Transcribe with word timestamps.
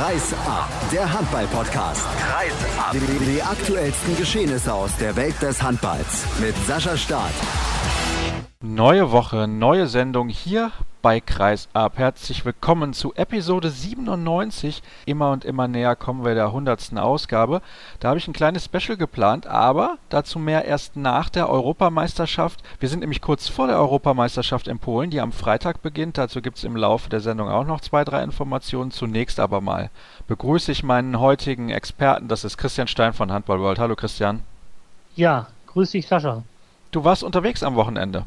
Kreis 0.00 0.32
ab, 0.46 0.70
der 0.90 1.12
Handball-Podcast. 1.12 2.06
Kreis 2.18 2.54
ab. 2.78 2.92
Die, 2.94 3.32
die 3.32 3.42
aktuellsten 3.42 4.16
Geschehnisse 4.16 4.72
aus 4.72 4.96
der 4.96 5.14
Welt 5.14 5.34
des 5.42 5.62
Handballs 5.62 6.24
mit 6.40 6.56
Sascha 6.66 6.96
Staat. 6.96 7.34
Neue 8.62 9.12
Woche, 9.12 9.46
neue 9.46 9.86
Sendung 9.88 10.30
hier 10.30 10.72
bei 11.02 11.20
Kreis 11.20 11.68
ab. 11.72 11.94
Herzlich 11.96 12.44
willkommen 12.44 12.92
zu 12.92 13.14
Episode 13.14 13.70
97. 13.70 14.82
Immer 15.06 15.30
und 15.30 15.44
immer 15.44 15.66
näher 15.66 15.96
kommen 15.96 16.24
wir 16.24 16.34
der 16.34 16.46
100. 16.46 16.96
Ausgabe. 16.98 17.62
Da 18.00 18.08
habe 18.08 18.18
ich 18.18 18.28
ein 18.28 18.34
kleines 18.34 18.66
Special 18.66 18.96
geplant, 18.96 19.46
aber 19.46 19.96
dazu 20.10 20.38
mehr 20.38 20.66
erst 20.66 20.96
nach 20.96 21.30
der 21.30 21.48
Europameisterschaft. 21.48 22.62
Wir 22.80 22.88
sind 22.88 23.00
nämlich 23.00 23.22
kurz 23.22 23.48
vor 23.48 23.66
der 23.66 23.78
Europameisterschaft 23.78 24.68
in 24.68 24.78
Polen, 24.78 25.10
die 25.10 25.20
am 25.20 25.32
Freitag 25.32 25.82
beginnt. 25.82 26.18
Dazu 26.18 26.42
gibt 26.42 26.58
es 26.58 26.64
im 26.64 26.76
Laufe 26.76 27.08
der 27.08 27.20
Sendung 27.20 27.48
auch 27.48 27.64
noch 27.64 27.80
zwei, 27.80 28.04
drei 28.04 28.22
Informationen. 28.22 28.90
Zunächst 28.90 29.40
aber 29.40 29.60
mal 29.60 29.90
begrüße 30.28 30.70
ich 30.70 30.82
meinen 30.82 31.18
heutigen 31.18 31.70
Experten. 31.70 32.28
Das 32.28 32.44
ist 32.44 32.58
Christian 32.58 32.88
Stein 32.88 33.14
von 33.14 33.32
Handball 33.32 33.60
World. 33.60 33.78
Hallo 33.78 33.96
Christian. 33.96 34.42
Ja, 35.16 35.46
grüß 35.68 35.92
dich 35.92 36.06
Sascha. 36.06 36.42
Du 36.90 37.04
warst 37.04 37.22
unterwegs 37.22 37.62
am 37.62 37.76
Wochenende. 37.76 38.24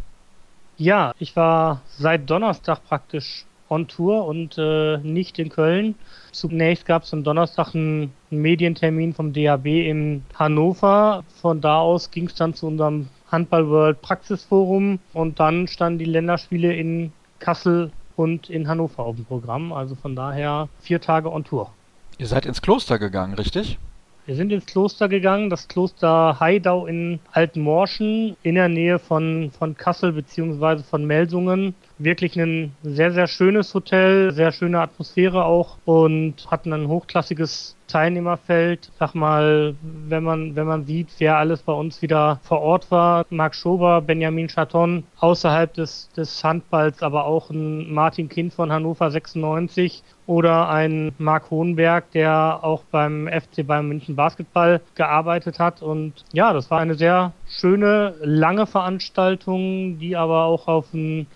Ja, 0.77 1.13
ich 1.19 1.35
war 1.35 1.81
seit 1.97 2.29
Donnerstag 2.29 2.83
praktisch 2.85 3.45
on 3.69 3.87
Tour 3.87 4.25
und 4.25 4.57
äh, 4.57 4.97
nicht 4.97 5.39
in 5.39 5.49
Köln. 5.49 5.95
Zunächst 6.31 6.85
gab 6.85 7.03
es 7.03 7.13
am 7.13 7.23
Donnerstag 7.23 7.73
einen 7.73 8.13
Medientermin 8.29 9.13
vom 9.13 9.33
DHB 9.33 9.65
in 9.65 10.23
Hannover. 10.35 11.23
Von 11.41 11.61
da 11.61 11.79
aus 11.79 12.11
ging 12.11 12.27
es 12.27 12.35
dann 12.35 12.53
zu 12.53 12.67
unserem 12.67 13.09
Handball 13.31 13.67
World 13.69 14.01
Praxisforum 14.01 14.99
und 15.13 15.39
dann 15.39 15.67
standen 15.67 15.99
die 15.99 16.05
Länderspiele 16.05 16.73
in 16.73 17.11
Kassel 17.39 17.91
und 18.15 18.49
in 18.49 18.67
Hannover 18.67 19.03
auf 19.03 19.15
dem 19.15 19.25
Programm. 19.25 19.73
Also 19.73 19.95
von 19.95 20.15
daher 20.15 20.69
vier 20.79 21.01
Tage 21.01 21.31
on 21.31 21.43
Tour. 21.43 21.71
Ihr 22.17 22.27
seid 22.27 22.45
ins 22.45 22.61
Kloster 22.61 22.99
gegangen, 22.99 23.33
richtig? 23.33 23.79
Wir 24.25 24.35
sind 24.35 24.53
ins 24.53 24.65
Kloster 24.65 25.09
gegangen, 25.09 25.49
das 25.49 25.67
Kloster 25.67 26.39
Heidau 26.39 26.85
in 26.85 27.19
Altenmorschen 27.33 28.37
in 28.41 28.55
der 28.55 28.69
Nähe 28.69 28.97
von, 28.97 29.51
von 29.51 29.75
Kassel 29.75 30.13
beziehungsweise 30.13 30.81
von 30.85 31.03
Melsungen. 31.03 31.75
Wirklich 31.97 32.39
ein 32.39 32.73
sehr, 32.83 33.11
sehr 33.11 33.27
schönes 33.27 33.73
Hotel, 33.73 34.31
sehr 34.31 34.53
schöne 34.53 34.79
Atmosphäre 34.79 35.43
auch 35.43 35.77
und 35.83 36.49
hatten 36.49 36.71
ein 36.71 36.87
hochklassiges 36.87 37.75
Teilnehmerfeld. 37.87 38.91
Sag 38.97 39.13
mal, 39.13 39.75
wenn 39.81 40.23
man, 40.23 40.55
wenn 40.55 40.67
man 40.67 40.85
sieht, 40.85 41.09
wer 41.17 41.37
alles 41.37 41.61
bei 41.61 41.73
uns 41.73 42.01
wieder 42.01 42.39
vor 42.43 42.61
Ort 42.61 42.91
war, 42.91 43.25
Marc 43.29 43.55
Schober, 43.55 44.01
Benjamin 44.01 44.47
Chaton, 44.47 45.03
außerhalb 45.19 45.73
des, 45.73 46.09
des 46.15 46.43
Handballs, 46.43 47.03
aber 47.03 47.25
auch 47.25 47.49
ein 47.49 47.93
Martin 47.93 48.29
Kind 48.29 48.53
von 48.53 48.71
Hannover 48.71 49.11
96 49.11 50.01
oder 50.25 50.69
ein 50.69 51.13
Marc 51.17 51.49
Hohenberg, 51.49 52.11
der 52.11 52.59
auch 52.61 52.83
beim 52.91 53.27
FC 53.27 53.65
Bayern 53.65 53.87
München 53.87 54.15
Basketball 54.15 54.81
gearbeitet 54.95 55.59
hat. 55.59 55.81
Und 55.81 56.13
ja, 56.31 56.53
das 56.53 56.71
war 56.71 56.79
eine 56.79 56.95
sehr 56.95 57.33
schöne, 57.47 58.15
lange 58.21 58.65
Veranstaltung, 58.65 59.99
die 59.99 60.15
aber 60.15 60.45
auch 60.45 60.67
auf 60.67 60.93
ein 60.93 61.27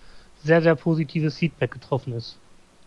sehr, 0.44 0.62
sehr 0.62 0.76
positives 0.76 1.38
Feedback 1.38 1.72
getroffen 1.72 2.14
ist. 2.14 2.38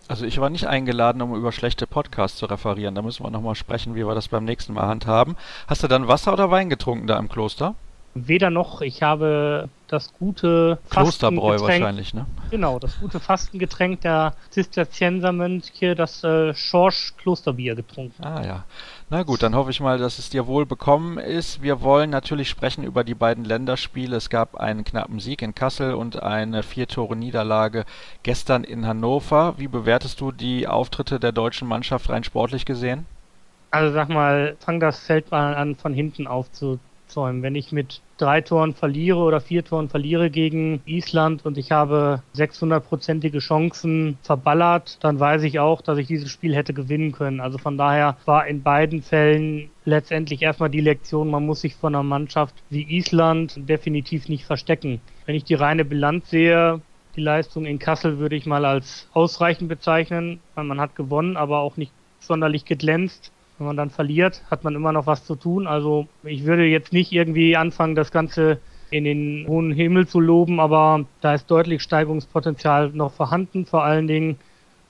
Also 0.09 0.25
ich 0.25 0.41
war 0.41 0.51
nicht 0.51 0.67
eingeladen, 0.67 1.23
um 1.23 1.37
über 1.37 1.53
schlechte 1.53 1.87
Podcasts 1.87 2.39
zu 2.39 2.47
referieren. 2.47 2.97
Da 2.97 3.03
müssen 3.03 3.25
wir 3.25 3.31
nochmal 3.31 3.55
sprechen, 3.55 3.95
wie 3.95 4.05
wir 4.05 4.15
das 4.15 4.27
beim 4.27 4.45
nächsten 4.45 4.73
Mal 4.73 4.89
handhaben. 4.89 5.37
Hast 5.69 5.85
du 5.85 5.89
dann 5.89 6.09
Wasser 6.09 6.33
oder 6.33 6.51
Wein 6.51 6.69
getrunken 6.69 7.07
da 7.07 7.17
im 7.19 7.29
Kloster? 7.29 7.77
Weder 8.15 8.51
noch. 8.51 8.81
Ich 8.81 9.03
habe 9.03 9.69
das 9.87 10.13
gute 10.15 10.79
Klosterbräu 10.91 11.61
wahrscheinlich, 11.61 12.13
ne? 12.13 12.27
Genau, 12.51 12.79
das 12.81 12.99
gute 12.99 13.21
Fastengetränk 13.21 14.01
der 14.01 14.35
Zisterziensermönche, 14.51 15.95
das 15.95 16.25
äh, 16.25 16.53
Schorsch 16.55 17.15
Klosterbier 17.19 17.77
getrunken. 17.77 18.25
Ah 18.25 18.43
ja. 18.45 18.65
Na 19.11 19.23
gut, 19.23 19.43
dann 19.43 19.55
hoffe 19.55 19.71
ich 19.71 19.81
mal, 19.81 19.99
dass 19.99 20.19
es 20.19 20.31
dir 20.31 20.47
wohl 20.49 20.67
bekommen 20.67 21.19
ist. 21.19 21.63
Wir 21.63 21.83
wollen 21.83 22.11
natürlich 22.11 22.49
sprechen 22.49 22.83
über 22.83 23.05
die 23.05 23.15
beiden 23.15 23.45
Länderspiele. 23.45 24.17
Es 24.17 24.29
gab 24.29 24.57
einen 24.57 24.85
knappen 24.85 25.21
Sieg 25.21 25.43
in 25.43 25.55
Kassel 25.55 25.95
und 25.95 26.21
eine 26.21 26.63
Vier-Tore-Niederlage 26.63 27.85
gestern 28.23 28.65
in 28.65 28.87
Hannover. 28.87 29.55
Wie 29.57 29.69
bewertest 29.69 30.21
du 30.21 30.33
die 30.33 30.67
Auftritte 30.67 31.21
der 31.21 31.33
deutschen 31.33 31.69
Mannschaft 31.69 32.11
rein 32.11 32.25
sportlich 32.25 32.65
gesehen? 32.65 33.07
Also 33.73 33.93
sag 33.95 34.09
mal, 34.09 34.57
fang 34.59 34.81
das 34.81 34.99
Feld 34.99 35.31
mal 35.31 35.55
an, 35.55 35.77
von 35.77 35.95
hinten 35.95 36.27
aufzu 36.27 36.81
aufzäumen. 37.11 37.43
Wenn 37.43 37.55
ich 37.55 37.73
mit 37.73 38.01
drei 38.19 38.41
Toren 38.41 38.75
verliere 38.75 39.19
oder 39.19 39.41
vier 39.41 39.65
Toren 39.65 39.89
verliere 39.89 40.31
gegen 40.31 40.81
Island 40.87 41.45
und 41.45 41.59
ich 41.59 41.73
habe 41.73 42.23
600-prozentige 42.37 43.41
Chancen 43.41 44.19
verballert, 44.23 44.99
dann 45.01 45.19
weiß 45.19 45.43
ich 45.43 45.59
auch, 45.59 45.83
dass 45.83 45.99
ich 45.99 46.07
dieses 46.07 46.31
Spiel 46.31 46.55
hätte 46.55 46.73
gewinnen 46.73 47.13
können. 47.13 47.41
Also 47.41 47.59
von 47.59 47.77
daher 47.77 48.17
war 48.27 48.47
in 48.47 48.63
beiden 48.63 49.03
Fällen 49.03 49.71
letztendlich 49.85 50.43
erstmal 50.43 50.71
die 50.71 50.81
Lektion, 50.81 51.31
man 51.31 51.47
muss 51.47 51.63
sich 51.63 51.75
von 51.75 51.95
einer 51.95 52.05
Mannschaft 52.05 52.55
wie 52.71 52.97
Island 52.97 53.69
definitiv 53.69 54.29
nicht 54.29 54.45
verstecken. 54.45 55.01
Wenn 55.27 55.35
ich 55.35 55.45
die 55.45 55.55
reine 55.55 55.85
Bilanz 55.85 56.31
sehe, 56.31 56.81
die 57.17 57.23
Leistung 57.23 57.65
in 57.65 57.81
Kassel 57.81 58.19
würde 58.19 58.37
ich 58.37 58.47
mal 58.47 58.65
als 58.65 59.09
ausreichend 59.13 59.69
bezeichnen, 59.69 60.41
man 60.55 60.81
hat 60.81 60.95
gewonnen, 60.95 61.37
aber 61.37 61.59
auch 61.59 61.77
nicht 61.77 61.93
sonderlich 62.21 62.65
geglänzt. 62.65 63.33
Wenn 63.61 63.67
man 63.67 63.77
dann 63.77 63.91
verliert, 63.91 64.43
hat 64.51 64.65
man 64.65 64.75
immer 64.75 64.91
noch 64.91 65.07
was 65.07 65.27
zu 65.27 65.37
tun. 65.37 65.67
Also 65.67 66.09
ich 66.23 66.47
würde 66.47 66.65
jetzt 66.65 66.95
nicht 66.95 67.13
irgendwie 67.13 67.59
anfangen, 67.59 67.95
das 67.95 68.11
Ganze 68.11 68.59
in 68.91 69.05
den 69.05 69.45
hohen 69.47 69.71
Himmel 69.71 70.09
zu 70.09 70.19
loben, 70.19 70.61
aber 70.61 71.05
da 71.21 71.35
ist 71.35 71.51
deutlich 71.51 71.83
Steigungspotenzial 71.83 72.89
noch 72.95 73.13
vorhanden. 73.13 73.67
Vor 73.67 73.85
allen 73.85 74.07
Dingen, 74.07 74.39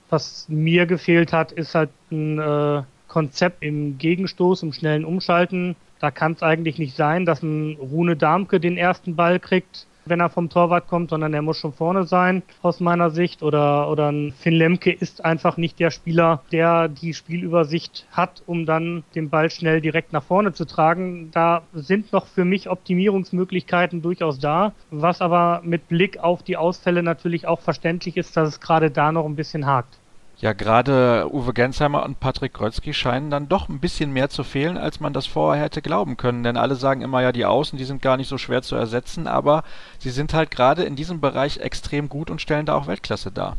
was 0.08 0.46
mir 0.48 0.86
gefehlt 0.86 1.32
hat, 1.32 1.50
ist 1.50 1.74
halt 1.74 1.90
ein 2.12 2.38
äh, 2.38 2.82
Konzept 3.08 3.64
im 3.64 3.98
Gegenstoß, 3.98 4.62
im 4.62 4.72
schnellen 4.72 5.04
Umschalten. 5.04 5.74
Da 5.98 6.12
kann 6.12 6.34
es 6.34 6.42
eigentlich 6.44 6.78
nicht 6.78 6.94
sein, 6.94 7.26
dass 7.26 7.42
ein 7.42 7.76
Rune 7.76 8.14
Darmke 8.14 8.60
den 8.60 8.76
ersten 8.76 9.16
Ball 9.16 9.40
kriegt 9.40 9.88
wenn 10.04 10.20
er 10.20 10.30
vom 10.30 10.48
Torwart 10.48 10.88
kommt, 10.88 11.10
sondern 11.10 11.34
er 11.34 11.42
muss 11.42 11.58
schon 11.58 11.72
vorne 11.72 12.04
sein, 12.04 12.42
aus 12.62 12.80
meiner 12.80 13.10
Sicht. 13.10 13.42
Oder, 13.42 13.90
oder 13.90 14.10
ein 14.10 14.32
Finn 14.32 14.54
Lemke 14.54 14.92
ist 14.92 15.24
einfach 15.24 15.56
nicht 15.56 15.78
der 15.78 15.90
Spieler, 15.90 16.42
der 16.52 16.88
die 16.88 17.14
Spielübersicht 17.14 18.06
hat, 18.12 18.42
um 18.46 18.66
dann 18.66 19.04
den 19.14 19.30
Ball 19.30 19.50
schnell 19.50 19.80
direkt 19.80 20.12
nach 20.12 20.24
vorne 20.24 20.52
zu 20.52 20.64
tragen. 20.64 21.30
Da 21.32 21.62
sind 21.72 22.12
noch 22.12 22.26
für 22.26 22.44
mich 22.44 22.68
Optimierungsmöglichkeiten 22.68 24.02
durchaus 24.02 24.38
da, 24.38 24.72
was 24.90 25.20
aber 25.20 25.60
mit 25.64 25.88
Blick 25.88 26.18
auf 26.18 26.42
die 26.42 26.56
Ausfälle 26.56 27.02
natürlich 27.02 27.46
auch 27.46 27.60
verständlich 27.60 28.16
ist, 28.16 28.36
dass 28.36 28.48
es 28.48 28.60
gerade 28.60 28.90
da 28.90 29.12
noch 29.12 29.26
ein 29.26 29.36
bisschen 29.36 29.66
hakt. 29.66 29.99
Ja, 30.40 30.54
gerade 30.54 31.28
Uwe 31.30 31.52
Gensheimer 31.52 32.02
und 32.02 32.18
Patrick 32.18 32.54
Grötzky 32.54 32.94
scheinen 32.94 33.30
dann 33.30 33.50
doch 33.50 33.68
ein 33.68 33.78
bisschen 33.78 34.10
mehr 34.10 34.30
zu 34.30 34.42
fehlen, 34.42 34.78
als 34.78 34.98
man 34.98 35.12
das 35.12 35.26
vorher 35.26 35.64
hätte 35.64 35.82
glauben 35.82 36.16
können. 36.16 36.42
Denn 36.42 36.56
alle 36.56 36.76
sagen 36.76 37.02
immer, 37.02 37.20
ja, 37.20 37.30
die 37.30 37.44
Außen, 37.44 37.76
die 37.76 37.84
sind 37.84 38.00
gar 38.00 38.16
nicht 38.16 38.28
so 38.28 38.38
schwer 38.38 38.62
zu 38.62 38.74
ersetzen, 38.74 39.26
aber 39.26 39.64
sie 39.98 40.08
sind 40.08 40.32
halt 40.32 40.50
gerade 40.50 40.84
in 40.84 40.96
diesem 40.96 41.20
Bereich 41.20 41.58
extrem 41.58 42.08
gut 42.08 42.30
und 42.30 42.40
stellen 42.40 42.64
da 42.64 42.74
auch 42.74 42.86
Weltklasse 42.86 43.30
dar. 43.30 43.58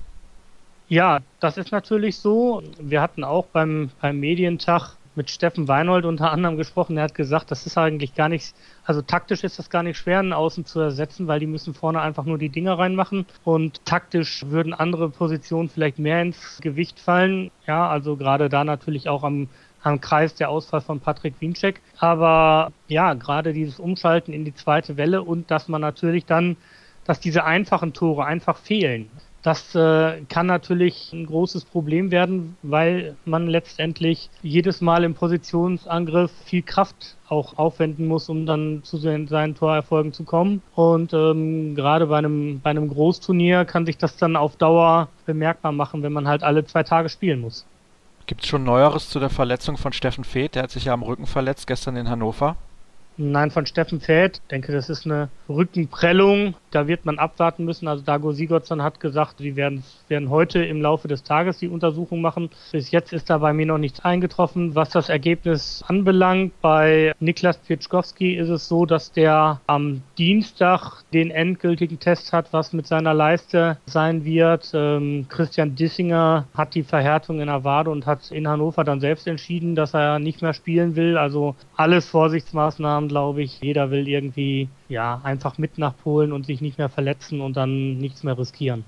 Ja, 0.90 1.20
das 1.40 1.58
ist 1.58 1.72
natürlich 1.72 2.18
so. 2.18 2.64
Wir 2.80 3.02
hatten 3.02 3.24
auch 3.24 3.46
beim, 3.46 3.92
beim 4.02 4.20
Medientag 4.20 4.96
mit 5.16 5.30
Steffen 5.30 5.68
Weinhold 5.68 6.06
unter 6.06 6.32
anderem 6.32 6.58
gesprochen. 6.58 6.98
Er 6.98 7.04
hat 7.04 7.16
gesagt, 7.16 7.52
das 7.52 7.66
ist 7.66 7.78
eigentlich 7.78 8.16
gar 8.16 8.30
nicht, 8.30 8.54
also 8.86 9.02
taktisch 9.02 9.44
ist 9.44 9.60
das 9.60 9.70
gar 9.70 9.84
nicht 9.84 9.98
schwer, 9.98 10.20
einen 10.20 10.34
Außen 10.34 10.66
zu 10.66 10.80
ersetzen, 10.80 11.28
weil 11.28 11.40
die 11.40 11.48
müssen 11.48 11.74
vorne 11.74 12.02
einfach 12.02 12.26
nur 12.26 12.38
die 12.38 12.50
Dinger 12.50 12.80
reinmachen 12.80 13.26
und 13.44 13.84
taktisch 13.86 14.46
würden 14.48 14.74
andere 14.74 15.10
Positionen 15.10 15.70
vielleicht 15.70 16.00
mehr 16.00 16.22
ins 16.22 16.60
Gewicht 16.62 17.00
fallen. 17.00 17.52
Ja, 17.68 17.90
also 17.90 18.16
gerade 18.16 18.50
da 18.50 18.64
natürlich 18.64 19.10
auch 19.10 19.24
am 19.24 19.50
am 19.84 20.00
Kreis 20.02 20.36
der 20.36 20.50
Ausfall 20.50 20.82
von 20.82 21.00
Patrick 21.00 21.36
Wiencheck. 21.40 21.82
Aber 21.98 22.72
ja, 22.88 23.14
gerade 23.14 23.54
dieses 23.54 23.80
Umschalten 23.80 24.34
in 24.34 24.46
die 24.46 24.54
zweite 24.54 24.98
Welle 24.98 25.24
und 25.24 25.52
dass 25.52 25.68
man 25.68 25.82
natürlich 25.82 26.26
dann, 26.26 26.58
dass 27.06 27.20
diese 27.20 27.44
einfachen 27.44 27.94
Tore 27.94 28.26
einfach 28.26 28.58
fehlen. 28.58 29.10
Das 29.44 29.74
äh, 29.74 30.22
kann 30.30 30.46
natürlich 30.46 31.12
ein 31.14 31.26
großes 31.26 31.66
Problem 31.66 32.12
werden, 32.12 32.58
weil 32.62 33.16
man 33.26 33.48
letztendlich 33.48 34.30
jedes 34.44 34.82
Mal 34.82 35.04
im 35.04 35.16
Positionsangriff 35.16 36.32
viel 36.46 36.62
Kraft 36.62 37.16
auch 37.28 37.58
aufwenden 37.58 38.08
muss, 38.08 38.30
um 38.30 38.46
dann 38.46 38.84
zu 38.84 38.98
seinen 38.98 39.56
Torerfolgen 39.56 40.14
zu 40.14 40.26
kommen. 40.26 40.62
Und 40.76 41.14
ähm, 41.14 41.74
gerade 41.74 42.08
bei 42.08 42.20
einem, 42.20 42.60
bei 42.60 42.70
einem 42.70 42.90
Großturnier 42.90 43.66
kann 43.66 43.86
sich 43.86 43.98
das 43.98 44.18
dann 44.18 44.36
auf 44.36 44.58
Dauer 44.58 45.08
bemerkbar 45.26 45.72
machen, 45.72 46.04
wenn 46.04 46.14
man 46.14 46.28
halt 46.28 46.44
alle 46.44 46.66
zwei 46.66 46.84
Tage 46.84 47.10
spielen 47.10 47.42
muss. 47.42 47.66
Gibt 48.28 48.44
es 48.44 48.48
schon 48.48 48.64
Neueres 48.64 49.10
zu 49.10 49.20
der 49.20 49.30
Verletzung 49.30 49.78
von 49.78 49.92
Steffen 49.92 50.24
Feeth? 50.24 50.56
Der 50.56 50.64
hat 50.64 50.72
sich 50.72 50.86
ja 50.86 50.94
am 50.94 51.02
Rücken 51.02 51.26
verletzt 51.26 51.66
gestern 51.66 51.96
in 51.96 52.10
Hannover. 52.10 52.58
Nein, 53.18 53.52
von 53.52 53.66
Steffen. 53.66 54.02
Ich 54.02 54.42
denke, 54.50 54.72
das 54.72 54.90
ist 54.90 55.06
eine 55.06 55.30
Rückenprellung. 55.50 56.56
Da 56.72 56.88
wird 56.88 57.06
man 57.06 57.20
abwarten 57.20 57.66
müssen. 57.66 57.88
Also 57.88 58.04
Dago 58.04 58.32
Sigurdsson 58.32 58.82
hat 58.82 59.00
gesagt, 59.00 59.40
sie 59.40 59.56
werden, 59.56 59.84
werden 60.08 60.30
heute 60.30 60.64
im 60.64 60.82
Laufe 60.82 61.08
des 61.08 61.24
Tages 61.24 61.60
die 61.60 61.68
Untersuchung 61.68 62.22
machen. 62.22 62.50
Bis 62.72 62.92
jetzt 62.92 63.12
ist 63.12 63.30
da 63.30 63.40
bei 63.40 63.52
mir 63.52 63.66
noch 63.66 63.78
nichts 63.78 64.00
eingetroffen. 64.00 64.74
Was 64.76 64.90
das 64.90 65.10
Ergebnis 65.10 65.84
anbelangt, 65.88 66.54
bei 66.62 67.14
Niklas 67.20 67.58
Pietschkowski 67.58 68.36
ist 68.36 68.50
es 68.50 68.68
so, 68.68 68.86
dass 68.86 69.12
der 69.12 69.60
am 69.68 70.02
Dienstag 70.18 71.04
den 71.14 71.30
endgültigen 71.30 72.00
Test 72.00 72.32
hat, 72.32 72.54
was 72.54 72.72
mit 72.72 72.88
seiner 72.88 73.14
Leiste 73.14 73.78
sein 73.86 74.24
wird. 74.24 74.72
Ähm, 74.74 75.26
Christian 75.28 75.76
Dissinger 75.76 76.48
hat 76.56 76.74
die 76.76 76.84
Verhärtung 76.84 77.42
in 77.42 77.48
der 77.48 77.66
Wade 77.66 77.90
und 77.90 78.06
hat 78.06 78.32
in 78.32 78.48
Hannover 78.48 78.86
dann 78.86 79.02
selbst 79.02 79.28
entschieden, 79.28 79.76
dass 79.76 79.94
er 79.94 80.20
nicht 80.20 80.42
mehr 80.42 80.54
spielen 80.54 80.96
will. 80.96 81.18
Also 81.18 81.56
alles 81.76 82.08
Vorsichtsmaßnahmen, 82.08 83.01
glaube 83.08 83.42
ich. 83.42 83.60
Jeder 83.62 83.92
will 83.92 84.08
irgendwie 84.08 84.70
ja 84.90 85.22
einfach 85.24 85.58
mit 85.58 85.78
nach 85.78 85.96
Polen 85.98 86.32
und 86.34 86.46
sich 86.46 86.62
nicht 86.62 86.78
mehr 86.78 86.90
verletzen 86.90 87.42
und 87.42 87.58
dann 87.58 87.98
nichts 87.98 88.24
mehr 88.24 88.38
riskieren. 88.38 88.84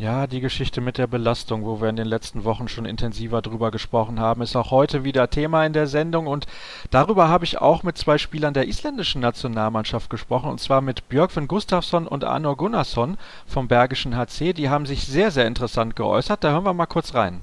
Ja, 0.00 0.28
die 0.28 0.40
Geschichte 0.40 0.80
mit 0.80 0.96
der 0.96 1.08
Belastung, 1.08 1.64
wo 1.64 1.80
wir 1.80 1.88
in 1.88 1.96
den 1.96 2.06
letzten 2.06 2.44
Wochen 2.44 2.68
schon 2.68 2.84
intensiver 2.84 3.42
drüber 3.42 3.72
gesprochen 3.72 4.20
haben, 4.20 4.42
ist 4.42 4.54
auch 4.54 4.70
heute 4.70 5.02
wieder 5.02 5.28
Thema 5.28 5.66
in 5.66 5.72
der 5.72 5.88
Sendung 5.88 6.28
und 6.28 6.46
darüber 6.92 7.28
habe 7.28 7.44
ich 7.44 7.60
auch 7.60 7.82
mit 7.82 7.98
zwei 7.98 8.16
Spielern 8.16 8.54
der 8.54 8.68
isländischen 8.68 9.20
Nationalmannschaft 9.20 10.08
gesprochen 10.08 10.50
und 10.50 10.60
zwar 10.60 10.82
mit 10.82 11.08
Björkvin 11.08 11.48
Gustafsson 11.48 12.06
und 12.06 12.22
Arnor 12.22 12.56
Gunnarsson 12.56 13.18
vom 13.44 13.66
Bergischen 13.66 14.16
HC. 14.16 14.52
Die 14.52 14.68
haben 14.68 14.86
sich 14.86 15.04
sehr, 15.04 15.32
sehr 15.32 15.48
interessant 15.48 15.96
geäußert. 15.96 16.44
Da 16.44 16.52
hören 16.52 16.64
wir 16.64 16.74
mal 16.74 16.86
kurz 16.86 17.14
rein. 17.14 17.42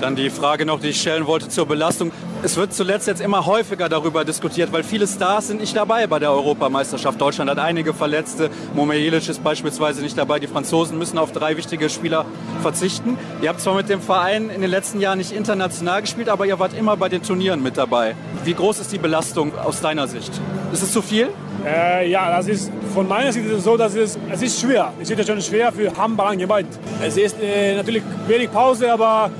Dann 0.00 0.14
die 0.14 0.30
Frage 0.30 0.64
noch, 0.64 0.78
die 0.78 0.88
ich 0.88 1.00
stellen 1.00 1.26
wollte 1.26 1.48
zur 1.48 1.66
Belastung. 1.66 2.12
Es 2.44 2.56
wird 2.56 2.72
zuletzt 2.72 3.08
jetzt 3.08 3.20
immer 3.20 3.46
häufiger 3.46 3.88
darüber 3.88 4.24
diskutiert, 4.24 4.72
weil 4.72 4.84
viele 4.84 5.08
Stars 5.08 5.48
sind 5.48 5.60
nicht 5.60 5.74
dabei 5.74 6.06
bei 6.06 6.20
der 6.20 6.30
Europameisterschaft. 6.30 7.20
Deutschland 7.20 7.50
hat 7.50 7.58
einige 7.58 7.92
Verletzte. 7.92 8.48
Momer 8.74 8.94
Jelic 8.94 9.28
ist 9.28 9.42
beispielsweise 9.42 10.00
nicht 10.02 10.16
dabei. 10.16 10.38
Die 10.38 10.46
Franzosen 10.46 10.98
müssen 10.98 11.18
auf 11.18 11.32
drei 11.32 11.56
wichtige 11.56 11.90
Spieler 11.90 12.26
verzichten. 12.62 13.18
Ihr 13.42 13.48
habt 13.48 13.60
zwar 13.60 13.74
mit 13.74 13.88
dem 13.88 14.00
Verein 14.00 14.50
in 14.50 14.60
den 14.60 14.70
letzten 14.70 15.00
Jahren 15.00 15.18
nicht 15.18 15.32
international 15.32 16.02
gespielt, 16.02 16.28
aber 16.28 16.46
ihr 16.46 16.60
wart 16.60 16.74
immer 16.78 16.96
bei 16.96 17.08
den 17.08 17.24
Turnieren 17.24 17.60
mit 17.60 17.76
dabei. 17.76 18.14
Wie 18.44 18.54
groß 18.54 18.78
ist 18.78 18.92
die 18.92 18.98
Belastung 18.98 19.58
aus 19.58 19.80
deiner 19.80 20.06
Sicht? 20.06 20.30
Ist 20.72 20.82
es 20.84 20.92
zu 20.92 21.02
viel? 21.02 21.28
Äh, 21.66 22.08
ja, 22.08 22.30
das 22.36 22.46
ist 22.46 22.70
von 22.94 23.08
meiner 23.08 23.32
Sicht 23.32 23.46
so, 23.58 23.76
dass 23.76 23.96
es, 23.96 24.16
es 24.30 24.42
ist 24.42 24.60
schwer. 24.60 24.92
Es 25.02 25.10
ist 25.10 25.18
ja 25.18 25.26
schon 25.26 25.42
schwer 25.42 25.72
für 25.72 25.96
Handball 25.96 26.28
allgemein. 26.28 26.68
Es 27.02 27.16
ist 27.16 27.36
äh, 27.42 27.74
natürlich 27.74 28.04
wenig 28.28 28.52
Pause, 28.52 28.92
aber 28.92 29.30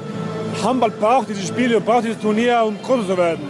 Handball 0.62 0.90
braucht 0.90 1.28
diese 1.28 1.46
Spiele, 1.46 1.80
braucht 1.80 2.04
dieses 2.04 2.18
Turnier, 2.20 2.62
um 2.66 2.76
groß 2.82 3.06
zu 3.06 3.16
werden. 3.16 3.40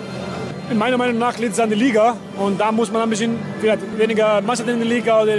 In 0.71 0.77
meiner 0.77 0.99
Meinung 0.99 1.19
nach 1.19 1.39
liegt 1.39 1.55
es 1.55 1.61
an 1.61 1.71
der 1.71 1.79
Liga 1.79 2.17
und 2.37 2.61
da 2.61 2.71
muss 2.71 2.93
man 2.93 3.03
ein 3.03 3.11
bisschen 3.11 3.39
vielleicht 3.61 3.81
weniger 3.99 4.41
Mannschaften 4.43 4.75
in 4.75 4.81
der 4.81 4.89
Liga 4.89 5.23
oder 5.23 5.39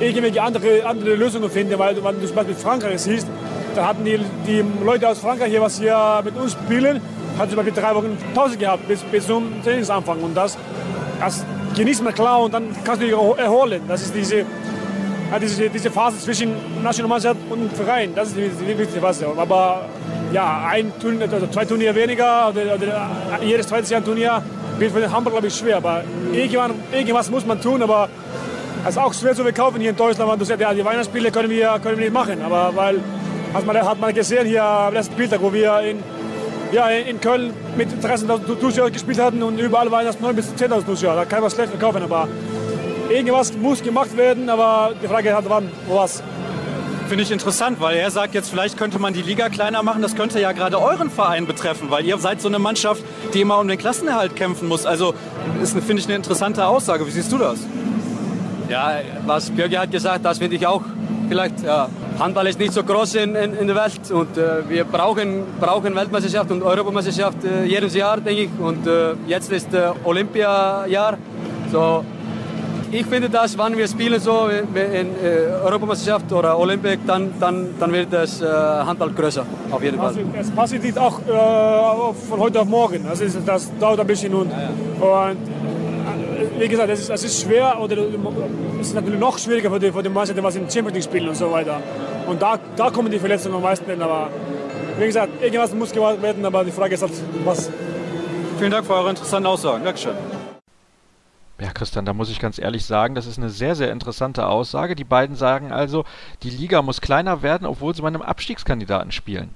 irgendwelche 0.00 0.42
andere, 0.42 0.86
andere 0.86 1.14
Lösungen 1.14 1.50
finden, 1.50 1.78
weil 1.78 2.02
wenn 2.02 2.20
du 2.20 2.26
zum 2.26 2.36
Beispiel 2.36 2.54
Frankreich 2.54 3.00
siehst, 3.00 3.26
da 3.74 3.88
hatten 3.88 4.04
die, 4.04 4.18
die 4.46 4.64
Leute 4.84 5.08
aus 5.08 5.18
Frankreich 5.18 5.50
hier, 5.50 5.60
was 5.60 5.78
hier 5.78 6.22
mit 6.24 6.36
uns 6.36 6.52
spielen, 6.52 7.00
hatten 7.38 7.50
zum 7.50 7.56
Beispiel 7.56 7.74
drei 7.74 7.94
Wochen 7.94 8.16
Pause 8.34 8.56
gehabt 8.56 8.88
bis, 8.88 9.00
bis 9.02 9.26
zum 9.26 9.62
Trainingsanfang 9.62 10.20
und 10.20 10.34
das, 10.34 10.56
das 11.20 11.44
genießt 11.76 12.02
man 12.02 12.14
klar 12.14 12.40
und 12.40 12.54
dann 12.54 12.68
kannst 12.84 13.02
du 13.02 13.06
dich 13.06 13.14
erholen. 13.14 13.82
Das 13.86 14.02
ist 14.02 14.14
diese, 14.14 14.46
diese, 15.42 15.68
diese 15.68 15.90
Phase 15.90 16.18
zwischen 16.18 16.54
Nationalmannschaft 16.82 17.40
und 17.50 17.72
Verein, 17.72 18.14
das 18.14 18.28
ist 18.28 18.36
die, 18.36 18.48
die 18.48 18.68
wichtigste 18.68 19.00
Phase. 19.00 19.26
Aber 19.36 19.82
ja, 20.34 20.66
ein 20.68 20.92
Turnier, 21.00 21.28
also 21.32 21.46
zwei 21.46 21.64
Turniere 21.64 21.94
weniger 21.94 22.48
oder, 22.48 22.74
oder 22.74 23.10
jedes 23.42 23.68
zweite 23.68 23.88
Jahr 23.88 24.00
ein 24.00 24.04
Turnier 24.04 24.42
wird 24.78 24.92
für 24.92 25.00
den 25.00 25.12
Hamburg, 25.12 25.34
glaube 25.34 25.46
ich, 25.46 25.54
schwer. 25.54 25.76
Aber 25.76 26.02
irgendwas 26.32 27.30
muss 27.30 27.46
man 27.46 27.60
tun, 27.60 27.80
aber 27.82 28.08
es 28.82 28.90
ist 28.90 28.98
auch 28.98 29.14
schwer 29.14 29.34
zu 29.34 29.44
verkaufen 29.44 29.80
hier 29.80 29.90
in 29.90 29.96
Deutschland, 29.96 30.40
du 30.40 30.44
sagst, 30.44 30.60
ja, 30.60 30.74
die 30.74 30.84
Weihnachtsspiele 30.84 31.30
können 31.30 31.50
wir, 31.50 31.78
können 31.80 31.98
wir 31.98 32.06
nicht 32.06 32.12
machen. 32.12 32.42
Aber 32.42 32.72
weil, 32.74 33.00
hat 33.54 33.64
man, 33.64 33.76
hat 33.76 34.00
man 34.00 34.12
gesehen 34.12 34.46
hier 34.46 34.64
am 34.64 34.92
letzten 34.92 35.14
Spieltag, 35.14 35.40
wo 35.40 35.52
wir 35.52 35.80
in, 35.80 36.02
ja, 36.72 36.88
in 36.88 37.20
Köln 37.20 37.52
mit 37.76 37.88
13.000 37.90 38.58
Zuschauern 38.58 38.92
gespielt 38.92 39.20
hatten 39.20 39.40
und 39.40 39.58
überall 39.58 39.88
waren 39.92 40.04
das 40.04 40.18
9.000 40.18 40.32
bis 40.32 40.52
10.000 40.54 40.84
Zuschauer. 40.84 41.14
Da 41.14 41.24
kann 41.24 41.42
man 41.42 41.50
schlecht 41.52 41.70
verkaufen, 41.70 42.02
aber 42.02 42.26
irgendwas 43.08 43.52
muss 43.56 43.80
gemacht 43.80 44.16
werden, 44.16 44.50
aber 44.50 44.94
die 45.00 45.06
Frage 45.06 45.32
hat, 45.32 45.44
wann, 45.46 45.70
was. 45.88 46.24
Finde 47.08 47.22
ich 47.22 47.30
interessant, 47.30 47.80
weil 47.80 47.98
er 47.98 48.10
sagt 48.10 48.34
jetzt, 48.34 48.48
vielleicht 48.50 48.78
könnte 48.78 48.98
man 48.98 49.12
die 49.12 49.22
Liga 49.22 49.48
kleiner 49.50 49.82
machen. 49.82 50.00
Das 50.00 50.16
könnte 50.16 50.40
ja 50.40 50.52
gerade 50.52 50.80
euren 50.80 51.10
Verein 51.10 51.46
betreffen, 51.46 51.90
weil 51.90 52.04
ihr 52.06 52.16
seid 52.18 52.40
so 52.40 52.48
eine 52.48 52.58
Mannschaft, 52.58 53.04
die 53.34 53.42
immer 53.42 53.58
um 53.58 53.68
den 53.68 53.78
Klassenerhalt 53.78 54.34
kämpfen 54.36 54.68
muss. 54.68 54.86
Also 54.86 55.14
ist, 55.62 55.74
finde 55.74 55.98
ich, 55.98 56.06
eine 56.06 56.16
interessante 56.16 56.66
Aussage. 56.66 57.06
Wie 57.06 57.10
siehst 57.10 57.30
du 57.30 57.38
das? 57.38 57.58
Ja, 58.70 59.00
was 59.26 59.50
Björge 59.50 59.78
hat 59.78 59.90
gesagt, 59.90 60.24
das 60.24 60.38
finde 60.38 60.56
ich 60.56 60.66
auch. 60.66 60.82
Vielleicht, 61.28 61.62
ja. 61.62 61.88
Handball 62.18 62.46
ist 62.46 62.58
nicht 62.58 62.72
so 62.72 62.82
groß 62.82 63.16
in, 63.16 63.34
in, 63.34 63.54
in 63.54 63.66
der 63.66 63.76
Welt 63.76 64.10
und 64.10 64.36
äh, 64.38 64.68
wir 64.68 64.84
brauchen, 64.84 65.42
brauchen 65.58 65.94
Weltmeisterschaft 65.96 66.50
und 66.52 66.62
Europameisterschaft 66.62 67.44
äh, 67.44 67.64
jedes 67.64 67.94
Jahr, 67.94 68.20
denke 68.20 68.42
ich. 68.42 68.50
Und 68.58 68.86
äh, 68.86 69.14
jetzt 69.26 69.50
ist 69.50 69.74
äh, 69.74 69.90
Olympiajahr. 70.04 71.18
So, 71.72 72.04
ich 72.94 73.06
finde, 73.06 73.28
dass 73.28 73.58
wenn 73.58 73.76
wir 73.76 73.88
spielen 73.88 74.20
so 74.20 74.48
in 74.48 74.76
äh, 74.76 75.64
Europameisterschaft 75.64 76.32
oder 76.32 76.56
Olympik, 76.56 77.00
dann, 77.06 77.32
dann, 77.40 77.74
dann 77.80 77.92
wird 77.92 78.12
das 78.12 78.40
äh, 78.40 78.46
Handball 78.46 79.10
größer, 79.10 79.44
auf 79.70 79.82
jeden 79.82 79.98
Fall. 79.98 80.14
Es 80.40 80.50
passiert 80.50 80.84
nicht 80.84 80.96
auch 80.96 81.18
äh, 81.18 82.14
von 82.28 82.38
heute 82.38 82.60
auf 82.60 82.68
morgen. 82.68 83.04
Das, 83.08 83.20
ist, 83.20 83.36
das 83.44 83.72
dauert 83.80 83.98
ein 83.98 84.06
bisschen 84.06 84.32
und, 84.32 84.50
ja, 84.50 84.58
ja. 84.60 85.30
und 85.30 85.36
äh, 85.36 86.60
wie 86.60 86.68
gesagt, 86.68 86.88
es 86.90 87.00
ist, 87.00 87.10
es 87.10 87.24
ist 87.24 87.42
schwer 87.42 87.80
oder 87.80 87.96
es 88.80 88.86
ist 88.86 88.94
natürlich 88.94 89.18
noch 89.18 89.38
schwieriger 89.38 89.70
für 89.70 89.80
die, 89.80 89.90
für 89.90 90.02
die 90.02 90.08
Mannschaften, 90.08 90.44
was 90.44 90.54
in 90.54 90.70
Champions 90.70 90.94
League 90.94 91.04
spielen 91.04 91.28
und 91.28 91.36
so 91.36 91.50
weiter. 91.50 91.80
Und 92.28 92.40
da, 92.40 92.58
da 92.76 92.90
kommen 92.90 93.10
die 93.10 93.18
Verletzungen 93.18 93.56
am 93.56 93.62
meisten 93.62 93.90
hin. 93.90 94.00
Aber 94.00 94.28
wie 95.00 95.06
gesagt, 95.06 95.42
irgendwas 95.42 95.74
muss 95.74 95.90
gemacht 95.90 96.22
werden, 96.22 96.44
aber 96.44 96.62
die 96.62 96.70
Frage 96.70 96.94
ist 96.94 97.02
halt, 97.02 97.12
was. 97.44 97.70
Vielen 98.56 98.70
Dank 98.70 98.86
für 98.86 98.94
eure 98.94 99.10
interessanten 99.10 99.48
Aussagen. 99.48 99.82
Dankeschön. 99.82 100.14
Ja, 101.60 101.72
Christian, 101.72 102.04
da 102.04 102.12
muss 102.12 102.30
ich 102.30 102.40
ganz 102.40 102.58
ehrlich 102.58 102.84
sagen, 102.84 103.14
das 103.14 103.26
ist 103.26 103.38
eine 103.38 103.48
sehr, 103.48 103.76
sehr 103.76 103.92
interessante 103.92 104.46
Aussage. 104.46 104.96
Die 104.96 105.04
beiden 105.04 105.36
sagen 105.36 105.70
also, 105.70 106.04
die 106.42 106.50
Liga 106.50 106.82
muss 106.82 107.00
kleiner 107.00 107.42
werden, 107.42 107.66
obwohl 107.66 107.94
sie 107.94 108.02
bei 108.02 108.08
einem 108.08 108.22
Abstiegskandidaten 108.22 109.12
spielen. 109.12 109.54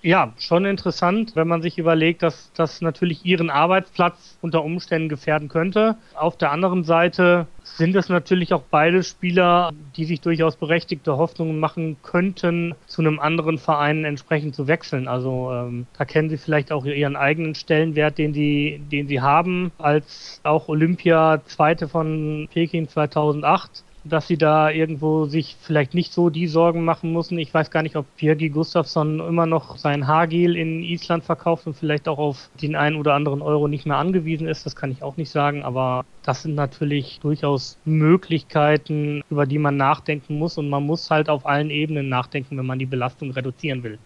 Ja, 0.00 0.32
schon 0.38 0.64
interessant, 0.64 1.34
wenn 1.34 1.48
man 1.48 1.60
sich 1.60 1.76
überlegt, 1.76 2.22
dass 2.22 2.52
das 2.52 2.80
natürlich 2.80 3.24
ihren 3.24 3.50
Arbeitsplatz 3.50 4.38
unter 4.40 4.62
Umständen 4.62 5.08
gefährden 5.08 5.48
könnte. 5.48 5.96
Auf 6.14 6.36
der 6.36 6.52
anderen 6.52 6.84
Seite 6.84 7.48
sind 7.64 7.96
es 7.96 8.08
natürlich 8.08 8.54
auch 8.54 8.62
beide 8.70 9.02
Spieler, 9.02 9.72
die 9.96 10.04
sich 10.04 10.20
durchaus 10.20 10.54
berechtigte 10.54 11.16
Hoffnungen 11.16 11.58
machen 11.58 11.96
könnten, 12.04 12.76
zu 12.86 13.02
einem 13.02 13.18
anderen 13.18 13.58
Verein 13.58 14.04
entsprechend 14.04 14.54
zu 14.54 14.68
wechseln. 14.68 15.08
Also 15.08 15.50
ähm, 15.52 15.86
da 15.98 16.04
kennen 16.04 16.30
sie 16.30 16.38
vielleicht 16.38 16.70
auch 16.70 16.84
ihren 16.84 17.16
eigenen 17.16 17.56
Stellenwert, 17.56 18.18
den 18.18 18.32
sie, 18.32 18.80
den 18.92 19.08
sie 19.08 19.20
haben, 19.20 19.72
als 19.78 20.40
auch 20.44 20.68
Olympia 20.68 21.42
Zweite 21.46 21.88
von 21.88 22.48
Peking 22.52 22.88
2008 22.88 23.82
dass 24.04 24.28
sie 24.28 24.36
da 24.36 24.70
irgendwo 24.70 25.26
sich 25.26 25.56
vielleicht 25.60 25.94
nicht 25.94 26.12
so 26.12 26.30
die 26.30 26.46
Sorgen 26.46 26.84
machen 26.84 27.12
müssen. 27.12 27.38
Ich 27.38 27.52
weiß 27.52 27.70
gar 27.70 27.82
nicht, 27.82 27.96
ob 27.96 28.06
Birgi 28.16 28.48
Gustafsson 28.48 29.20
immer 29.20 29.46
noch 29.46 29.76
sein 29.76 30.06
Haargel 30.06 30.56
in 30.56 30.82
Island 30.82 31.24
verkauft 31.24 31.66
und 31.66 31.74
vielleicht 31.74 32.08
auch 32.08 32.18
auf 32.18 32.50
den 32.60 32.76
einen 32.76 32.96
oder 32.96 33.14
anderen 33.14 33.42
Euro 33.42 33.68
nicht 33.68 33.86
mehr 33.86 33.96
angewiesen 33.96 34.48
ist. 34.48 34.66
Das 34.66 34.76
kann 34.76 34.90
ich 34.90 35.02
auch 35.02 35.16
nicht 35.16 35.30
sagen, 35.30 35.62
aber 35.62 36.04
das 36.22 36.42
sind 36.42 36.54
natürlich 36.54 37.20
durchaus 37.20 37.78
Möglichkeiten, 37.84 39.22
über 39.30 39.46
die 39.46 39.58
man 39.58 39.76
nachdenken 39.76 40.38
muss 40.38 40.58
und 40.58 40.68
man 40.68 40.84
muss 40.84 41.10
halt 41.10 41.28
auf 41.28 41.46
allen 41.46 41.70
Ebenen 41.70 42.08
nachdenken, 42.08 42.56
wenn 42.56 42.66
man 42.66 42.78
die 42.78 42.86
Belastung 42.86 43.30
reduzieren 43.30 43.82
will. 43.82 43.98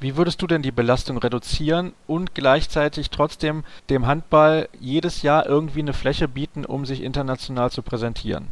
Wie 0.00 0.16
würdest 0.16 0.40
du 0.40 0.46
denn 0.46 0.62
die 0.62 0.72
Belastung 0.72 1.18
reduzieren 1.18 1.92
und 2.06 2.34
gleichzeitig 2.34 3.10
trotzdem 3.10 3.64
dem 3.90 4.06
Handball 4.06 4.70
jedes 4.80 5.20
Jahr 5.20 5.44
irgendwie 5.44 5.80
eine 5.80 5.92
Fläche 5.92 6.26
bieten, 6.26 6.64
um 6.64 6.86
sich 6.86 7.02
international 7.02 7.70
zu 7.70 7.82
präsentieren? 7.82 8.46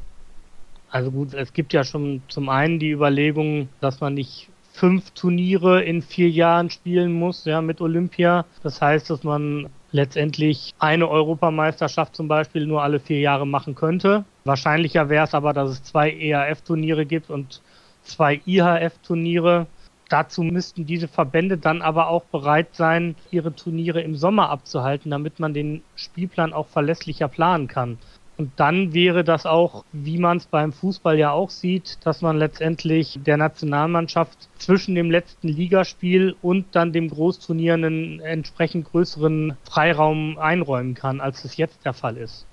Also 0.91 1.11
gut, 1.11 1.35
es 1.35 1.53
gibt 1.53 1.73
ja 1.73 1.85
schon 1.85 2.23
zum 2.29 2.49
einen 2.49 2.79
die 2.79 2.91
Überlegung, 2.91 3.69
dass 3.81 4.01
man 4.01 4.15
nicht 4.15 4.49
fünf 4.73 5.11
Turniere 5.11 5.83
in 5.83 6.03
vier 6.03 6.31
Jahren 6.31 6.71
spielen 6.71 7.13
muss, 7.13 7.45
ja, 7.45 7.61
mit 7.61 7.81
Olympia. 7.81 8.45
Das 8.63 8.81
heißt, 8.81 9.11
dass 9.11 9.25
man 9.25 9.69
letztendlich 9.91 10.75
eine 10.79 11.09
Europameisterschaft 11.09 12.15
zum 12.15 12.29
Beispiel 12.29 12.67
nur 12.67 12.83
alle 12.83 13.01
vier 13.01 13.21
Jahre 13.21 13.47
machen 13.47 13.75
könnte. 13.75 14.25
Wahrscheinlicher 14.45 15.09
wäre 15.09 15.25
es 15.25 15.35
aber, 15.35 15.53
dass 15.53 15.71
es 15.71 15.83
zwei 15.83 16.11
EAF-Turniere 16.11 17.07
gibt 17.07 17.29
und 17.29 17.61
zwei 18.03 18.41
IHF-Turniere. 18.47 19.67
Dazu 20.09 20.43
müssten 20.43 20.87
diese 20.87 21.09
Verbände 21.09 21.59
dann 21.59 21.83
aber 21.83 22.09
auch 22.09 22.25
bereit 22.25 22.69
sein, 22.75 23.15
ihre 23.31 23.55
Turniere 23.55 24.01
im 24.01 24.15
Sommer 24.15 24.49
abzuhalten, 24.49 25.11
damit 25.11 25.39
man 25.39 25.53
den 25.53 25.83
Spielplan 25.97 26.53
auch 26.53 26.69
verlässlicher 26.69 27.29
planen 27.29 27.67
kann. 27.69 27.99
Und 28.39 28.53
dann 28.55 28.95
wäre 28.95 29.25
das 29.25 29.47
auch, 29.47 29.85
wie 29.93 30.17
man 30.17 30.37
es 30.37 30.47
beim 30.47 30.73
Fußball 30.73 31.19
ja 31.19 31.33
auch 31.33 31.51
sieht, 31.51 31.99
dass 32.05 32.23
man 32.23 32.39
letztendlich 32.39 33.19
der 33.27 33.37
Nationalmannschaft 33.37 34.49
zwischen 34.59 34.95
dem 34.95 35.11
letzten 35.11 35.49
Ligaspiel 35.49 36.37
und 36.41 36.67
dann 36.71 36.93
dem 36.93 37.11
Großturnier 37.11 37.75
einen 37.75 38.21
entsprechend 38.21 38.89
größeren 38.91 39.57
Freiraum 39.65 40.39
einräumen 40.39 40.95
kann, 40.95 41.21
als 41.21 41.45
es 41.45 41.57
jetzt 41.57 41.85
der 41.85 41.95
Fall 41.95 42.17
ist. 42.17 42.47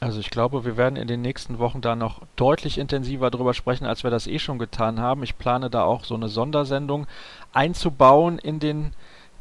Also 0.00 0.20
ich 0.20 0.28
glaube, 0.28 0.66
wir 0.66 0.76
werden 0.76 0.96
in 0.96 1.08
den 1.08 1.22
nächsten 1.22 1.58
Wochen 1.58 1.80
da 1.80 1.96
noch 1.96 2.20
deutlich 2.36 2.76
intensiver 2.76 3.30
drüber 3.30 3.54
sprechen, 3.54 3.86
als 3.86 4.02
wir 4.02 4.10
das 4.10 4.26
eh 4.26 4.38
schon 4.38 4.58
getan 4.58 5.00
haben. 5.00 5.22
Ich 5.22 5.38
plane 5.38 5.70
da 5.70 5.84
auch 5.84 6.04
so 6.04 6.14
eine 6.14 6.28
Sondersendung 6.28 7.06
einzubauen 7.54 8.38
in 8.38 8.58
den 8.58 8.92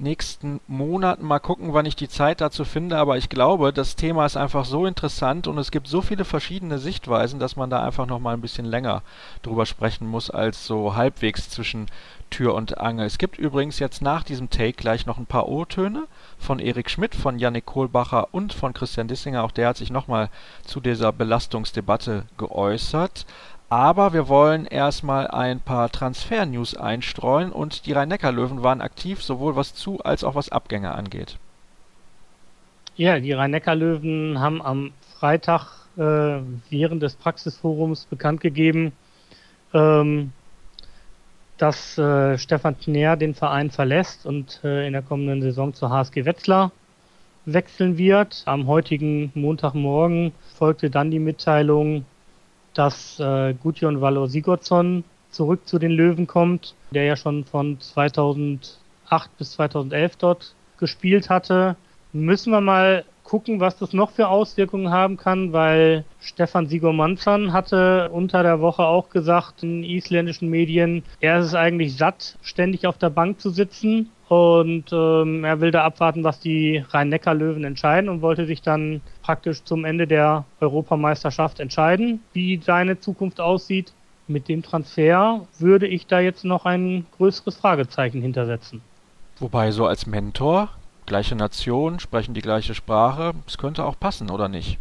nächsten 0.02 0.60
Monaten. 0.68 1.26
Mal 1.26 1.40
gucken, 1.40 1.74
wann 1.74 1.86
ich 1.86 1.96
die 1.96 2.10
Zeit 2.10 2.42
dazu 2.42 2.66
finde. 2.66 2.98
Aber 2.98 3.18
ich 3.18 3.30
glaube, 3.30 3.72
das 3.72 3.96
Thema 3.96 4.26
ist 4.26 4.38
einfach 4.38 4.66
so 4.66 4.86
interessant 4.86 5.48
und 5.48 5.58
es 5.58 5.72
gibt 5.72 5.88
so 5.88 6.02
viele 6.02 6.26
verschiedene 6.26 6.80
Sichtweisen, 6.80 7.40
dass 7.40 7.56
man 7.56 7.70
da 7.70 7.84
einfach 7.84 8.08
noch 8.08 8.20
mal 8.20 8.34
ein 8.34 8.42
bisschen 8.42 8.66
länger 8.66 9.04
drüber 9.42 9.66
sprechen 9.66 10.08
muss, 10.08 10.30
als 10.30 10.66
so 10.66 10.96
halbwegs 10.96 11.50
zwischen 11.50 11.88
Tür 12.32 12.56
und 12.56 12.80
Angel. 12.80 13.06
Es 13.06 13.18
gibt 13.18 13.38
übrigens 13.38 13.80
jetzt 13.80 14.02
nach 14.02 14.24
diesem 14.24 14.50
Take 14.50 14.74
gleich 14.74 15.06
noch 15.06 15.18
ein 15.18 15.26
paar 15.26 15.48
O-Töne 15.48 16.08
von 16.40 16.60
Erik 16.60 16.90
Schmidt, 16.90 17.14
von 17.14 17.38
Yannick 17.38 17.66
Kohlbacher 17.66 18.30
und 18.32 18.54
von 18.54 18.74
Christian 18.74 19.08
Dissinger. 19.08 19.44
Auch 19.44 19.52
der 19.52 19.68
hat 19.68 19.78
sich 19.78 19.92
nochmal 19.92 20.30
zu 20.66 20.80
dieser 20.80 21.12
Belastungsdebatte 21.12 22.26
geäußert. 22.38 23.26
Aber 23.72 24.12
wir 24.12 24.28
wollen 24.28 24.66
erstmal 24.66 25.28
ein 25.28 25.62
paar 25.62 25.90
Transfer-News 25.90 26.76
einstreuen 26.76 27.54
und 27.54 27.86
die 27.86 27.94
Rhein-Neckar-Löwen 27.94 28.64
waren 28.64 28.82
aktiv, 28.82 29.24
sowohl 29.24 29.56
was 29.56 29.74
Zu- 29.74 30.02
als 30.04 30.26
auch 30.26 30.36
was 30.36 30.50
Abgänge 30.50 30.92
angeht. 30.92 31.38
Ja, 32.98 33.18
die 33.18 33.32
Rhein-Neckar-Löwen 33.32 34.42
haben 34.42 34.62
am 34.62 34.92
Freitag 35.18 35.88
äh, 35.96 36.42
während 36.70 37.02
des 37.02 37.16
Praxisforums 37.16 38.08
bekannt 38.08 38.42
gegeben, 38.42 38.92
ähm, 39.74 40.34
dass 41.58 41.98
äh, 41.98 42.38
Stefan 42.38 42.78
Kner 42.78 43.16
den 43.16 43.34
Verein 43.34 43.72
verlässt 43.72 44.26
und 44.26 44.60
äh, 44.66 44.86
in 44.86 44.92
der 44.92 45.02
kommenden 45.02 45.42
Saison 45.42 45.74
zur 45.74 45.92
HSG 45.92 46.26
Wetzlar 46.26 46.74
wechseln 47.46 47.98
wird. 47.98 48.44
Am 48.48 48.68
heutigen 48.68 49.32
Montagmorgen 49.34 50.34
folgte 50.58 50.90
dann 50.90 51.10
die 51.10 51.20
Mitteilung, 51.20 52.04
dass 52.74 53.20
äh, 53.20 53.54
Gudjon 53.54 54.02
Valor 54.02 54.28
Sigurdsson 54.28 55.04
zurück 55.30 55.68
zu 55.68 55.80
den 55.80 55.92
Löwen 55.92 56.28
kommt, 56.28 56.76
der 56.92 57.06
ja 57.06 57.16
schon 57.16 57.46
von 57.46 57.80
2008 57.80 58.80
bis 59.38 59.52
2011 59.52 60.16
dort 60.18 60.56
gespielt 60.78 61.30
hatte. 61.30 61.76
Müssen 62.14 62.52
wir 62.52 62.62
mal 62.62 63.06
gucken, 63.24 63.62
was 63.62 63.78
das 63.78 63.94
noch 63.94 64.12
für 64.12 64.28
Auswirkungen 64.28 64.92
haben 64.92 65.16
kann, 65.16 65.54
weil 65.54 66.04
Stefan 66.20 66.68
Sigurmansson 66.68 67.54
hatte 67.54 68.10
unter 68.12 68.44
der 68.44 68.60
Woche 68.60 68.84
auch 68.84 69.10
gesagt 69.10 69.64
in 69.64 69.84
isländischen 69.84 70.50
Medien, 70.50 71.04
er 71.22 71.40
ist 71.40 71.48
es 71.48 71.56
eigentlich 71.56 71.96
satt, 71.96 72.38
ständig 72.42 72.86
auf 72.88 72.98
der 72.98 73.10
Bank 73.10 73.40
zu 73.40 73.50
sitzen 73.50 74.10
und 74.32 74.86
ähm, 74.94 75.44
er 75.44 75.60
will 75.60 75.72
da 75.72 75.84
abwarten, 75.84 76.24
was 76.24 76.40
die 76.40 76.86
Rhein-Neckar-Löwen 76.90 77.66
entscheiden 77.66 78.10
und 78.10 78.22
wollte 78.22 78.46
sich 78.46 78.62
dann 78.62 79.02
praktisch 79.24 79.62
zum 79.66 79.84
Ende 79.84 80.08
der 80.08 80.46
Europameisterschaft 80.62 81.60
entscheiden, 81.60 82.22
wie 82.32 82.62
seine 82.64 82.98
Zukunft 82.98 83.42
aussieht. 83.42 83.92
Mit 84.30 84.48
dem 84.48 84.64
Transfer 84.64 85.46
würde 85.60 85.86
ich 85.86 86.08
da 86.08 86.22
jetzt 86.22 86.46
noch 86.46 86.64
ein 86.64 87.06
größeres 87.18 87.58
Fragezeichen 87.58 88.22
hintersetzen. 88.22 88.82
Wobei 89.38 89.72
so 89.72 89.86
als 89.86 90.06
Mentor 90.06 90.70
gleiche 91.06 91.36
Nation, 91.36 92.00
sprechen 92.00 92.34
die 92.34 92.42
gleiche 92.42 92.74
Sprache. 92.74 93.34
Es 93.46 93.58
könnte 93.58 93.84
auch 93.84 94.00
passen, 94.00 94.30
oder 94.30 94.48
nicht? 94.48 94.78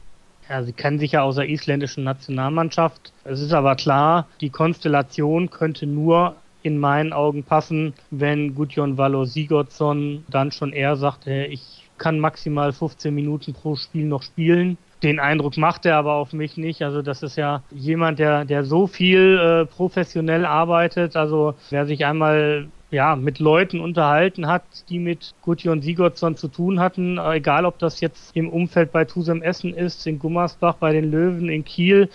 Ja, 0.49 0.63
sie 0.63 0.73
kennen 0.73 1.01
sich 1.01 1.11
ja 1.11 1.23
aus 1.23 1.35
der 1.35 1.49
isländischen 1.49 2.05
Nationalmannschaft. 2.05 3.13
Es 3.25 3.41
ist 3.41 3.53
aber 3.53 3.75
klar, 3.75 4.29
die 4.41 4.51
Konstellation 4.51 5.51
könnte 5.51 5.89
nur 5.89 6.37
in 6.63 6.79
meinen 6.79 7.13
Augen 7.13 7.45
passen, 7.45 7.95
wenn 8.11 8.55
Gudjon 8.55 8.99
Vallo 8.99 9.25
Sigurdsson 9.25 10.25
dann 10.29 10.53
schon 10.53 10.73
eher 10.73 10.97
sagt, 10.97 11.27
ich 11.27 11.89
kann 11.99 12.19
maximal 12.19 12.73
15 12.73 13.15
Minuten 13.15 13.53
pro 13.53 13.77
Spiel 13.77 14.07
noch 14.07 14.23
spielen. 14.23 14.79
Den 15.03 15.19
Eindruck 15.19 15.57
macht 15.57 15.87
er 15.87 15.97
aber 15.97 16.15
auf 16.15 16.33
mich 16.33 16.57
nicht. 16.57 16.83
Also 16.83 17.03
das 17.03 17.23
ist 17.23 17.37
ja 17.37 17.63
jemand, 17.71 18.19
der, 18.19 18.45
der 18.45 18.65
so 18.65 18.87
viel 18.87 19.39
äh, 19.39 19.67
professionell 19.67 20.45
arbeitet. 20.45 21.17
Also 21.17 21.55
wer 21.71 21.87
sich 21.87 22.05
einmal 22.05 22.69
ja, 22.91 23.17
mit 23.17 23.39
Leuten 23.39 23.81
unterhalten 23.81 24.47
hat, 24.47 24.63
die 24.89 24.99
mit 24.99 25.33
Gudjon 25.43 25.81
Sigurdsson 25.81 26.37
zu 26.37 26.49
tun 26.49 26.81
hatten, 26.81 27.19
egal 27.19 27.65
ob 27.65 27.79
das 27.79 28.01
jetzt 28.01 28.37
im 28.37 28.49
Umfeld 28.49 28.93
bei 28.93 29.05
Tusem 29.05 29.43
Essen 29.43 29.75
ist, 29.75 30.07
in 30.07 30.19
Gummersbach, 30.19 30.75
bei 30.75 30.93
den 30.93 31.11
Löwen, 31.11 31.49
in 31.49 31.65
Kiel, 31.65 32.09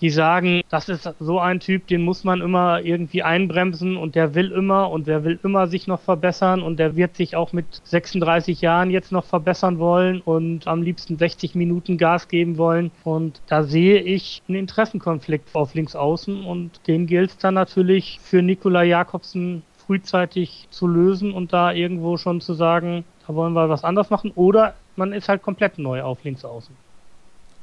die 0.00 0.10
sagen, 0.10 0.62
das 0.68 0.88
ist 0.88 1.08
so 1.18 1.38
ein 1.38 1.60
Typ, 1.60 1.86
den 1.86 2.02
muss 2.02 2.24
man 2.24 2.40
immer 2.40 2.80
irgendwie 2.82 3.22
einbremsen 3.22 3.96
und 3.96 4.14
der 4.14 4.34
will 4.34 4.52
immer 4.52 4.90
und 4.90 5.06
der 5.06 5.24
will 5.24 5.38
immer 5.42 5.66
sich 5.68 5.86
noch 5.86 6.00
verbessern 6.00 6.62
und 6.62 6.78
der 6.78 6.96
wird 6.96 7.16
sich 7.16 7.34
auch 7.34 7.52
mit 7.52 7.66
36 7.84 8.60
Jahren 8.60 8.90
jetzt 8.90 9.12
noch 9.12 9.24
verbessern 9.24 9.78
wollen 9.78 10.20
und 10.20 10.66
am 10.66 10.82
liebsten 10.82 11.16
60 11.16 11.54
Minuten 11.54 11.96
Gas 11.96 12.28
geben 12.28 12.58
wollen. 12.58 12.90
Und 13.04 13.40
da 13.46 13.62
sehe 13.62 14.00
ich 14.00 14.42
einen 14.48 14.58
Interessenkonflikt 14.58 15.54
auf 15.54 15.74
links 15.74 15.96
außen 15.96 16.44
und 16.44 16.80
den 16.86 17.06
gilt 17.06 17.30
es 17.30 17.38
dann 17.38 17.54
natürlich 17.54 18.20
für 18.22 18.42
Nikola 18.42 18.82
Jakobsen 18.82 19.62
frühzeitig 19.86 20.66
zu 20.70 20.86
lösen 20.86 21.32
und 21.32 21.52
da 21.52 21.72
irgendwo 21.72 22.16
schon 22.16 22.40
zu 22.40 22.54
sagen, 22.54 23.04
da 23.26 23.34
wollen 23.34 23.54
wir 23.54 23.68
was 23.68 23.84
anderes 23.84 24.10
machen 24.10 24.32
oder 24.34 24.74
man 24.96 25.12
ist 25.12 25.28
halt 25.28 25.42
komplett 25.42 25.78
neu 25.78 26.02
auf 26.02 26.22
links 26.24 26.44
außen. 26.44 26.74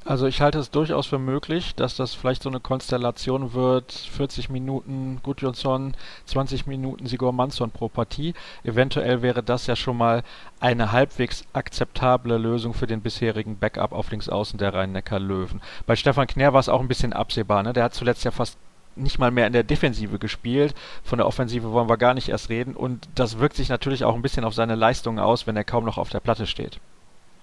Also 0.06 0.28
ich 0.28 0.42
halte 0.42 0.60
es 0.60 0.70
durchaus 0.70 1.08
für 1.08 1.18
möglich, 1.18 1.76
dass 1.76 1.96
das 1.96 2.14
vielleicht 2.14 2.44
so 2.44 2.50
eine 2.50 2.60
Konstellation 2.60 3.54
wird, 3.54 3.94
40 3.94 4.50
Minuten 4.50 5.22
Gudjonsson, 5.24 5.96
20 6.26 6.68
Minuten 6.68 7.06
Sigurd 7.06 7.34
Mansson 7.34 7.72
pro 7.72 7.88
Partie. 7.88 8.34
Eventuell 8.66 9.22
wäre 9.22 9.44
das 9.44 9.66
ja 9.66 9.78
schon 9.78 9.96
mal 9.96 10.24
eine 10.60 10.92
halbwegs 10.92 11.46
akzeptable 11.54 12.38
Lösung 12.38 12.74
für 12.74 12.86
den 12.86 13.00
bisherigen 13.00 13.58
Backup 13.58 13.94
auf 13.94 14.12
Linksaußen 14.12 14.60
der 14.60 14.74
Rhein-Neckar-Löwen. 14.74 15.62
Bei 15.86 15.96
Stefan 15.96 16.28
Knär 16.28 16.52
war 16.52 16.60
es 16.60 16.70
auch 16.70 16.82
ein 16.82 16.90
bisschen 16.90 17.14
absehbar, 17.14 17.64
ne? 17.64 17.72
Der 17.72 17.86
hat 17.86 17.94
zuletzt 17.94 18.26
ja 18.26 18.32
fast 18.32 18.58
nicht 18.98 19.20
mal 19.20 19.32
mehr 19.32 19.48
in 19.48 19.54
der 19.54 19.64
Defensive 19.64 20.20
gespielt. 20.20 20.76
Von 21.04 21.18
der 21.18 21.28
Offensive 21.28 21.72
wollen 21.72 21.90
wir 21.90 21.98
gar 21.98 22.14
nicht 22.14 22.28
erst 22.28 22.50
reden. 22.50 22.76
Und 22.76 23.08
das 23.16 23.40
wirkt 23.40 23.56
sich 23.56 23.70
natürlich 23.70 24.04
auch 24.04 24.16
ein 24.16 24.22
bisschen 24.22 24.44
auf 24.44 24.54
seine 24.54 24.76
Leistungen 24.76 25.20
aus, 25.20 25.48
wenn 25.48 25.56
er 25.56 25.64
kaum 25.64 25.86
noch 25.86 25.98
auf 25.98 26.10
der 26.10 26.20
Platte 26.20 26.46
steht. 26.46 26.80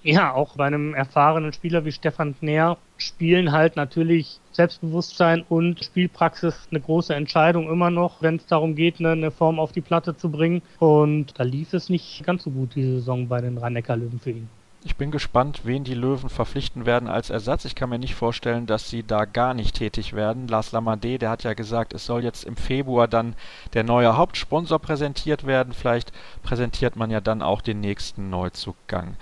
Ja, 0.03 0.33
auch 0.33 0.57
bei 0.57 0.67
einem 0.67 0.95
erfahrenen 0.95 1.53
Spieler 1.53 1.85
wie 1.85 1.93
Stefan 1.93 2.35
Kner 2.39 2.79
spielen 2.97 3.53
halt 3.53 3.77
natürlich 3.77 4.41
Selbstbewusstsein 4.53 5.45
und 5.49 5.85
Spielpraxis 5.85 6.69
eine 6.71 6.81
große 6.81 7.15
Entscheidung 7.15 7.71
immer 7.71 7.91
noch, 7.91 8.23
wenn 8.23 8.37
es 8.37 8.47
darum 8.47 8.75
geht, 8.75 8.99
eine, 8.99 9.31
Form 9.31 9.61
auf 9.61 9.73
die 9.73 9.83
Platte 9.83 10.17
zu 10.17 10.31
bringen. 10.31 10.63
Und 10.79 11.39
da 11.39 11.45
lief 11.45 11.75
es 11.75 11.91
nicht 11.91 12.25
ganz 12.25 12.45
so 12.45 12.51
gut 12.51 12.75
diese 12.75 12.95
Saison 12.95 13.29
bei 13.29 13.43
den 13.43 13.59
Rhein-Neckar-Löwen 13.59 14.21
für 14.21 14.31
ihn. 14.31 14.49
Ich 14.83 14.97
bin 14.97 15.11
gespannt, 15.11 15.61
wen 15.65 15.85
die 15.85 15.93
Löwen 15.93 16.31
verpflichten 16.31 16.87
werden 16.87 17.07
als 17.07 17.29
Ersatz. 17.29 17.67
Ich 17.67 17.75
kann 17.75 17.91
mir 17.91 17.99
nicht 17.99 18.15
vorstellen, 18.15 18.67
dass 18.67 18.89
sie 18.89 19.03
da 19.03 19.27
gar 19.27 19.53
nicht 19.53 19.77
tätig 19.77 20.15
werden. 20.15 20.49
Lars 20.49 20.73
Lamade, 20.73 21.19
der 21.19 21.29
hat 21.29 21.43
ja 21.43 21.53
gesagt, 21.53 21.93
es 21.93 22.07
soll 22.07 22.25
jetzt 22.25 22.45
im 22.45 22.57
Februar 22.57 23.07
dann 23.07 23.35
der 23.75 23.85
neue 23.85 24.17
Hauptsponsor 24.17 24.79
präsentiert 24.79 25.47
werden. 25.47 25.75
Vielleicht 25.75 26.13
präsentiert 26.43 26.97
man 26.97 27.11
ja 27.11 27.21
dann 27.21 27.43
auch 27.43 27.61
den 27.61 27.81
nächsten 27.81 28.31
Neuzugang. 28.31 29.17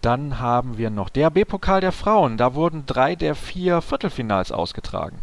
Dann 0.00 0.40
haben 0.40 0.78
wir 0.78 0.90
noch 0.90 1.10
der 1.10 1.30
B-Pokal 1.30 1.80
der 1.80 1.92
Frauen. 1.92 2.36
Da 2.36 2.54
wurden 2.54 2.84
drei 2.86 3.14
der 3.16 3.34
vier 3.34 3.82
Viertelfinals 3.82 4.50
ausgetragen. 4.50 5.18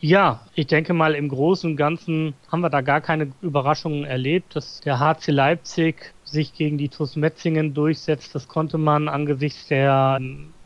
Ja, 0.00 0.40
ich 0.54 0.68
denke 0.68 0.94
mal, 0.94 1.14
im 1.14 1.28
Großen 1.28 1.70
und 1.70 1.76
Ganzen 1.76 2.34
haben 2.52 2.60
wir 2.60 2.70
da 2.70 2.82
gar 2.82 3.00
keine 3.00 3.32
Überraschungen 3.42 4.04
erlebt, 4.04 4.54
dass 4.54 4.80
der 4.80 5.00
HC 5.00 5.32
Leipzig 5.32 6.14
sich 6.22 6.54
gegen 6.54 6.78
die 6.78 6.88
TuS 6.88 7.16
Metzingen 7.16 7.74
durchsetzt. 7.74 8.32
Das 8.32 8.46
konnte 8.46 8.78
man 8.78 9.08
angesichts 9.08 9.66
der 9.66 10.20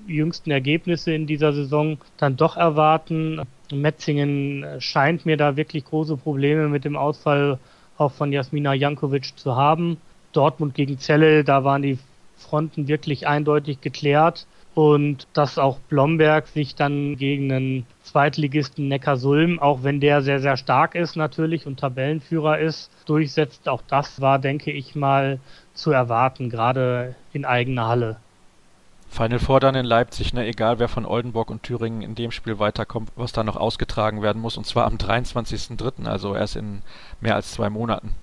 jüngsten 0.06 0.50
Ergebnisse 0.50 1.14
in 1.14 1.26
dieser 1.26 1.54
Saison 1.54 1.96
dann 2.18 2.36
doch 2.36 2.58
erwarten. 2.58 3.40
Metzingen 3.72 4.66
scheint 4.80 5.24
mir 5.24 5.38
da 5.38 5.56
wirklich 5.56 5.86
große 5.86 6.18
Probleme 6.18 6.68
mit 6.68 6.84
dem 6.84 6.96
Ausfall 6.96 7.58
auch 7.96 8.12
von 8.12 8.32
Jasmina 8.32 8.74
Jankovic 8.74 9.38
zu 9.38 9.56
haben. 9.56 9.96
Dortmund 10.32 10.74
gegen 10.74 10.98
Celle, 10.98 11.42
da 11.42 11.64
waren 11.64 11.82
die 11.82 11.98
Fronten 12.42 12.88
wirklich 12.88 13.26
eindeutig 13.26 13.80
geklärt 13.80 14.46
und 14.74 15.26
dass 15.34 15.58
auch 15.58 15.78
Blomberg 15.88 16.46
sich 16.46 16.74
dann 16.74 17.16
gegen 17.16 17.52
einen 17.52 17.86
Zweitligisten 18.02 18.88
Neckarsulm, 18.88 19.58
auch 19.58 19.82
wenn 19.82 20.00
der 20.00 20.22
sehr, 20.22 20.40
sehr 20.40 20.56
stark 20.56 20.94
ist 20.94 21.16
natürlich 21.16 21.66
und 21.66 21.80
Tabellenführer 21.80 22.58
ist, 22.58 22.90
durchsetzt. 23.06 23.68
Auch 23.68 23.82
das 23.86 24.20
war, 24.20 24.38
denke 24.38 24.72
ich 24.72 24.94
mal, 24.94 25.38
zu 25.74 25.90
erwarten, 25.90 26.50
gerade 26.50 27.14
in 27.32 27.44
eigener 27.44 27.86
Halle. 27.86 28.16
Final 29.12 29.40
Four 29.40 29.60
dann 29.60 29.74
in 29.74 29.84
Leipzig, 29.84 30.32
ne? 30.32 30.46
egal 30.46 30.78
wer 30.78 30.88
von 30.88 31.04
Oldenburg 31.04 31.50
und 31.50 31.62
Thüringen 31.62 32.00
in 32.00 32.14
dem 32.14 32.30
Spiel 32.30 32.58
weiterkommt, 32.58 33.10
was 33.14 33.32
da 33.32 33.44
noch 33.44 33.56
ausgetragen 33.56 34.22
werden 34.22 34.40
muss, 34.40 34.56
und 34.56 34.66
zwar 34.66 34.86
am 34.86 34.96
23.03., 34.96 36.06
also 36.06 36.34
erst 36.34 36.56
in 36.56 36.80
mehr 37.20 37.34
als 37.34 37.52
zwei 37.52 37.68
Monaten. 37.68 38.14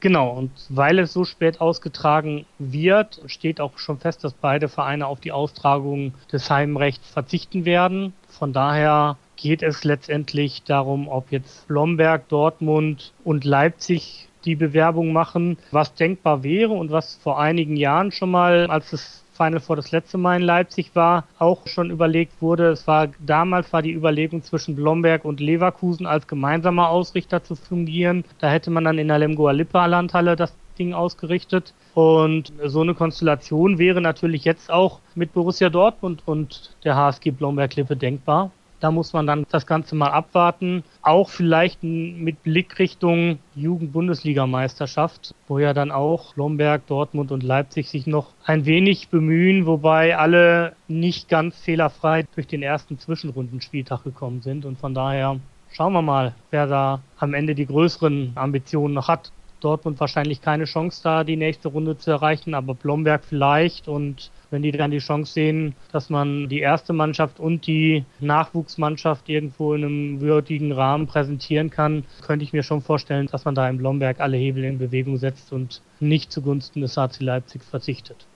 Genau, 0.00 0.30
und 0.30 0.50
weil 0.70 0.98
es 0.98 1.12
so 1.12 1.24
spät 1.24 1.60
ausgetragen 1.60 2.46
wird, 2.58 3.20
steht 3.26 3.60
auch 3.60 3.76
schon 3.76 3.98
fest, 3.98 4.24
dass 4.24 4.32
beide 4.32 4.68
Vereine 4.68 5.06
auf 5.06 5.20
die 5.20 5.30
Austragung 5.30 6.14
des 6.32 6.48
Heimrechts 6.48 7.10
verzichten 7.10 7.66
werden. 7.66 8.14
Von 8.26 8.54
daher 8.54 9.18
geht 9.36 9.62
es 9.62 9.84
letztendlich 9.84 10.62
darum, 10.62 11.06
ob 11.06 11.30
jetzt 11.30 11.68
Blomberg, 11.68 12.28
Dortmund 12.28 13.12
und 13.24 13.44
Leipzig 13.44 14.28
die 14.46 14.56
Bewerbung 14.56 15.12
machen, 15.12 15.58
was 15.70 15.94
denkbar 15.94 16.42
wäre 16.42 16.72
und 16.72 16.90
was 16.90 17.16
vor 17.16 17.38
einigen 17.38 17.76
Jahren 17.76 18.10
schon 18.10 18.30
mal, 18.30 18.68
als 18.68 18.90
das 18.90 19.19
Final 19.40 19.60
Four 19.60 19.76
das 19.76 19.90
letzte 19.90 20.18
Mal 20.18 20.36
in 20.36 20.42
Leipzig 20.42 20.90
war, 20.94 21.24
auch 21.38 21.66
schon 21.66 21.90
überlegt 21.90 22.42
wurde. 22.42 22.68
Es 22.68 22.86
war 22.86 23.08
damals 23.20 23.72
war 23.72 23.80
die 23.80 23.94
Überlegung 23.94 24.42
zwischen 24.42 24.76
Blomberg 24.76 25.24
und 25.24 25.40
Leverkusen 25.40 26.04
als 26.04 26.26
gemeinsamer 26.26 26.90
Ausrichter 26.90 27.42
zu 27.42 27.54
fungieren. 27.54 28.24
Da 28.38 28.50
hätte 28.50 28.70
man 28.70 28.84
dann 28.84 28.98
in 28.98 29.08
der 29.08 29.18
Lemgoa 29.18 29.52
Lippa 29.52 29.86
Landhalle 29.86 30.36
das 30.36 30.52
Ding 30.78 30.92
ausgerichtet. 30.92 31.72
Und 31.94 32.52
so 32.66 32.82
eine 32.82 32.92
Konstellation 32.92 33.78
wäre 33.78 34.02
natürlich 34.02 34.44
jetzt 34.44 34.70
auch 34.70 35.00
mit 35.14 35.32
Borussia 35.32 35.70
Dortmund 35.70 36.22
und 36.26 36.76
der 36.84 36.96
HSG 36.96 37.30
Blomberg 37.30 37.76
Lippe 37.76 37.96
denkbar. 37.96 38.50
Da 38.80 38.90
muss 38.90 39.12
man 39.12 39.26
dann 39.26 39.46
das 39.50 39.66
Ganze 39.66 39.94
mal 39.94 40.08
abwarten. 40.08 40.82
Auch 41.02 41.28
vielleicht 41.28 41.82
mit 41.82 42.42
Blick 42.42 42.78
Richtung 42.78 43.38
Jugend-Bundesligameisterschaft, 43.54 45.34
wo 45.46 45.58
ja 45.58 45.74
dann 45.74 45.90
auch 45.90 46.34
Lomberg, 46.36 46.86
Dortmund 46.86 47.30
und 47.30 47.42
Leipzig 47.42 47.88
sich 47.90 48.06
noch 48.06 48.28
ein 48.44 48.64
wenig 48.64 49.08
bemühen, 49.08 49.66
wobei 49.66 50.16
alle 50.16 50.74
nicht 50.88 51.28
ganz 51.28 51.58
fehlerfrei 51.58 52.26
durch 52.34 52.46
den 52.46 52.62
ersten 52.62 52.98
Zwischenrundenspieltag 52.98 54.02
gekommen 54.02 54.40
sind. 54.40 54.64
Und 54.64 54.78
von 54.78 54.94
daher 54.94 55.38
schauen 55.70 55.92
wir 55.92 56.02
mal, 56.02 56.34
wer 56.50 56.66
da 56.66 57.02
am 57.18 57.34
Ende 57.34 57.54
die 57.54 57.66
größeren 57.66 58.32
Ambitionen 58.34 58.94
noch 58.94 59.08
hat. 59.08 59.30
Dortmund 59.60 60.00
wahrscheinlich 60.00 60.40
keine 60.40 60.64
Chance 60.64 61.02
da, 61.02 61.22
die 61.22 61.36
nächste 61.36 61.68
Runde 61.68 61.98
zu 61.98 62.10
erreichen, 62.10 62.54
aber 62.54 62.74
Blomberg 62.74 63.24
vielleicht 63.24 63.88
und 63.88 64.30
wenn 64.50 64.62
die 64.62 64.72
dann 64.72 64.90
die 64.90 64.98
Chance 64.98 65.32
sehen, 65.32 65.74
dass 65.92 66.10
man 66.10 66.48
die 66.48 66.60
erste 66.60 66.92
Mannschaft 66.92 67.40
und 67.40 67.66
die 67.66 68.04
Nachwuchsmannschaft 68.20 69.28
irgendwo 69.28 69.74
in 69.74 69.84
einem 69.84 70.20
würdigen 70.20 70.72
Rahmen 70.72 71.06
präsentieren 71.06 71.70
kann, 71.70 72.04
könnte 72.22 72.44
ich 72.44 72.52
mir 72.52 72.62
schon 72.62 72.82
vorstellen, 72.82 73.28
dass 73.30 73.44
man 73.44 73.54
da 73.54 73.68
im 73.68 73.78
Blomberg 73.78 74.20
alle 74.20 74.36
Hebel 74.36 74.64
in 74.64 74.78
Bewegung 74.78 75.16
setzt 75.16 75.52
und 75.52 75.82
nicht 76.00 76.32
zugunsten 76.32 76.80
des 76.80 76.96
HC 76.96 77.24
Leipzig 77.24 77.62
verzichtet. 77.62 78.26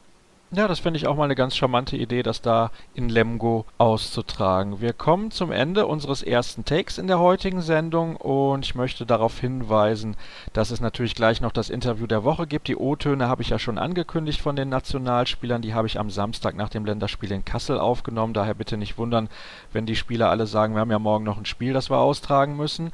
Ja, 0.56 0.68
das 0.68 0.78
finde 0.78 0.98
ich 0.98 1.08
auch 1.08 1.16
mal 1.16 1.24
eine 1.24 1.34
ganz 1.34 1.56
charmante 1.56 1.96
Idee, 1.96 2.22
das 2.22 2.40
da 2.40 2.70
in 2.94 3.08
Lemgo 3.08 3.64
auszutragen. 3.76 4.80
Wir 4.80 4.92
kommen 4.92 5.32
zum 5.32 5.50
Ende 5.50 5.84
unseres 5.86 6.22
ersten 6.22 6.64
Takes 6.64 6.96
in 6.98 7.08
der 7.08 7.18
heutigen 7.18 7.60
Sendung 7.60 8.14
und 8.14 8.64
ich 8.64 8.76
möchte 8.76 9.04
darauf 9.04 9.40
hinweisen, 9.40 10.16
dass 10.52 10.70
es 10.70 10.80
natürlich 10.80 11.16
gleich 11.16 11.40
noch 11.40 11.50
das 11.50 11.70
Interview 11.70 12.06
der 12.06 12.22
Woche 12.22 12.46
gibt. 12.46 12.68
Die 12.68 12.76
O-Töne 12.76 13.26
habe 13.26 13.42
ich 13.42 13.48
ja 13.48 13.58
schon 13.58 13.78
angekündigt 13.78 14.40
von 14.40 14.54
den 14.54 14.68
Nationalspielern. 14.68 15.60
Die 15.60 15.74
habe 15.74 15.88
ich 15.88 15.98
am 15.98 16.10
Samstag 16.10 16.54
nach 16.54 16.68
dem 16.68 16.84
Länderspiel 16.84 17.32
in 17.32 17.44
Kassel 17.44 17.80
aufgenommen. 17.80 18.32
Daher 18.32 18.54
bitte 18.54 18.76
nicht 18.76 18.96
wundern, 18.96 19.28
wenn 19.72 19.86
die 19.86 19.96
Spieler 19.96 20.30
alle 20.30 20.46
sagen, 20.46 20.74
wir 20.74 20.82
haben 20.82 20.90
ja 20.92 21.00
morgen 21.00 21.24
noch 21.24 21.38
ein 21.38 21.46
Spiel, 21.46 21.72
das 21.72 21.90
wir 21.90 21.98
austragen 21.98 22.56
müssen. 22.56 22.92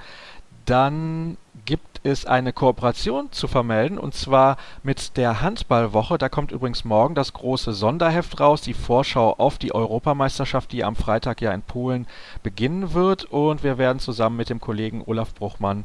Dann 0.65 1.37
gibt 1.67 1.90
es 2.03 2.27
eine 2.27 2.53
Kooperation 2.53 3.31
zu 3.33 3.49
vermelden 3.49 3.99
und 3.99 4.15
zwar 4.15 4.57
mit 4.83 5.17
der 5.17 5.43
Handballwoche. 5.43 6.19
Da 6.19 6.29
kommt 6.29 6.53
übrigens 6.53 6.85
morgen 6.85 7.15
das 7.15 7.33
große 7.33 7.73
Sonderheft 7.73 8.41
raus, 8.41 8.63
die 8.63 8.75
Vorschau 8.75 9.35
auf 9.35 9.59
die 9.59 9.75
Europameisterschaft, 9.75 10.73
die 10.73 10.85
am 10.85 10.97
Freitag 10.97 11.41
ja 11.41 11.53
in 11.53 11.63
Polen 11.63 12.07
beginnen 12.43 12.95
wird. 12.95 13.25
Und 13.25 13.63
wir 13.63 13.79
werden 13.79 13.99
zusammen 13.99 14.37
mit 14.37 14.51
dem 14.51 14.61
Kollegen 14.61 15.03
Olaf 15.05 15.35
Bruchmann 15.35 15.85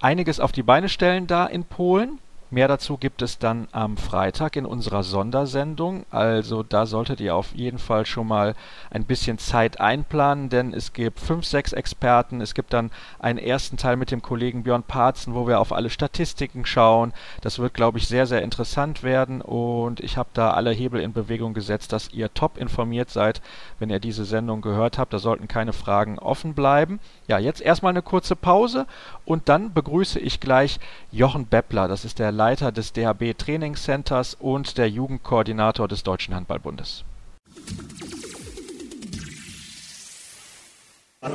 einiges 0.00 0.40
auf 0.40 0.52
die 0.52 0.64
Beine 0.64 0.88
stellen 0.88 1.26
da 1.26 1.46
in 1.46 1.64
Polen. 1.64 2.18
Mehr 2.52 2.68
dazu 2.68 2.98
gibt 2.98 3.22
es 3.22 3.38
dann 3.38 3.66
am 3.72 3.96
Freitag 3.96 4.56
in 4.56 4.66
unserer 4.66 5.04
Sondersendung. 5.04 6.04
Also 6.10 6.62
da 6.62 6.84
solltet 6.84 7.18
ihr 7.18 7.34
auf 7.34 7.54
jeden 7.54 7.78
Fall 7.78 8.04
schon 8.04 8.28
mal 8.28 8.54
ein 8.90 9.06
bisschen 9.06 9.38
Zeit 9.38 9.80
einplanen, 9.80 10.50
denn 10.50 10.74
es 10.74 10.92
gibt 10.92 11.18
fünf, 11.18 11.46
sechs 11.46 11.72
Experten. 11.72 12.42
Es 12.42 12.52
gibt 12.52 12.74
dann 12.74 12.90
einen 13.18 13.38
ersten 13.38 13.78
Teil 13.78 13.96
mit 13.96 14.10
dem 14.10 14.20
Kollegen 14.20 14.64
Björn 14.64 14.82
Parzen, 14.82 15.34
wo 15.34 15.46
wir 15.46 15.60
auf 15.60 15.72
alle 15.72 15.88
Statistiken 15.88 16.66
schauen. 16.66 17.14
Das 17.40 17.58
wird, 17.58 17.72
glaube 17.72 17.96
ich, 17.96 18.06
sehr, 18.06 18.26
sehr 18.26 18.42
interessant 18.42 19.02
werden 19.02 19.40
und 19.40 20.00
ich 20.00 20.18
habe 20.18 20.28
da 20.34 20.50
alle 20.50 20.72
Hebel 20.72 21.00
in 21.00 21.14
Bewegung 21.14 21.54
gesetzt, 21.54 21.94
dass 21.94 22.12
ihr 22.12 22.34
top 22.34 22.58
informiert 22.58 23.08
seid, 23.08 23.40
wenn 23.78 23.88
ihr 23.88 23.98
diese 23.98 24.26
Sendung 24.26 24.60
gehört 24.60 24.98
habt. 24.98 25.14
Da 25.14 25.18
sollten 25.18 25.48
keine 25.48 25.72
Fragen 25.72 26.18
offen 26.18 26.52
bleiben. 26.52 27.00
Ja, 27.28 27.38
jetzt 27.38 27.62
erstmal 27.62 27.92
eine 27.92 28.02
kurze 28.02 28.36
Pause 28.36 28.84
und 29.24 29.48
dann 29.48 29.72
begrüße 29.72 30.20
ich 30.20 30.38
gleich 30.38 30.78
Jochen 31.10 31.46
Beppler. 31.46 31.88
Das 31.88 32.04
ist 32.04 32.18
der 32.18 32.30
Leiter 32.42 32.72
des 32.72 32.92
DHB 32.92 33.38
Trainingscenters 33.38 34.36
und 34.40 34.76
der 34.76 34.90
Jugendkoordinator 34.90 35.86
des 35.86 36.02
Deutschen 36.02 36.34
Handballbundes. 36.34 37.04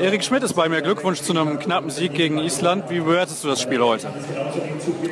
Erik 0.01 0.25
Schmidt 0.25 0.43
ist 0.43 0.53
bei 0.53 0.67
mir. 0.67 0.81
Glückwunsch 0.81 1.21
zu 1.21 1.31
einem 1.31 1.59
knappen 1.59 1.91
Sieg 1.91 2.13
gegen 2.13 2.39
Island. 2.39 2.89
Wie 2.89 2.99
bewertest 2.99 3.41
du 3.41 3.47
das 3.47 3.61
Spiel 3.61 3.81
heute? 3.81 4.09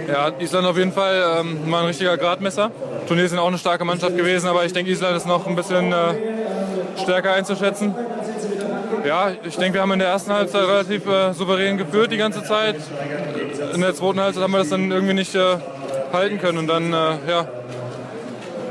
Ja, 0.09 0.33
Island 0.37 0.67
auf 0.67 0.77
jeden 0.77 0.91
Fall 0.91 1.39
ähm, 1.39 1.69
mal 1.69 1.79
ein 1.79 1.85
richtiger 1.85 2.17
Gradmesser. 2.17 2.71
Turnier 3.07 3.29
sind 3.29 3.39
auch 3.39 3.47
eine 3.47 3.57
starke 3.57 3.85
Mannschaft 3.85 4.17
gewesen, 4.17 4.47
aber 4.49 4.65
ich 4.65 4.73
denke, 4.73 4.91
Island 4.91 5.15
ist 5.15 5.25
noch 5.25 5.47
ein 5.47 5.55
bisschen 5.55 5.93
äh, 5.93 6.13
stärker 7.01 7.31
einzuschätzen. 7.31 7.95
Ja, 9.07 9.31
ich 9.45 9.55
denke, 9.55 9.75
wir 9.75 9.81
haben 9.81 9.93
in 9.93 9.99
der 9.99 10.09
ersten 10.09 10.33
Halbzeit 10.33 10.63
relativ 10.63 11.07
äh, 11.07 11.31
souverän 11.31 11.77
geführt 11.77 12.11
die 12.11 12.17
ganze 12.17 12.43
Zeit. 12.43 12.75
In 13.73 13.79
der 13.79 13.95
zweiten 13.95 14.19
Halbzeit 14.19 14.43
haben 14.43 14.51
wir 14.51 14.57
das 14.57 14.69
dann 14.69 14.91
irgendwie 14.91 15.13
nicht 15.13 15.35
äh, 15.35 15.57
halten 16.13 16.39
können 16.39 16.57
und 16.57 16.67
dann 16.67 16.93
äh, 16.93 17.29
ja, 17.29 17.47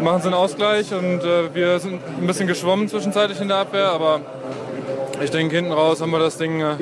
machen 0.00 0.20
sie 0.22 0.28
einen 0.28 0.34
Ausgleich 0.34 0.92
und 0.92 1.22
äh, 1.22 1.54
wir 1.54 1.78
sind 1.78 2.00
ein 2.20 2.26
bisschen 2.26 2.46
geschwommen 2.46 2.88
zwischenzeitlich 2.88 3.40
in 3.40 3.48
der 3.48 3.58
Abwehr, 3.58 3.88
aber 3.90 4.20
ich 5.22 5.30
denke, 5.30 5.56
hinten 5.56 5.72
raus 5.72 6.00
haben 6.00 6.10
wir 6.10 6.18
das 6.18 6.38
Ding 6.38 6.60
äh, 6.60 6.76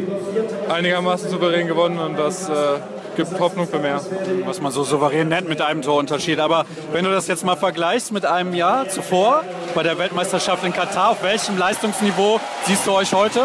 einigermaßen 0.70 1.30
souverän 1.30 1.66
gewonnen 1.66 1.98
und 1.98 2.18
das 2.18 2.50
gibt 3.14 3.38
Hoffnung 3.38 3.68
für 3.68 3.78
mehr. 3.78 4.00
Was 4.46 4.62
man 4.62 4.72
so 4.72 4.84
souverän 4.84 5.28
nennt 5.28 5.46
mit 5.46 5.60
einem 5.60 5.82
Torunterschied. 5.82 6.38
Aber 6.38 6.64
wenn 6.92 7.04
du 7.04 7.10
das 7.10 7.26
jetzt 7.26 7.44
mal 7.44 7.56
vergleichst 7.56 8.10
mit 8.10 8.24
einem 8.24 8.54
Jahr 8.54 8.88
zuvor 8.88 9.44
bei 9.74 9.82
der 9.82 9.98
Weltmeisterschaft 9.98 10.64
in 10.64 10.72
Katar, 10.72 11.10
auf 11.10 11.22
welchem 11.22 11.58
Leistungsniveau 11.58 12.40
siehst 12.64 12.86
du 12.86 12.92
euch 12.92 13.12
heute? 13.12 13.40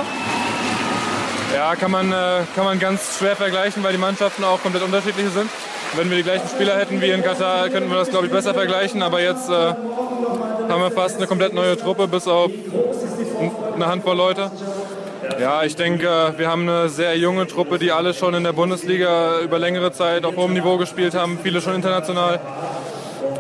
Ja, 1.54 1.76
kann 1.76 1.92
man, 1.92 2.12
kann 2.56 2.64
man 2.64 2.80
ganz 2.80 3.18
schwer 3.20 3.36
vergleichen, 3.36 3.84
weil 3.84 3.92
die 3.92 3.98
Mannschaften 3.98 4.46
auch 4.46 4.62
komplett 4.62 4.84
unterschiedlich 4.84 5.28
sind. 5.34 5.50
Wenn 5.96 6.10
wir 6.10 6.18
die 6.18 6.24
gleichen 6.24 6.48
Spieler 6.48 6.78
hätten 6.78 7.02
wie 7.02 7.10
in 7.10 7.24
Katar, 7.24 7.70
könnten 7.70 7.90
wir 7.90 7.98
das, 7.98 8.10
glaube 8.10 8.28
ich, 8.28 8.32
besser 8.32 8.54
vergleichen. 8.54 9.02
Aber 9.02 9.22
jetzt 9.22 9.50
äh, 9.50 9.54
haben 9.54 10.82
wir 10.82 10.92
fast 10.92 11.18
eine 11.18 11.28
komplett 11.28 11.54
neue 11.54 11.78
Truppe, 11.78 12.08
bis 12.08 12.28
auf 12.28 12.52
eine 13.76 13.88
Handvoll 13.88 14.18
Leute. 14.18 14.52
Ja, 15.40 15.64
ich 15.64 15.76
denke, 15.76 16.34
wir 16.38 16.50
haben 16.50 16.68
eine 16.68 16.90
sehr 16.90 17.18
junge 17.18 17.48
Truppe, 17.48 17.80
die 17.80 17.92
alle 17.92 18.14
schon 18.14 18.34
in 18.34 18.44
der 18.44 18.54
Bundesliga 18.54 19.40
über 19.40 19.60
längere 19.60 19.92
Zeit 19.92 20.26
auf 20.26 20.36
hohem 20.36 20.54
Niveau 20.54 20.78
gespielt 20.78 21.14
haben, 21.16 21.38
viele 21.42 21.62
schon 21.62 21.76
international. 21.76 22.40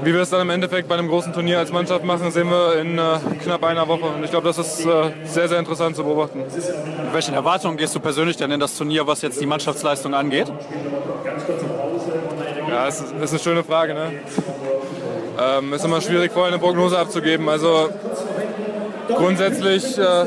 Wie 0.03 0.13
wir 0.13 0.21
es 0.21 0.29
dann 0.29 0.41
im 0.41 0.49
Endeffekt 0.51 0.87
bei 0.87 0.95
einem 0.95 1.07
großen 1.07 1.33
Turnier 1.33 1.57
als 1.57 1.71
Mannschaft 1.71 2.03
machen, 2.03 2.29
sehen 2.31 2.49
wir 2.49 2.79
in 2.79 2.99
äh, 2.99 3.17
knapp 3.43 3.63
einer 3.63 3.87
Woche. 3.87 4.05
Und 4.05 4.23
ich 4.23 4.29
glaube, 4.29 4.45
das 4.45 4.57
ist 4.59 4.85
äh, 4.85 5.11
sehr, 5.23 5.47
sehr 5.47 5.57
interessant 5.57 5.95
zu 5.95 6.03
beobachten. 6.03 6.39
Mit 6.39 7.13
welchen 7.13 7.33
Erwartungen 7.33 7.77
gehst 7.77 7.95
du 7.95 7.99
persönlich 7.99 8.37
denn 8.37 8.51
in 8.51 8.59
das 8.59 8.77
Turnier, 8.77 9.07
was 9.07 9.21
jetzt 9.21 9.41
die 9.41 9.47
Mannschaftsleistung 9.47 10.13
angeht? 10.13 10.51
Ja, 12.77 12.87
es 12.87 13.01
ist, 13.01 13.11
eine 13.11 13.39
schöne 13.39 13.63
Frage. 13.63 13.95
Ne? 13.95 14.11
Ähm, 15.41 15.73
ist 15.73 15.83
immer 15.83 15.99
schwierig, 15.99 16.31
vorher 16.31 16.53
eine 16.53 16.61
Prognose 16.61 16.95
abzugeben. 16.95 17.49
Also 17.49 17.89
grundsätzlich 19.07 19.97
äh, 19.97 20.25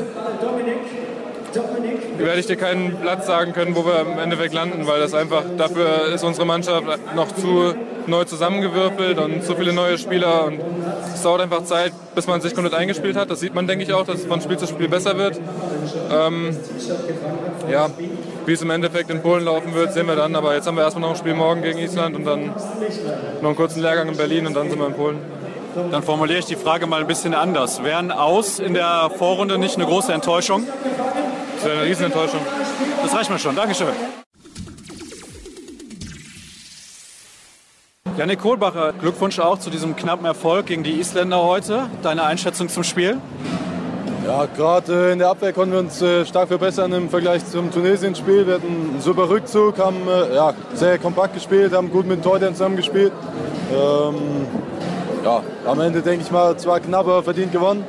werde 2.17 2.39
ich 2.41 2.47
dir 2.47 2.57
keinen 2.57 2.97
Platz 2.99 3.25
sagen 3.25 3.53
können, 3.53 3.73
wo 3.73 3.85
wir 3.85 4.01
im 4.01 4.19
Endeffekt 4.19 4.53
landen, 4.53 4.85
weil 4.85 4.99
das 4.99 5.13
einfach, 5.13 5.43
dafür 5.57 6.07
ist 6.13 6.25
unsere 6.25 6.45
Mannschaft 6.45 6.85
noch 7.15 7.31
zu 7.31 7.73
neu 8.05 8.25
zusammengewürfelt 8.25 9.17
und 9.17 9.45
zu 9.45 9.55
viele 9.55 9.71
neue 9.71 9.97
Spieler 9.97 10.43
und 10.43 10.59
es 11.13 11.21
dauert 11.21 11.39
einfach 11.39 11.63
Zeit, 11.63 11.93
bis 12.15 12.27
man 12.27 12.41
sich 12.41 12.53
komplett 12.53 12.73
eingespielt 12.73 13.15
hat. 13.15 13.31
Das 13.31 13.39
sieht 13.39 13.55
man, 13.55 13.65
denke 13.65 13.85
ich, 13.85 13.93
auch, 13.93 14.05
dass 14.05 14.17
es 14.17 14.25
von 14.25 14.41
Spiel 14.41 14.57
zu 14.57 14.67
Spiel 14.67 14.89
besser 14.89 15.17
wird. 15.17 15.39
Ähm, 16.11 16.57
ja, 17.71 17.89
wie 18.45 18.53
es 18.53 18.61
im 18.61 18.69
Endeffekt 18.69 19.09
in 19.09 19.21
Polen 19.21 19.45
laufen 19.45 19.73
wird, 19.73 19.93
sehen 19.93 20.07
wir 20.07 20.15
dann. 20.15 20.35
Aber 20.35 20.55
jetzt 20.55 20.67
haben 20.67 20.75
wir 20.75 20.83
erstmal 20.83 21.01
noch 21.01 21.11
ein 21.11 21.17
Spiel 21.17 21.33
morgen 21.33 21.61
gegen 21.61 21.79
Island 21.79 22.15
und 22.15 22.25
dann 22.25 22.47
noch 22.47 23.49
einen 23.49 23.55
kurzen 23.55 23.81
Lehrgang 23.81 24.07
in 24.09 24.17
Berlin 24.17 24.47
und 24.47 24.53
dann 24.53 24.69
sind 24.69 24.79
wir 24.79 24.87
in 24.87 24.93
Polen. 24.93 25.19
Dann 25.89 26.03
formuliere 26.03 26.39
ich 26.39 26.45
die 26.45 26.55
Frage 26.55 26.85
mal 26.85 27.01
ein 27.01 27.07
bisschen 27.07 27.33
anders. 27.33 27.83
Wären 27.83 28.11
aus 28.11 28.59
in 28.59 28.73
der 28.73 29.09
Vorrunde 29.17 29.57
nicht 29.57 29.75
eine 29.75 29.85
große 29.85 30.11
Enttäuschung? 30.11 30.67
Das 31.55 31.65
wäre 31.65 31.79
eine 31.79 31.89
Riesenenttäuschung. 31.89 32.41
Das 33.03 33.15
reicht 33.15 33.29
mir 33.29 33.39
schon. 33.39 33.55
Dankeschön. 33.55 33.87
Janik 38.17 38.39
Kohlbacher, 38.39 38.93
Glückwunsch 38.93 39.39
auch 39.39 39.57
zu 39.59 39.69
diesem 39.69 39.95
knappen 39.95 40.25
Erfolg 40.25 40.65
gegen 40.65 40.83
die 40.83 40.99
Isländer 40.99 41.41
heute. 41.41 41.89
Deine 42.03 42.23
Einschätzung 42.23 42.67
zum 42.67 42.83
Spiel? 42.83 43.17
Ja, 44.25 44.45
gerade 44.45 45.09
äh, 45.09 45.13
in 45.13 45.19
der 45.19 45.29
Abwehr 45.29 45.51
konnten 45.51 45.73
wir 45.73 45.79
uns 45.79 45.99
äh, 46.01 46.25
stark 46.25 46.47
verbessern 46.47 46.93
im 46.93 47.09
Vergleich 47.09 47.43
zum 47.45 47.71
Tunesien-Spiel. 47.71 48.45
Wir 48.45 48.55
hatten 48.55 48.91
einen 48.93 49.01
super 49.01 49.27
Rückzug, 49.27 49.79
haben 49.79 50.07
äh, 50.07 50.35
ja, 50.35 50.53
sehr 50.75 50.99
kompakt 50.99 51.33
gespielt, 51.33 51.73
haben 51.73 51.91
gut 51.91 52.05
mit 52.05 52.17
den 52.17 52.23
Torhütern 52.23 52.53
zusammen 52.53 52.75
gespielt. 52.75 53.11
Ähm, 53.71 54.15
ja, 55.25 55.41
am 55.65 55.81
Ende 55.81 56.01
denke 56.01 56.23
ich 56.23 56.31
mal 56.31 56.55
zwar 56.57 56.79
knapp, 56.79 57.07
aber 57.07 57.23
verdient 57.23 57.51
gewonnen. 57.51 57.83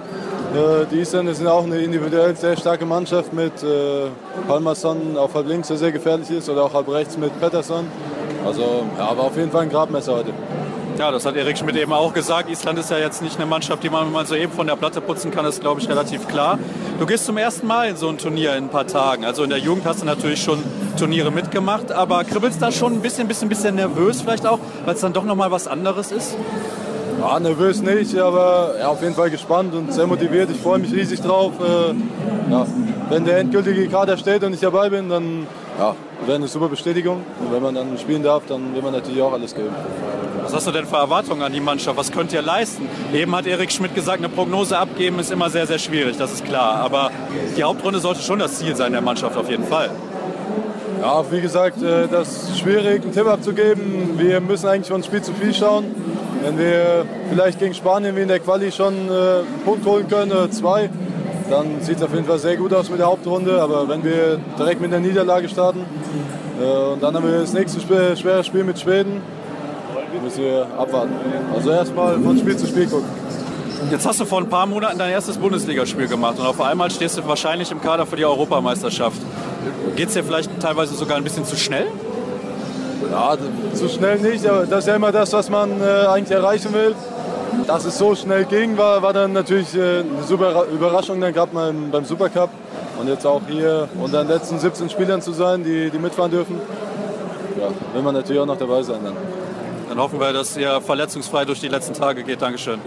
Die 0.90 1.00
Isländer 1.00 1.34
sind 1.34 1.46
auch 1.46 1.64
eine 1.64 1.78
individuell 1.78 2.36
sehr 2.36 2.58
starke 2.58 2.84
Mannschaft 2.84 3.32
mit 3.32 3.62
äh, 3.62 4.08
Palmerson 4.46 5.16
auf 5.16 5.34
halb 5.34 5.48
links, 5.48 5.68
der 5.68 5.78
sehr 5.78 5.92
gefährlich 5.92 6.30
ist, 6.30 6.46
oder 6.50 6.64
auch 6.64 6.74
halb 6.74 6.90
rechts 6.90 7.16
mit 7.16 7.40
Pettersson. 7.40 7.86
Also 8.44 8.84
ja, 8.98 9.16
war 9.16 9.24
auf 9.24 9.36
jeden 9.36 9.50
Fall 9.50 9.62
ein 9.62 9.70
Grabmesser 9.70 10.16
heute. 10.16 10.34
Ja, 10.98 11.10
das 11.10 11.24
hat 11.24 11.36
Erik 11.36 11.56
Schmidt 11.56 11.76
eben 11.76 11.92
auch 11.92 12.12
gesagt. 12.12 12.50
Island 12.50 12.78
ist 12.78 12.90
ja 12.90 12.98
jetzt 12.98 13.22
nicht 13.22 13.36
eine 13.36 13.46
Mannschaft, 13.46 13.82
die 13.82 13.88
man 13.88 14.12
mal 14.12 14.26
so 14.26 14.34
eben 14.34 14.52
von 14.52 14.66
der 14.66 14.76
Platte 14.76 15.00
putzen 15.00 15.30
kann, 15.30 15.44
das 15.44 15.54
ist, 15.54 15.60
glaube 15.62 15.80
ich, 15.80 15.88
relativ 15.88 16.28
klar. 16.28 16.58
Du 16.98 17.06
gehst 17.06 17.24
zum 17.24 17.38
ersten 17.38 17.66
Mal 17.66 17.88
in 17.88 17.96
so 17.96 18.08
ein 18.08 18.18
Turnier 18.18 18.56
in 18.56 18.64
ein 18.64 18.68
paar 18.68 18.86
Tagen. 18.86 19.24
Also 19.24 19.42
in 19.42 19.50
der 19.50 19.58
Jugend 19.58 19.86
hast 19.86 20.02
du 20.02 20.06
natürlich 20.06 20.42
schon 20.42 20.62
Turniere 20.98 21.32
mitgemacht, 21.32 21.90
aber 21.90 22.22
kribbelst 22.24 22.60
da 22.60 22.70
schon 22.70 22.92
ein 22.92 23.00
bisschen, 23.00 23.26
bisschen, 23.26 23.48
bisschen 23.48 23.74
nervös 23.74 24.20
vielleicht 24.20 24.46
auch, 24.46 24.58
weil 24.84 24.94
es 24.94 25.00
dann 25.00 25.14
doch 25.14 25.24
nochmal 25.24 25.50
was 25.50 25.66
anderes 25.66 26.12
ist? 26.12 26.36
Ja, 27.18 27.40
nervös 27.40 27.80
nicht, 27.80 28.16
aber 28.18 28.74
ja, 28.78 28.88
auf 28.88 29.02
jeden 29.02 29.14
Fall 29.14 29.30
gespannt 29.30 29.74
und 29.74 29.92
sehr 29.92 30.06
motiviert. 30.06 30.50
Ich 30.50 30.60
freue 30.60 30.78
mich 30.78 30.92
riesig 30.92 31.20
drauf. 31.22 31.52
Äh, 31.60 31.94
ja, 32.52 32.66
wenn 33.08 33.24
der 33.24 33.38
endgültige 33.38 33.88
Kader 33.88 34.16
steht 34.18 34.44
und 34.44 34.52
ich 34.52 34.60
dabei 34.60 34.90
bin, 34.90 35.08
dann 35.08 35.46
ja, 35.78 35.96
wäre 36.26 36.36
eine 36.36 36.48
super 36.48 36.68
Bestätigung. 36.68 37.22
Und 37.40 37.52
wenn 37.52 37.62
man 37.62 37.74
dann 37.74 37.98
spielen 37.98 38.22
darf, 38.22 38.44
dann 38.46 38.74
will 38.74 38.82
man 38.82 38.92
natürlich 38.92 39.22
auch 39.22 39.32
alles 39.32 39.54
geben. 39.54 39.74
Was 40.42 40.54
hast 40.54 40.66
du 40.66 40.72
denn 40.72 40.86
für 40.86 40.96
Erwartungen 40.96 41.42
an 41.42 41.52
die 41.52 41.60
Mannschaft? 41.60 41.96
Was 41.96 42.10
könnt 42.10 42.32
ihr 42.32 42.42
leisten? 42.42 42.88
Eben 43.14 43.34
hat 43.34 43.46
Erik 43.46 43.70
Schmidt 43.70 43.94
gesagt, 43.94 44.18
eine 44.18 44.28
Prognose 44.28 44.76
abgeben 44.76 45.18
ist 45.20 45.30
immer 45.30 45.50
sehr, 45.50 45.66
sehr 45.66 45.78
schwierig, 45.78 46.16
das 46.16 46.32
ist 46.32 46.44
klar. 46.44 46.76
Aber 46.76 47.10
die 47.56 47.62
Hauptrunde 47.62 48.00
sollte 48.00 48.22
schon 48.22 48.38
das 48.38 48.58
Ziel 48.58 48.74
sein 48.74 48.92
der 48.92 49.00
Mannschaft 49.00 49.36
auf 49.36 49.48
jeden 49.48 49.64
Fall. 49.64 49.90
Ja, 51.00 51.24
wie 51.32 51.40
gesagt, 51.40 51.82
äh, 51.82 52.06
das 52.06 52.50
ist 52.50 52.60
schwierig, 52.60 53.02
einen 53.02 53.12
Tipp 53.12 53.26
abzugeben. 53.26 54.18
Wir 54.18 54.40
müssen 54.40 54.68
eigentlich 54.68 54.88
von 54.88 55.02
Spiel 55.02 55.20
zu 55.20 55.32
Spiel 55.32 55.52
schauen. 55.52 55.86
Wenn 56.42 56.58
wir 56.58 57.06
vielleicht 57.28 57.58
gegen 57.58 57.74
Spanien 57.74 58.14
wie 58.14 58.22
in 58.22 58.28
der 58.28 58.38
Quali 58.38 58.70
schon 58.70 58.94
äh, 59.08 59.10
einen 59.10 59.62
Punkt 59.64 59.84
holen 59.84 60.06
können, 60.08 60.52
zwei, 60.52 60.90
dann 61.52 61.80
sieht 61.82 61.98
es 61.98 62.02
auf 62.02 62.12
jeden 62.12 62.24
Fall 62.24 62.38
sehr 62.38 62.56
gut 62.56 62.72
aus 62.72 62.88
mit 62.88 62.98
der 62.98 63.06
Hauptrunde. 63.06 63.60
Aber 63.60 63.88
wenn 63.88 64.02
wir 64.02 64.38
direkt 64.58 64.80
mit 64.80 64.90
der 64.90 65.00
Niederlage 65.00 65.48
starten 65.48 65.84
äh, 66.60 66.92
und 66.92 67.02
dann 67.02 67.14
haben 67.14 67.30
wir 67.30 67.40
das 67.40 67.52
nächste 67.52 67.80
schwere 67.80 68.44
Spiel 68.44 68.64
mit 68.64 68.78
Schweden, 68.80 69.20
müssen 70.22 70.42
wir 70.42 70.66
abwarten. 70.78 71.12
Also 71.54 71.70
erstmal 71.70 72.18
von 72.18 72.38
Spiel 72.38 72.56
zu 72.56 72.66
Spiel 72.66 72.86
gucken. 72.86 73.08
Jetzt 73.90 74.06
hast 74.06 74.20
du 74.20 74.24
vor 74.24 74.38
ein 74.38 74.48
paar 74.48 74.66
Monaten 74.66 74.98
dein 74.98 75.10
erstes 75.10 75.36
Bundesligaspiel 75.36 76.06
gemacht 76.06 76.38
und 76.38 76.46
auf 76.46 76.60
einmal 76.60 76.90
stehst 76.90 77.18
du 77.18 77.26
wahrscheinlich 77.26 77.70
im 77.72 77.80
Kader 77.80 78.06
für 78.06 78.16
die 78.16 78.24
Europameisterschaft. 78.24 79.20
Geht 79.96 80.08
es 80.08 80.14
dir 80.14 80.22
vielleicht 80.22 80.60
teilweise 80.60 80.94
sogar 80.94 81.16
ein 81.16 81.24
bisschen 81.24 81.44
zu 81.44 81.56
schnell? 81.56 81.86
Ja, 83.10 83.36
zu 83.74 83.88
schnell 83.88 84.18
nicht, 84.20 84.46
aber 84.46 84.66
das 84.66 84.80
ist 84.80 84.86
ja 84.86 84.94
immer 84.94 85.10
das, 85.10 85.32
was 85.32 85.50
man 85.50 85.80
äh, 85.80 86.06
eigentlich 86.06 86.30
erreichen 86.30 86.72
will. 86.72 86.94
Dass 87.66 87.84
es 87.84 87.98
so 87.98 88.14
schnell 88.14 88.44
ging, 88.44 88.76
war, 88.76 89.02
war 89.02 89.12
dann 89.12 89.32
natürlich 89.32 89.74
äh, 89.74 90.00
eine 90.00 90.22
super 90.26 90.66
Überraschung 90.72 91.20
dann 91.20 91.32
gerade 91.32 91.54
mal 91.54 91.72
beim 91.72 92.04
Supercup. 92.04 92.50
Und 93.00 93.08
jetzt 93.08 93.26
auch 93.26 93.42
hier 93.48 93.88
unter 94.00 94.22
den 94.22 94.28
letzten 94.28 94.58
17 94.58 94.90
Spielern 94.90 95.22
zu 95.22 95.32
sein, 95.32 95.64
die, 95.64 95.90
die 95.90 95.98
mitfahren 95.98 96.30
dürfen, 96.30 96.60
ja, 97.58 97.68
will 97.94 98.02
man 98.02 98.14
natürlich 98.14 98.40
auch 98.40 98.46
noch 98.46 98.58
dabei 98.58 98.82
sein 98.82 99.00
dann. 99.02 99.16
Dann 99.88 99.98
hoffen 99.98 100.20
wir, 100.20 100.32
dass 100.32 100.56
ihr 100.56 100.80
verletzungsfrei 100.80 101.44
durch 101.44 101.60
die 101.60 101.68
letzten 101.68 101.94
Tage 101.94 102.22
geht. 102.22 102.40
Dankeschön. 102.40 102.80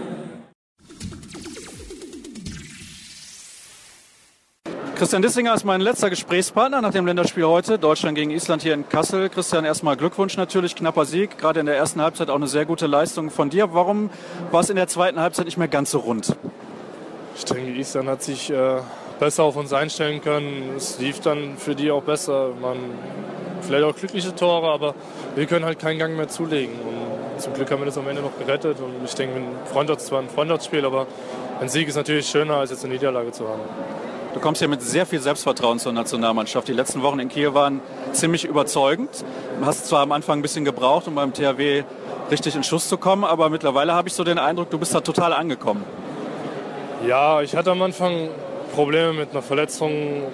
Christian 4.96 5.20
Dissinger 5.20 5.52
ist 5.52 5.64
mein 5.64 5.82
letzter 5.82 6.08
Gesprächspartner 6.08 6.80
nach 6.80 6.90
dem 6.90 7.04
Länderspiel 7.04 7.44
heute. 7.44 7.78
Deutschland 7.78 8.14
gegen 8.14 8.30
Island 8.30 8.62
hier 8.62 8.72
in 8.72 8.88
Kassel. 8.88 9.28
Christian, 9.28 9.66
erstmal 9.66 9.94
Glückwunsch 9.94 10.38
natürlich. 10.38 10.74
Knapper 10.74 11.04
Sieg. 11.04 11.36
Gerade 11.36 11.60
in 11.60 11.66
der 11.66 11.76
ersten 11.76 12.00
Halbzeit 12.00 12.30
auch 12.30 12.36
eine 12.36 12.46
sehr 12.46 12.64
gute 12.64 12.86
Leistung 12.86 13.28
von 13.28 13.50
dir. 13.50 13.74
Warum 13.74 14.08
war 14.50 14.60
es 14.60 14.70
in 14.70 14.76
der 14.76 14.88
zweiten 14.88 15.20
Halbzeit 15.20 15.44
nicht 15.44 15.58
mehr 15.58 15.68
ganz 15.68 15.90
so 15.90 15.98
rund? 15.98 16.34
Ich 17.36 17.44
denke, 17.44 17.72
Island 17.72 18.08
hat 18.08 18.22
sich 18.22 18.48
äh, 18.48 18.78
besser 19.20 19.42
auf 19.42 19.56
uns 19.56 19.74
einstellen 19.74 20.22
können. 20.22 20.72
Es 20.78 20.98
lief 20.98 21.20
dann 21.20 21.58
für 21.58 21.74
die 21.74 21.90
auch 21.90 22.02
besser. 22.02 22.52
Man, 22.58 22.78
vielleicht 23.60 23.84
auch 23.84 23.94
glückliche 23.94 24.34
Tore, 24.34 24.70
aber 24.70 24.94
wir 25.34 25.44
können 25.44 25.66
halt 25.66 25.78
keinen 25.78 25.98
Gang 25.98 26.16
mehr 26.16 26.28
zulegen. 26.28 26.72
Und 26.74 27.42
zum 27.42 27.52
Glück 27.52 27.70
haben 27.70 27.80
wir 27.80 27.86
das 27.86 27.98
am 27.98 28.08
Ende 28.08 28.22
noch 28.22 28.38
gerettet. 28.38 28.78
Und 28.80 29.04
ich 29.04 29.14
denke, 29.14 29.36
ein 29.36 29.48
Freundschafts 29.70 30.06
zwar 30.06 30.22
ein 30.22 30.30
Freundschaftsspiel, 30.30 30.86
aber 30.86 31.06
ein 31.60 31.68
Sieg 31.68 31.86
ist 31.86 31.96
natürlich 31.96 32.26
schöner, 32.26 32.54
als 32.54 32.70
jetzt 32.70 32.82
eine 32.82 32.94
Niederlage 32.94 33.30
zu 33.30 33.46
haben. 33.46 33.60
Du 34.36 34.42
kommst 34.42 34.58
hier 34.58 34.68
mit 34.68 34.82
sehr 34.82 35.06
viel 35.06 35.18
Selbstvertrauen 35.18 35.78
zur 35.78 35.92
Nationalmannschaft. 35.92 36.68
Die 36.68 36.74
letzten 36.74 37.00
Wochen 37.00 37.18
in 37.20 37.30
Kiel 37.30 37.54
waren 37.54 37.80
ziemlich 38.12 38.44
überzeugend. 38.44 39.08
Du 39.58 39.64
hast 39.64 39.86
zwar 39.86 40.02
am 40.02 40.12
Anfang 40.12 40.40
ein 40.40 40.42
bisschen 40.42 40.66
gebraucht, 40.66 41.08
um 41.08 41.14
beim 41.14 41.32
THW 41.32 41.84
richtig 42.30 42.54
in 42.54 42.62
Schuss 42.62 42.86
zu 42.86 42.98
kommen, 42.98 43.24
aber 43.24 43.48
mittlerweile 43.48 43.94
habe 43.94 44.08
ich 44.08 44.14
so 44.14 44.24
den 44.24 44.38
Eindruck, 44.38 44.68
du 44.68 44.76
bist 44.76 44.94
da 44.94 45.00
total 45.00 45.32
angekommen. 45.32 45.86
Ja, 47.06 47.40
ich 47.40 47.56
hatte 47.56 47.70
am 47.70 47.80
Anfang 47.80 48.28
Probleme 48.74 49.14
mit 49.14 49.30
einer 49.30 49.40
Verletzung. 49.40 50.24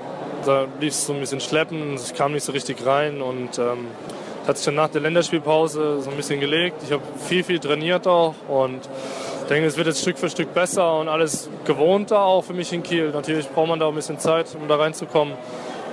Da 0.45 0.67
lief 0.81 0.95
es 0.95 1.07
so 1.07 1.13
ein 1.13 1.21
bisschen 1.21 1.39
schleppen, 1.39 1.95
ich 1.95 2.13
kam 2.13 2.33
nicht 2.33 2.43
so 2.43 2.51
richtig 2.51 2.85
rein 2.85 3.23
und 3.23 3.57
ähm, 3.61 3.87
hat 4.49 4.57
sich 4.57 4.67
dann 4.67 4.75
nach 4.75 4.89
der 4.89 5.03
Länderspielpause 5.03 6.01
so 6.03 6.11
ein 6.11 6.17
bisschen 6.17 6.41
gelegt. 6.41 6.83
Ich 6.85 6.91
habe 6.91 7.05
viel, 7.29 7.45
viel 7.45 7.61
trainiert 7.61 8.09
auch 8.09 8.35
und 8.49 8.81
denke, 9.45 9.67
es 9.67 9.77
wird 9.77 9.87
jetzt 9.87 10.01
Stück 10.01 10.19
für 10.19 10.29
Stück 10.29 10.53
besser 10.55 10.99
und 10.99 11.09
alles 11.09 11.49
gewohnter 11.65 12.21
auch 12.21 12.45
für 12.45 12.55
mich 12.55 12.73
in 12.73 12.83
Kiel. 12.83 13.11
Natürlich 13.11 13.49
braucht 13.49 13.69
man 13.69 13.79
da 13.79 13.89
ein 13.89 13.95
bisschen 13.95 14.19
Zeit, 14.19 14.47
um 14.61 14.69
da 14.69 14.77
reinzukommen. 14.77 15.35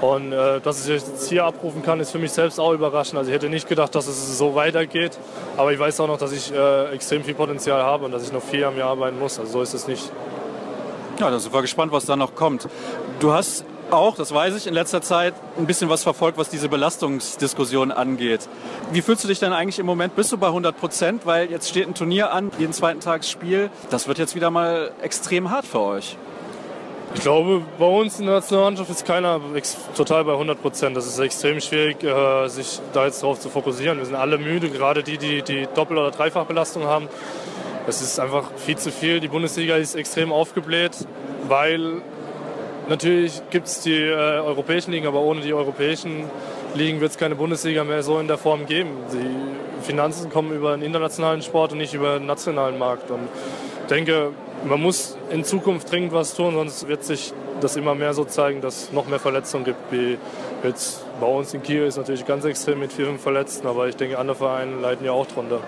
Und 0.01 0.31
äh, 0.31 0.61
dass 0.61 0.87
ich 0.87 0.93
jetzt 0.93 1.27
hier 1.27 1.43
abrufen 1.43 1.83
kann, 1.83 1.99
ist 1.99 2.11
für 2.11 2.19
mich 2.19 2.31
selbst 2.31 2.59
auch 2.59 2.71
überraschend. 2.71 3.17
Also 3.17 3.31
ich 3.31 3.35
hätte 3.35 3.49
nicht 3.49 3.67
gedacht, 3.67 3.93
dass 3.95 4.07
es 4.07 4.37
so 4.37 4.55
weitergeht. 4.55 5.17
Aber 5.57 5.73
ich 5.73 5.79
weiß 5.79 5.99
auch 5.99 6.07
noch, 6.07 6.17
dass 6.17 6.31
ich 6.31 6.53
äh, 6.53 6.93
extrem 6.93 7.23
viel 7.23 7.33
Potenzial 7.33 7.81
habe 7.81 8.05
und 8.05 8.11
dass 8.11 8.23
ich 8.23 8.31
noch 8.31 8.43
vier 8.43 8.61
Jahre 8.61 8.83
arbeiten 8.83 9.19
muss. 9.19 9.39
Also 9.39 9.53
so 9.53 9.61
ist 9.61 9.73
es 9.73 9.87
nicht. 9.87 10.09
Ja, 11.19 11.29
da 11.29 11.37
sind 11.37 11.53
wir 11.53 11.61
gespannt, 11.61 11.91
was 11.91 12.05
da 12.05 12.15
noch 12.15 12.33
kommt. 12.33 12.69
Du 13.19 13.33
hast 13.33 13.65
auch, 13.91 14.15
das 14.15 14.33
weiß 14.33 14.55
ich, 14.55 14.67
in 14.67 14.73
letzter 14.73 15.01
Zeit 15.01 15.33
ein 15.57 15.65
bisschen 15.65 15.89
was 15.89 16.03
verfolgt, 16.03 16.37
was 16.37 16.49
diese 16.49 16.69
Belastungsdiskussion 16.69 17.91
angeht. 17.91 18.47
Wie 18.91 19.01
fühlst 19.01 19.23
du 19.23 19.27
dich 19.27 19.39
denn 19.39 19.53
eigentlich 19.53 19.79
im 19.79 19.85
Moment? 19.85 20.15
Bist 20.15 20.31
du 20.31 20.37
bei 20.37 20.47
100 20.47 20.77
Prozent? 20.77 21.25
Weil 21.25 21.49
jetzt 21.51 21.69
steht 21.69 21.87
ein 21.87 21.93
Turnier 21.93 22.31
an, 22.31 22.51
jeden 22.57 22.73
zweiten 22.73 22.99
Tagsspiel. 22.99 23.69
Das 23.89 24.07
wird 24.07 24.17
jetzt 24.17 24.35
wieder 24.35 24.51
mal 24.51 24.91
extrem 25.01 25.49
hart 25.49 25.65
für 25.65 25.79
euch. 25.79 26.17
Ich 27.15 27.21
glaube, 27.21 27.63
bei 27.79 27.85
uns 27.85 28.19
in 28.19 28.27
der 28.27 28.35
Nationalmannschaft 28.35 28.89
ist 28.91 29.05
keiner 29.05 29.41
total 29.95 30.25
bei 30.25 30.33
100 30.33 30.61
Prozent. 30.61 30.95
Das 30.95 31.07
ist 31.07 31.17
extrem 31.17 31.59
schwierig, 31.59 32.03
äh, 32.03 32.47
sich 32.47 32.79
da 32.93 33.05
jetzt 33.05 33.23
darauf 33.23 33.39
zu 33.39 33.49
fokussieren. 33.49 33.97
Wir 33.97 34.05
sind 34.05 34.15
alle 34.15 34.37
müde, 34.37 34.69
gerade 34.69 35.01
die, 35.01 35.17
die 35.17 35.41
die 35.41 35.67
Doppel- 35.73 35.97
oder 35.97 36.11
Dreifachbelastung 36.11 36.83
haben. 36.83 37.09
Es 37.87 38.03
ist 38.03 38.19
einfach 38.19 38.51
viel 38.57 38.77
zu 38.77 38.91
viel. 38.91 39.19
Die 39.19 39.27
Bundesliga 39.27 39.75
ist 39.75 39.95
extrem 39.95 40.31
aufgebläht, 40.31 40.91
weil 41.47 42.03
Natürlich 42.89 43.41
gibt 43.51 43.67
es 43.67 43.81
die 43.81 44.01
äh, 44.01 44.13
europäischen 44.13 44.91
Ligen, 44.91 45.05
aber 45.05 45.21
ohne 45.21 45.41
die 45.41 45.53
europäischen 45.53 46.23
Ligen 46.73 46.99
wird 47.01 47.11
es 47.11 47.17
keine 47.19 47.35
Bundesliga 47.35 47.83
mehr 47.83 48.01
so 48.01 48.17
in 48.17 48.27
der 48.27 48.39
Form 48.39 48.65
geben. 48.65 48.89
Die 49.13 49.85
Finanzen 49.85 50.31
kommen 50.31 50.51
über 50.51 50.71
den 50.71 50.81
internationalen 50.81 51.43
Sport 51.43 51.73
und 51.73 51.77
nicht 51.77 51.93
über 51.93 52.17
den 52.17 52.25
nationalen 52.25 52.79
Markt. 52.79 53.11
Und 53.11 53.29
ich 53.81 53.87
denke, 53.89 54.31
man 54.67 54.81
muss 54.81 55.15
in 55.29 55.43
Zukunft 55.43 55.91
dringend 55.91 56.13
was 56.13 56.33
tun, 56.33 56.55
sonst 56.55 56.87
wird 56.87 57.03
sich 57.03 57.31
das 57.61 57.75
immer 57.75 57.93
mehr 57.93 58.15
so 58.15 58.25
zeigen, 58.25 58.59
dass 58.59 58.83
es 58.83 58.91
noch 58.91 59.07
mehr 59.07 59.19
Verletzungen 59.19 59.65
gibt. 59.65 59.91
Wie 59.91 60.17
jetzt 60.63 61.05
bei 61.21 61.27
uns 61.27 61.53
in 61.53 61.61
Kiel 61.61 61.83
ist 61.83 61.97
natürlich 61.97 62.25
ganz 62.25 62.43
extrem 62.43 62.79
mit 62.79 62.91
vier, 62.91 63.05
fünf 63.05 63.21
Verletzten, 63.21 63.67
aber 63.67 63.87
ich 63.87 63.97
denke, 63.97 64.17
andere 64.17 64.35
Vereine 64.35 64.79
leiden 64.81 65.05
ja 65.05 65.11
auch 65.11 65.27
drunter. 65.27 65.59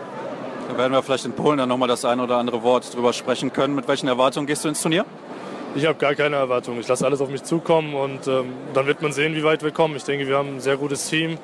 Da 0.70 0.78
werden 0.78 0.94
wir 0.94 1.04
vielleicht 1.04 1.26
in 1.26 1.34
Polen 1.34 1.60
dann 1.60 1.70
nochmal 1.70 1.88
das 1.88 2.04
eine 2.04 2.24
oder 2.24 2.38
andere 2.38 2.64
Wort 2.64 2.96
drüber 2.96 3.14
sprechen 3.14 3.54
können. 3.54 3.76
Mit 3.76 3.88
welchen 3.88 4.08
Erwartungen 4.08 4.48
gehst 4.48 4.64
du 4.64 4.70
ins 4.70 4.82
Turnier? 4.82 5.06
Ich 5.74 5.86
habe 5.86 5.98
gar 5.98 6.16
keine 6.16 6.36
Erwartungen. 6.36 6.82
Ich 6.82 6.88
lasse 6.90 7.06
alles 7.06 7.22
auf 7.22 7.30
mich 7.30 7.44
zukommen 7.44 7.94
und 7.94 8.28
ähm, 8.28 8.54
dann 8.74 8.88
wird 8.88 9.02
man 9.02 9.14
sehen, 9.14 9.36
wie 9.36 9.44
weit 9.44 9.64
wir 9.64 9.72
kommen. 9.72 9.96
Ich 9.96 10.04
denke, 10.04 10.28
wir 10.28 10.38
haben 10.38 10.56
ein 10.56 10.60
sehr 10.60 10.76
gutes 10.76 11.10
Team. 11.10 11.38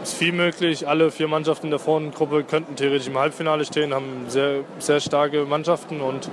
Es 0.00 0.10
ist 0.10 0.18
viel 0.18 0.32
möglich. 0.32 0.86
Alle 0.86 1.10
vier 1.10 1.26
Mannschaften 1.26 1.66
in 1.66 1.70
der 1.70 1.80
Vorrundengruppe 1.80 2.44
könnten 2.44 2.76
theoretisch 2.76 3.08
im 3.08 3.18
Halbfinale 3.18 3.64
stehen, 3.64 3.92
haben 3.92 4.26
sehr, 4.28 4.60
sehr 4.78 5.00
starke 5.00 5.44
Mannschaften 5.44 6.00
und 6.00 6.30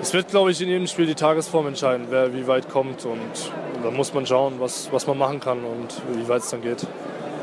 es 0.00 0.14
wird, 0.14 0.28
glaube 0.28 0.50
ich, 0.50 0.60
in 0.62 0.68
jedem 0.68 0.86
Spiel 0.86 1.06
die 1.06 1.14
Tagesform 1.14 1.66
entscheiden, 1.66 2.06
wer 2.08 2.32
wie 2.34 2.46
weit 2.46 2.70
kommt 2.70 3.04
und 3.04 3.52
dann 3.84 3.94
muss 3.94 4.14
man 4.14 4.26
schauen, 4.26 4.54
was, 4.58 4.90
was 4.90 5.06
man 5.06 5.18
machen 5.18 5.38
kann 5.38 5.58
und 5.64 6.00
wie 6.16 6.26
weit 6.28 6.42
es 6.42 6.50
dann 6.50 6.62
geht 6.62 6.86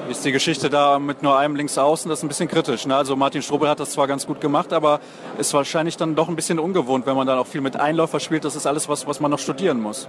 ist 0.09 0.25
die 0.25 0.31
Geschichte 0.31 0.69
da 0.69 0.97
mit 0.97 1.21
nur 1.21 1.37
einem 1.37 1.55
Linksaußen, 1.55 2.09
das 2.09 2.19
ist 2.19 2.23
ein 2.23 2.29
bisschen 2.29 2.47
kritisch. 2.47 2.85
Ne? 2.85 2.95
Also 2.95 3.15
Martin 3.15 3.41
Strobel 3.41 3.69
hat 3.69 3.79
das 3.79 3.91
zwar 3.91 4.07
ganz 4.07 4.25
gut 4.25 4.41
gemacht, 4.41 4.73
aber 4.73 4.99
ist 5.37 5.53
wahrscheinlich 5.53 5.97
dann 5.97 6.15
doch 6.15 6.27
ein 6.27 6.35
bisschen 6.35 6.59
ungewohnt, 6.59 7.05
wenn 7.05 7.15
man 7.15 7.27
dann 7.27 7.37
auch 7.37 7.47
viel 7.47 7.61
mit 7.61 7.77
Einläufer 7.77 8.19
spielt. 8.19 8.43
Das 8.43 8.55
ist 8.55 8.65
alles 8.65 8.89
was, 8.89 9.05
was 9.07 9.19
man 9.19 9.29
noch 9.29 9.39
studieren 9.39 9.79
muss. 9.79 10.07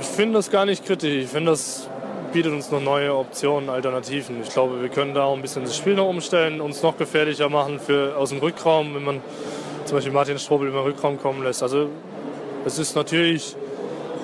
Ich 0.00 0.06
finde 0.06 0.34
das 0.34 0.50
gar 0.50 0.66
nicht 0.66 0.84
kritisch. 0.84 1.24
Ich 1.24 1.30
finde, 1.30 1.52
das 1.52 1.88
bietet 2.32 2.52
uns 2.52 2.70
noch 2.70 2.80
neue 2.80 3.16
Optionen, 3.16 3.70
Alternativen. 3.70 4.42
Ich 4.42 4.50
glaube, 4.50 4.82
wir 4.82 4.90
können 4.90 5.14
da 5.14 5.24
auch 5.24 5.34
ein 5.34 5.42
bisschen 5.42 5.64
das 5.64 5.76
Spiel 5.76 5.94
noch 5.94 6.08
umstellen, 6.08 6.60
uns 6.60 6.82
noch 6.82 6.98
gefährlicher 6.98 7.48
machen 7.48 7.80
für, 7.80 8.16
aus 8.16 8.30
dem 8.30 8.40
Rückraum, 8.40 8.94
wenn 8.94 9.04
man 9.04 9.22
zum 9.86 9.96
Beispiel 9.96 10.12
Martin 10.12 10.38
Strobel 10.38 10.68
im 10.68 10.76
Rückraum 10.76 11.18
kommen 11.18 11.42
lässt. 11.42 11.62
Also 11.62 11.88
es 12.66 12.78
ist 12.78 12.94
natürlich 12.94 13.56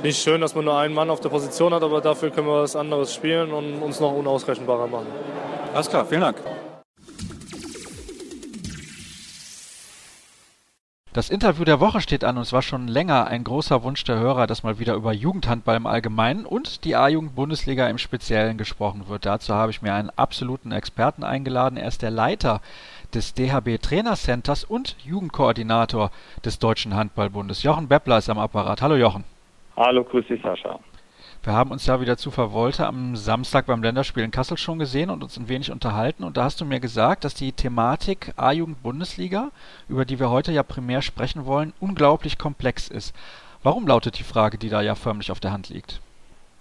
nicht 0.02 0.22
schön, 0.22 0.40
dass 0.40 0.54
man 0.54 0.64
nur 0.64 0.76
einen 0.76 0.94
Mann 0.94 1.10
auf 1.10 1.20
der 1.20 1.28
Position 1.28 1.72
hat, 1.72 1.82
aber 1.82 2.00
dafür 2.00 2.30
können 2.30 2.46
wir 2.46 2.62
was 2.62 2.76
anderes 2.76 3.14
spielen 3.14 3.52
und 3.52 3.82
uns 3.82 4.00
noch 4.00 4.12
unausrechenbarer 4.12 4.86
machen. 4.86 5.06
Alles 5.74 5.88
klar, 5.88 6.04
vielen 6.04 6.22
Dank. 6.22 6.36
Das 11.14 11.28
Interview 11.28 11.64
der 11.64 11.78
Woche 11.78 12.00
steht 12.00 12.24
an 12.24 12.38
und 12.38 12.42
es 12.42 12.54
war 12.54 12.62
schon 12.62 12.88
länger 12.88 13.26
ein 13.26 13.44
großer 13.44 13.82
Wunsch 13.82 14.02
der 14.04 14.18
Hörer, 14.18 14.46
dass 14.46 14.62
mal 14.62 14.78
wieder 14.78 14.94
über 14.94 15.12
Jugendhandball 15.12 15.76
im 15.76 15.86
Allgemeinen 15.86 16.46
und 16.46 16.84
die 16.84 16.96
A-Jugend-Bundesliga 16.96 17.86
im 17.88 17.98
Speziellen 17.98 18.56
gesprochen 18.56 19.08
wird. 19.08 19.26
Dazu 19.26 19.52
habe 19.52 19.70
ich 19.70 19.82
mir 19.82 19.92
einen 19.92 20.08
absoluten 20.08 20.72
Experten 20.72 21.22
eingeladen. 21.22 21.76
Er 21.76 21.88
ist 21.88 22.00
der 22.00 22.10
Leiter 22.10 22.62
des 23.12 23.34
DHB 23.34 23.78
Trainercenters 23.82 24.64
und 24.64 24.96
Jugendkoordinator 25.04 26.10
des 26.46 26.58
Deutschen 26.58 26.94
Handballbundes. 26.94 27.62
Jochen 27.62 27.88
Beppler 27.88 28.16
ist 28.16 28.30
am 28.30 28.38
Apparat. 28.38 28.80
Hallo 28.80 28.96
Jochen. 28.96 29.31
Hallo, 29.76 30.04
grüß 30.04 30.26
dich 30.26 30.42
Sascha. 30.42 30.78
Wir 31.44 31.54
haben 31.54 31.70
uns 31.72 31.86
ja 31.86 32.00
wieder 32.00 32.16
zu 32.16 32.30
Verwolte 32.30 32.86
am 32.86 33.16
Samstag 33.16 33.66
beim 33.66 33.82
Länderspiel 33.82 34.22
in 34.22 34.30
Kassel 34.30 34.56
schon 34.56 34.78
gesehen 34.78 35.10
und 35.10 35.24
uns 35.24 35.36
ein 35.36 35.48
wenig 35.48 35.72
unterhalten. 35.72 36.22
Und 36.24 36.36
da 36.36 36.44
hast 36.44 36.60
du 36.60 36.64
mir 36.64 36.78
gesagt, 36.78 37.24
dass 37.24 37.34
die 37.34 37.52
Thematik 37.52 38.32
A-Jugend-Bundesliga, 38.36 39.48
über 39.88 40.04
die 40.04 40.20
wir 40.20 40.30
heute 40.30 40.52
ja 40.52 40.62
primär 40.62 41.02
sprechen 41.02 41.46
wollen, 41.46 41.72
unglaublich 41.80 42.38
komplex 42.38 42.88
ist. 42.88 43.12
Warum 43.62 43.86
lautet 43.86 44.18
die 44.18 44.24
Frage, 44.24 44.58
die 44.58 44.68
da 44.68 44.82
ja 44.82 44.94
förmlich 44.94 45.32
auf 45.32 45.40
der 45.40 45.52
Hand 45.52 45.68
liegt? 45.68 46.00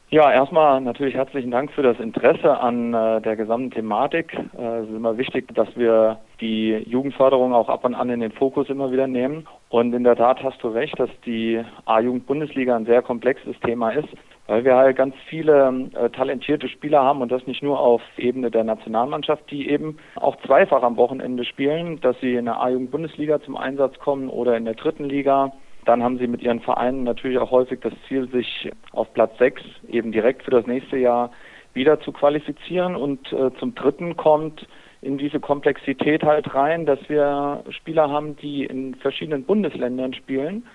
Ja, 0.10 0.32
erstmal 0.32 0.82
natürlich 0.82 1.16
herzlichen 1.16 1.52
Dank 1.52 1.72
für 1.72 1.84
das 1.84 2.00
Interesse 2.00 2.60
an 2.60 2.94
äh, 2.94 3.22
der 3.22 3.36
gesamten 3.36 3.72
Thematik. 3.72 4.34
Äh, 4.34 4.80
es 4.80 4.90
ist 4.90 4.96
immer 4.96 5.18
wichtig, 5.18 5.54
dass 5.54 5.70
wir 5.76 6.18
die 6.42 6.72
Jugendförderung 6.88 7.54
auch 7.54 7.70
ab 7.70 7.86
und 7.86 7.96
an 7.96 8.10
in 8.10 8.20
den 8.20 8.32
Fokus 8.32 8.68
immer 8.68 8.92
wieder 8.92 9.08
nehmen. 9.08 9.48
Und 9.72 9.94
in 9.94 10.04
der 10.04 10.16
Tat 10.16 10.44
hast 10.44 10.62
du 10.62 10.68
recht, 10.68 11.00
dass 11.00 11.10
die 11.26 11.64
A-Jugend-Bundesliga 11.86 12.76
ein 12.76 12.86
sehr 12.86 13.02
komplexes 13.02 13.60
Thema 13.62 13.92
ist 13.92 14.10
weil 14.52 14.66
wir 14.66 14.76
halt 14.76 14.98
ganz 14.98 15.16
viele 15.30 15.90
äh, 15.94 16.10
talentierte 16.10 16.68
Spieler 16.68 17.02
haben 17.02 17.22
und 17.22 17.32
das 17.32 17.48
nicht 17.48 17.64
nur 17.64 17.80
auf 17.80 18.02
Ebene 18.18 18.52
der 18.52 18.66
Nationalmannschaft, 18.66 19.50
die 19.50 19.70
eben 19.70 19.98
auch 20.16 20.36
zweifach 20.46 20.84
am 20.84 20.98
Wochenende 20.98 21.46
spielen, 21.46 22.02
dass 22.02 22.20
sie 22.20 22.36
in 22.36 22.46
der 22.46 22.60
A-Jugend-Bundesliga 22.60 23.42
zum 23.42 23.56
Einsatz 23.56 23.98
kommen 24.00 24.28
oder 24.28 24.58
in 24.58 24.66
der 24.66 24.74
dritten 24.74 25.06
Liga. 25.06 25.54
Dann 25.86 26.04
haben 26.04 26.18
sie 26.18 26.28
mit 26.28 26.42
ihren 26.42 26.60
Vereinen 26.60 27.06
natürlich 27.06 27.38
auch 27.38 27.52
häufig 27.52 27.80
das 27.80 27.94
Ziel, 28.10 28.28
sich 28.30 28.70
auf 28.92 29.14
Platz 29.14 29.38
6 29.38 29.62
eben 29.88 30.12
direkt 30.12 30.44
für 30.44 30.52
das 30.52 30.68
nächste 30.68 30.98
Jahr 30.98 31.32
wieder 31.74 32.02
zu 32.02 32.12
qualifizieren. 32.12 32.98
Und 32.98 33.32
äh, 33.32 33.52
zum 33.58 33.74
Dritten 33.74 34.18
kommt 34.18 34.68
in 35.02 35.18
diese 35.18 35.40
Komplexität 35.40 36.24
halt 36.24 36.54
rein, 36.54 36.86
dass 36.86 37.00
wir 37.10 37.64
Spieler 37.70 38.10
haben, 38.10 38.36
die 38.38 38.66
in 38.66 38.96
verschiedenen 38.96 39.44
Bundesländern 39.44 40.14
spielen 40.14 40.66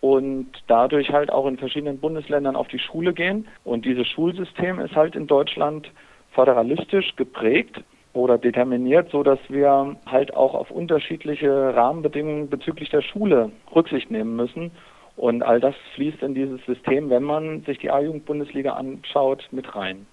und 0.00 0.48
dadurch 0.66 1.10
halt 1.10 1.30
auch 1.30 1.46
in 1.46 1.58
verschiedenen 1.58 1.98
Bundesländern 1.98 2.56
auf 2.56 2.68
die 2.68 2.78
Schule 2.78 3.12
gehen. 3.12 3.46
Und 3.64 3.84
dieses 3.84 4.06
Schulsystem 4.08 4.78
ist 4.80 4.94
halt 4.94 5.14
in 5.16 5.26
Deutschland 5.26 5.90
föderalistisch 6.32 7.14
geprägt 7.16 7.82
oder 8.12 8.38
determiniert, 8.38 9.10
so 9.10 9.22
dass 9.22 9.38
wir 9.48 9.96
halt 10.06 10.34
auch 10.34 10.54
auf 10.54 10.70
unterschiedliche 10.70 11.74
Rahmenbedingungen 11.74 12.48
bezüglich 12.48 12.90
der 12.90 13.02
Schule 13.02 13.50
Rücksicht 13.74 14.10
nehmen 14.10 14.34
müssen. 14.36 14.72
Und 15.16 15.42
all 15.42 15.60
das 15.60 15.74
fließt 15.94 16.22
in 16.22 16.34
dieses 16.34 16.64
System, 16.64 17.10
wenn 17.10 17.24
man 17.24 17.62
sich 17.62 17.78
die 17.78 17.90
A-Jugend-Bundesliga 17.90 18.74
anschaut, 18.74 19.48
mit 19.50 19.74
rein. 19.74 20.06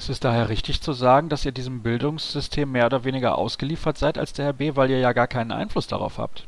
Ist 0.00 0.08
es 0.08 0.18
daher 0.18 0.48
richtig 0.48 0.80
zu 0.80 0.92
sagen, 0.92 1.28
dass 1.28 1.44
ihr 1.44 1.52
diesem 1.52 1.82
Bildungssystem 1.82 2.72
mehr 2.72 2.86
oder 2.86 3.04
weniger 3.04 3.36
ausgeliefert 3.36 3.98
seid 3.98 4.16
als 4.16 4.32
der 4.32 4.46
Herr 4.46 4.52
B., 4.54 4.72
weil 4.74 4.88
ihr 4.88 4.98
ja 4.98 5.12
gar 5.12 5.26
keinen 5.26 5.52
Einfluss 5.52 5.88
darauf 5.88 6.16
habt? 6.16 6.46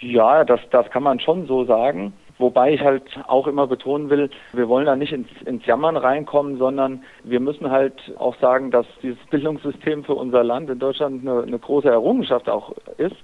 Ja, 0.00 0.42
das, 0.42 0.58
das 0.72 0.90
kann 0.90 1.04
man 1.04 1.20
schon 1.20 1.46
so 1.46 1.64
sagen. 1.64 2.12
Wobei 2.38 2.74
ich 2.74 2.80
halt 2.80 3.04
auch 3.28 3.46
immer 3.46 3.68
betonen 3.68 4.10
will, 4.10 4.30
wir 4.52 4.68
wollen 4.68 4.86
da 4.86 4.96
nicht 4.96 5.12
ins, 5.12 5.28
ins 5.44 5.64
Jammern 5.64 5.96
reinkommen, 5.96 6.58
sondern 6.58 7.04
wir 7.22 7.38
müssen 7.38 7.70
halt 7.70 7.94
auch 8.18 8.34
sagen, 8.40 8.72
dass 8.72 8.86
dieses 9.00 9.24
Bildungssystem 9.30 10.02
für 10.02 10.14
unser 10.14 10.42
Land 10.42 10.68
in 10.68 10.80
Deutschland 10.80 11.22
eine, 11.22 11.44
eine 11.44 11.60
große 11.60 11.88
Errungenschaft 11.88 12.48
auch 12.48 12.72
ist. 12.98 13.14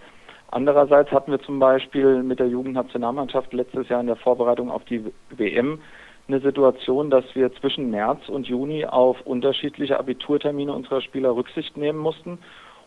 Andererseits 0.52 1.10
hatten 1.10 1.32
wir 1.32 1.40
zum 1.40 1.58
Beispiel 1.58 2.22
mit 2.22 2.38
der 2.38 2.46
Jugendnationalmannschaft 2.46 3.52
letztes 3.52 3.88
Jahr 3.88 4.02
in 4.02 4.06
der 4.06 4.14
Vorbereitung 4.14 4.70
auf 4.70 4.84
die 4.84 5.04
WM 5.30 5.80
eine 6.28 6.40
Situation, 6.40 7.10
dass 7.10 7.24
wir 7.34 7.52
zwischen 7.54 7.90
März 7.90 8.28
und 8.28 8.46
Juni 8.46 8.84
auf 8.84 9.20
unterschiedliche 9.22 9.98
Abiturtermine 9.98 10.72
unserer 10.72 11.00
Spieler 11.00 11.34
Rücksicht 11.34 11.76
nehmen 11.76 11.98
mussten 11.98 12.38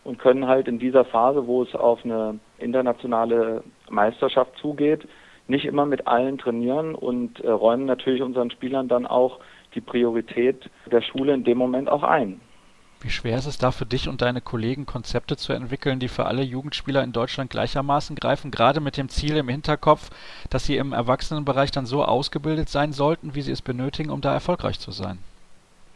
und 0.04 0.18
können 0.18 0.46
halt 0.46 0.68
in 0.68 0.78
dieser 0.78 1.04
Phase, 1.04 1.46
wo 1.46 1.62
es 1.62 1.74
auf 1.74 2.04
eine 2.04 2.38
internationale 2.58 3.64
Meisterschaft 3.90 4.56
zugeht, 4.58 5.06
nicht 5.48 5.64
immer 5.64 5.86
mit 5.86 6.06
allen 6.06 6.38
trainieren 6.38 6.94
und 6.94 7.40
äh, 7.40 7.50
räumen 7.50 7.84
natürlich 7.84 8.22
unseren 8.22 8.50
Spielern 8.50 8.86
dann 8.86 9.06
auch 9.06 9.40
die 9.74 9.80
Priorität 9.80 10.70
der 10.90 11.02
Schule 11.02 11.34
in 11.34 11.44
dem 11.44 11.58
Moment 11.58 11.88
auch 11.88 12.04
ein. 12.04 12.40
Wie 13.02 13.10
schwer 13.10 13.36
ist 13.36 13.46
es 13.46 13.58
da 13.58 13.72
für 13.72 13.84
dich 13.84 14.08
und 14.08 14.22
deine 14.22 14.40
Kollegen, 14.40 14.86
Konzepte 14.86 15.36
zu 15.36 15.52
entwickeln, 15.52 15.98
die 15.98 16.06
für 16.06 16.26
alle 16.26 16.42
Jugendspieler 16.42 17.02
in 17.02 17.12
Deutschland 17.12 17.50
gleichermaßen 17.50 18.14
greifen, 18.14 18.52
gerade 18.52 18.80
mit 18.80 18.96
dem 18.96 19.08
Ziel 19.08 19.36
im 19.36 19.48
Hinterkopf, 19.48 20.10
dass 20.50 20.66
sie 20.66 20.76
im 20.76 20.92
Erwachsenenbereich 20.92 21.72
dann 21.72 21.84
so 21.84 22.04
ausgebildet 22.04 22.68
sein 22.68 22.92
sollten, 22.92 23.34
wie 23.34 23.42
sie 23.42 23.50
es 23.50 23.60
benötigen, 23.60 24.10
um 24.10 24.20
da 24.20 24.32
erfolgreich 24.32 24.78
zu 24.78 24.92
sein? 24.92 25.18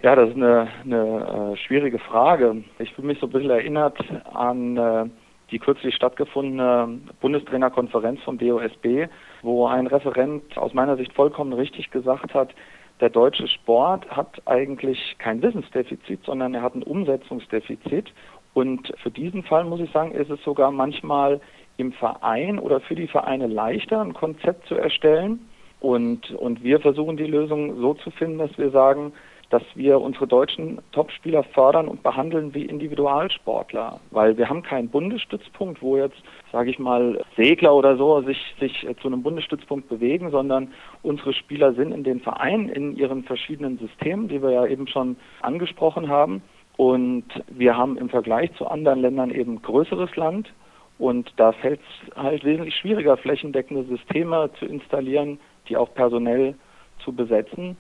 Ja, 0.02 0.16
das 0.16 0.30
ist 0.30 0.36
eine, 0.36 0.68
eine 0.84 1.52
äh, 1.54 1.56
schwierige 1.56 1.98
Frage. 2.00 2.64
Ich 2.80 2.92
fühle 2.94 3.08
mich 3.08 3.20
so 3.20 3.26
ein 3.26 3.32
bisschen 3.32 3.50
erinnert 3.50 3.98
an 4.34 4.76
äh, 4.76 5.04
die 5.50 5.58
kürzlich 5.60 5.94
stattgefundene 5.94 6.98
Bundestrainerkonferenz 7.20 8.20
vom 8.22 8.36
DOSB, 8.36 9.06
wo 9.42 9.66
ein 9.66 9.86
Referent 9.86 10.58
aus 10.58 10.74
meiner 10.74 10.96
Sicht 10.96 11.12
vollkommen 11.12 11.52
richtig 11.52 11.90
gesagt 11.90 12.34
hat, 12.34 12.52
der 13.00 13.10
deutsche 13.10 13.46
Sport 13.48 14.08
hat 14.10 14.40
eigentlich 14.46 15.16
kein 15.18 15.42
Wissensdefizit, 15.42 16.24
sondern 16.24 16.54
er 16.54 16.62
hat 16.62 16.74
ein 16.74 16.82
Umsetzungsdefizit. 16.82 18.12
Und 18.54 18.92
für 19.02 19.10
diesen 19.10 19.42
Fall 19.42 19.64
muss 19.64 19.80
ich 19.80 19.90
sagen, 19.90 20.12
ist 20.12 20.30
es 20.30 20.42
sogar 20.42 20.70
manchmal 20.70 21.40
im 21.76 21.92
Verein 21.92 22.58
oder 22.58 22.80
für 22.80 22.94
die 22.94 23.06
Vereine 23.06 23.46
leichter, 23.46 24.00
ein 24.00 24.14
Konzept 24.14 24.66
zu 24.66 24.76
erstellen. 24.76 25.46
Und, 25.80 26.30
und 26.30 26.64
wir 26.64 26.80
versuchen 26.80 27.18
die 27.18 27.26
Lösung 27.26 27.78
so 27.80 27.94
zu 27.94 28.10
finden, 28.10 28.38
dass 28.38 28.56
wir 28.56 28.70
sagen, 28.70 29.12
dass 29.50 29.62
wir 29.74 30.00
unsere 30.00 30.26
deutschen 30.26 30.80
Topspieler 30.92 31.44
fördern 31.44 31.86
und 31.88 32.02
behandeln 32.02 32.52
wie 32.54 32.64
Individualsportler, 32.64 34.00
weil 34.10 34.36
wir 34.36 34.48
haben 34.48 34.62
keinen 34.62 34.88
Bundesstützpunkt, 34.88 35.80
wo 35.82 35.96
jetzt, 35.96 36.20
sage 36.50 36.70
ich 36.70 36.78
mal, 36.78 37.24
Segler 37.36 37.74
oder 37.74 37.96
so 37.96 38.22
sich, 38.22 38.38
sich 38.58 38.86
zu 39.00 39.08
einem 39.08 39.22
Bundesstützpunkt 39.22 39.88
bewegen, 39.88 40.30
sondern 40.30 40.72
unsere 41.02 41.32
Spieler 41.32 41.74
sind 41.74 41.92
in 41.92 42.02
den 42.02 42.20
Vereinen 42.20 42.68
in 42.68 42.96
ihren 42.96 43.22
verschiedenen 43.22 43.78
Systemen, 43.78 44.28
die 44.28 44.42
wir 44.42 44.50
ja 44.50 44.66
eben 44.66 44.88
schon 44.88 45.16
angesprochen 45.42 46.08
haben. 46.08 46.42
Und 46.76 47.24
wir 47.48 47.76
haben 47.76 47.96
im 47.96 48.08
Vergleich 48.08 48.52
zu 48.54 48.66
anderen 48.66 49.00
Ländern 49.00 49.30
eben 49.30 49.62
größeres 49.62 50.14
Land. 50.16 50.52
Und 50.98 51.32
da 51.36 51.52
fällt 51.52 51.80
es 51.80 52.16
halt 52.16 52.44
wesentlich 52.44 52.74
schwieriger, 52.74 53.16
flächendeckende 53.16 53.84
Systeme 53.84 54.50
zu 54.58 54.66
installieren, 54.66 55.38
die 55.68 55.76
auch 55.76 55.92
personell 55.94 56.54
zu 57.04 57.12
besetzen. 57.12 57.76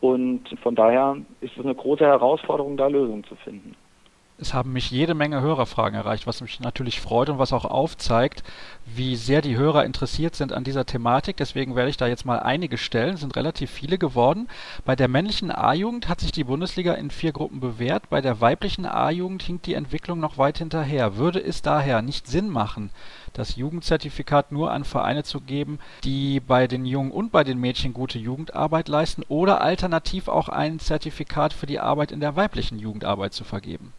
Und 0.00 0.48
von 0.62 0.74
daher 0.74 1.16
ist 1.40 1.56
es 1.56 1.64
eine 1.64 1.74
große 1.74 2.04
Herausforderung, 2.04 2.76
da 2.76 2.86
Lösungen 2.86 3.24
zu 3.24 3.34
finden. 3.36 3.74
Es 4.40 4.54
haben 4.54 4.72
mich 4.72 4.90
jede 4.90 5.12
Menge 5.12 5.42
Hörerfragen 5.42 5.94
erreicht, 5.94 6.26
was 6.26 6.40
mich 6.40 6.60
natürlich 6.60 6.98
freut 6.98 7.28
und 7.28 7.38
was 7.38 7.52
auch 7.52 7.66
aufzeigt, 7.66 8.42
wie 8.86 9.14
sehr 9.14 9.42
die 9.42 9.54
Hörer 9.54 9.84
interessiert 9.84 10.34
sind 10.34 10.54
an 10.54 10.64
dieser 10.64 10.86
Thematik. 10.86 11.36
Deswegen 11.36 11.76
werde 11.76 11.90
ich 11.90 11.98
da 11.98 12.06
jetzt 12.06 12.24
mal 12.24 12.40
einige 12.40 12.78
stellen. 12.78 13.14
Es 13.14 13.20
sind 13.20 13.36
relativ 13.36 13.70
viele 13.70 13.98
geworden. 13.98 14.48
Bei 14.86 14.96
der 14.96 15.08
männlichen 15.08 15.50
A-Jugend 15.50 16.08
hat 16.08 16.20
sich 16.20 16.32
die 16.32 16.44
Bundesliga 16.44 16.94
in 16.94 17.10
vier 17.10 17.32
Gruppen 17.32 17.60
bewährt. 17.60 18.08
Bei 18.08 18.22
der 18.22 18.40
weiblichen 18.40 18.86
A-Jugend 18.86 19.42
hinkt 19.42 19.66
die 19.66 19.74
Entwicklung 19.74 20.20
noch 20.20 20.38
weit 20.38 20.56
hinterher. 20.56 21.18
Würde 21.18 21.44
es 21.44 21.60
daher 21.60 22.00
nicht 22.00 22.26
Sinn 22.26 22.48
machen, 22.48 22.88
das 23.34 23.56
Jugendzertifikat 23.56 24.52
nur 24.52 24.70
an 24.70 24.84
Vereine 24.84 25.22
zu 25.22 25.42
geben, 25.42 25.78
die 26.02 26.40
bei 26.40 26.66
den 26.66 26.86
Jungen 26.86 27.10
und 27.10 27.30
bei 27.30 27.44
den 27.44 27.60
Mädchen 27.60 27.92
gute 27.92 28.18
Jugendarbeit 28.18 28.88
leisten 28.88 29.22
oder 29.28 29.60
alternativ 29.60 30.28
auch 30.28 30.48
ein 30.48 30.78
Zertifikat 30.78 31.52
für 31.52 31.66
die 31.66 31.78
Arbeit 31.78 32.10
in 32.10 32.20
der 32.20 32.36
weiblichen 32.36 32.78
Jugendarbeit 32.78 33.34
zu 33.34 33.44
vergeben? 33.44 33.92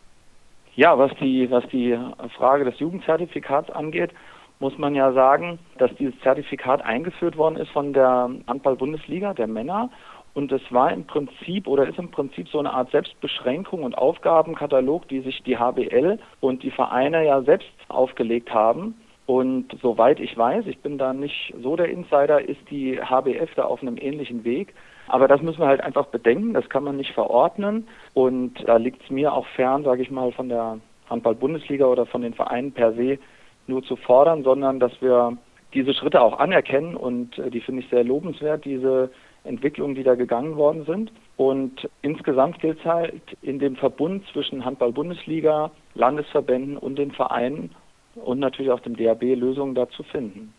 Ja, 0.76 0.98
was 0.98 1.12
die, 1.20 1.52
was 1.52 1.68
die 1.68 1.98
Frage 2.38 2.64
des 2.64 2.80
Jugendzertifikats 2.80 3.70
angeht, 3.70 4.12
muss 4.60 4.78
man 4.78 4.96
ja 4.96 5.12
sagen, 5.12 5.60
dass 5.80 5.94
dieses 5.96 6.18
Zertifikat 6.22 6.86
eingeführt 6.86 7.36
worden 7.36 7.58
ist 7.58 7.72
von 7.72 7.94
der 7.94 8.30
Handball-Bundesliga 8.48 9.34
der 9.34 9.48
Männer. 9.48 9.90
Und 10.34 10.52
es 10.52 10.62
war 10.70 10.94
im 10.94 11.06
Prinzip 11.06 11.68
oder 11.68 11.88
ist 11.88 12.00
im 12.00 12.10
Prinzip 12.10 12.48
so 12.48 12.60
eine 12.60 12.72
Art 12.72 12.90
Selbstbeschränkung 12.92 13.84
und 13.84 13.98
Aufgabenkatalog, 13.98 15.08
die 15.10 15.20
sich 15.22 15.44
die 15.44 15.58
HBL 15.58 16.20
und 16.40 16.64
die 16.64 16.72
Vereine 16.72 17.26
ja 17.26 17.42
selbst 17.42 17.68
aufgelegt 17.90 18.54
haben. 18.54 18.96
Und 19.26 19.78
soweit 19.82 20.20
ich 20.20 20.38
weiß, 20.38 20.68
ich 20.68 20.80
bin 20.80 20.98
da 20.98 21.12
nicht 21.12 21.54
so 21.62 21.76
der 21.76 21.90
Insider, 21.90 22.48
ist 22.48 22.62
die 22.70 22.98
HBF 23.02 23.54
da 23.56 23.64
auf 23.66 23.82
einem 23.82 23.98
ähnlichen 23.98 24.46
Weg. 24.46 24.74
Aber 25.12 25.28
das 25.28 25.42
müssen 25.42 25.60
wir 25.60 25.68
halt 25.68 25.82
einfach 25.82 26.06
bedenken, 26.06 26.54
das 26.54 26.70
kann 26.70 26.86
man 26.86 26.96
nicht 26.96 27.12
verordnen. 27.12 27.86
Und 28.14 28.54
da 28.66 28.78
liegt 28.78 29.04
es 29.04 29.10
mir 29.10 29.34
auch 29.34 29.46
fern, 29.58 29.84
sage 29.84 30.02
ich 30.04 30.10
mal, 30.10 30.32
von 30.32 30.48
der 30.48 30.80
Handball-Bundesliga 31.10 31.86
oder 31.86 32.06
von 32.06 32.22
den 32.22 32.34
Vereinen 32.34 32.72
per 32.72 32.94
se 32.94 33.20
nur 33.68 33.84
zu 33.84 33.98
fordern, 33.98 34.44
sondern 34.44 34.80
dass 34.80 34.94
wir 35.02 35.38
diese 35.74 35.94
Schritte 35.94 36.22
auch 36.22 36.40
anerkennen 36.40 36.96
und 36.96 37.38
äh, 37.40 37.50
die 37.50 37.60
finde 37.60 37.82
ich 37.82 37.90
sehr 37.90 38.06
lobenswert, 38.06 38.64
diese 38.64 39.12
Entwicklungen, 39.44 39.96
die 39.96 40.04
da 40.04 40.16
gegangen 40.16 40.56
worden 40.56 40.86
sind. 40.86 41.12
Und 41.36 41.90
insgesamt 42.02 42.60
gilt 42.60 42.80
es 42.80 42.86
halt 42.86 43.22
in 43.42 43.60
dem 43.60 43.76
Verbund 43.76 44.26
zwischen 44.32 44.64
Handball-Bundesliga, 44.64 45.72
Landesverbänden 45.94 46.78
und 46.78 46.98
den 46.98 47.12
Vereinen 47.12 47.72
und 48.16 48.40
natürlich 48.40 48.72
auch 48.72 48.80
dem 48.80 48.96
DAB 48.96 49.24
Lösungen 49.36 49.76
da 49.76 49.90
zu 49.90 50.04
finden. 50.04 50.54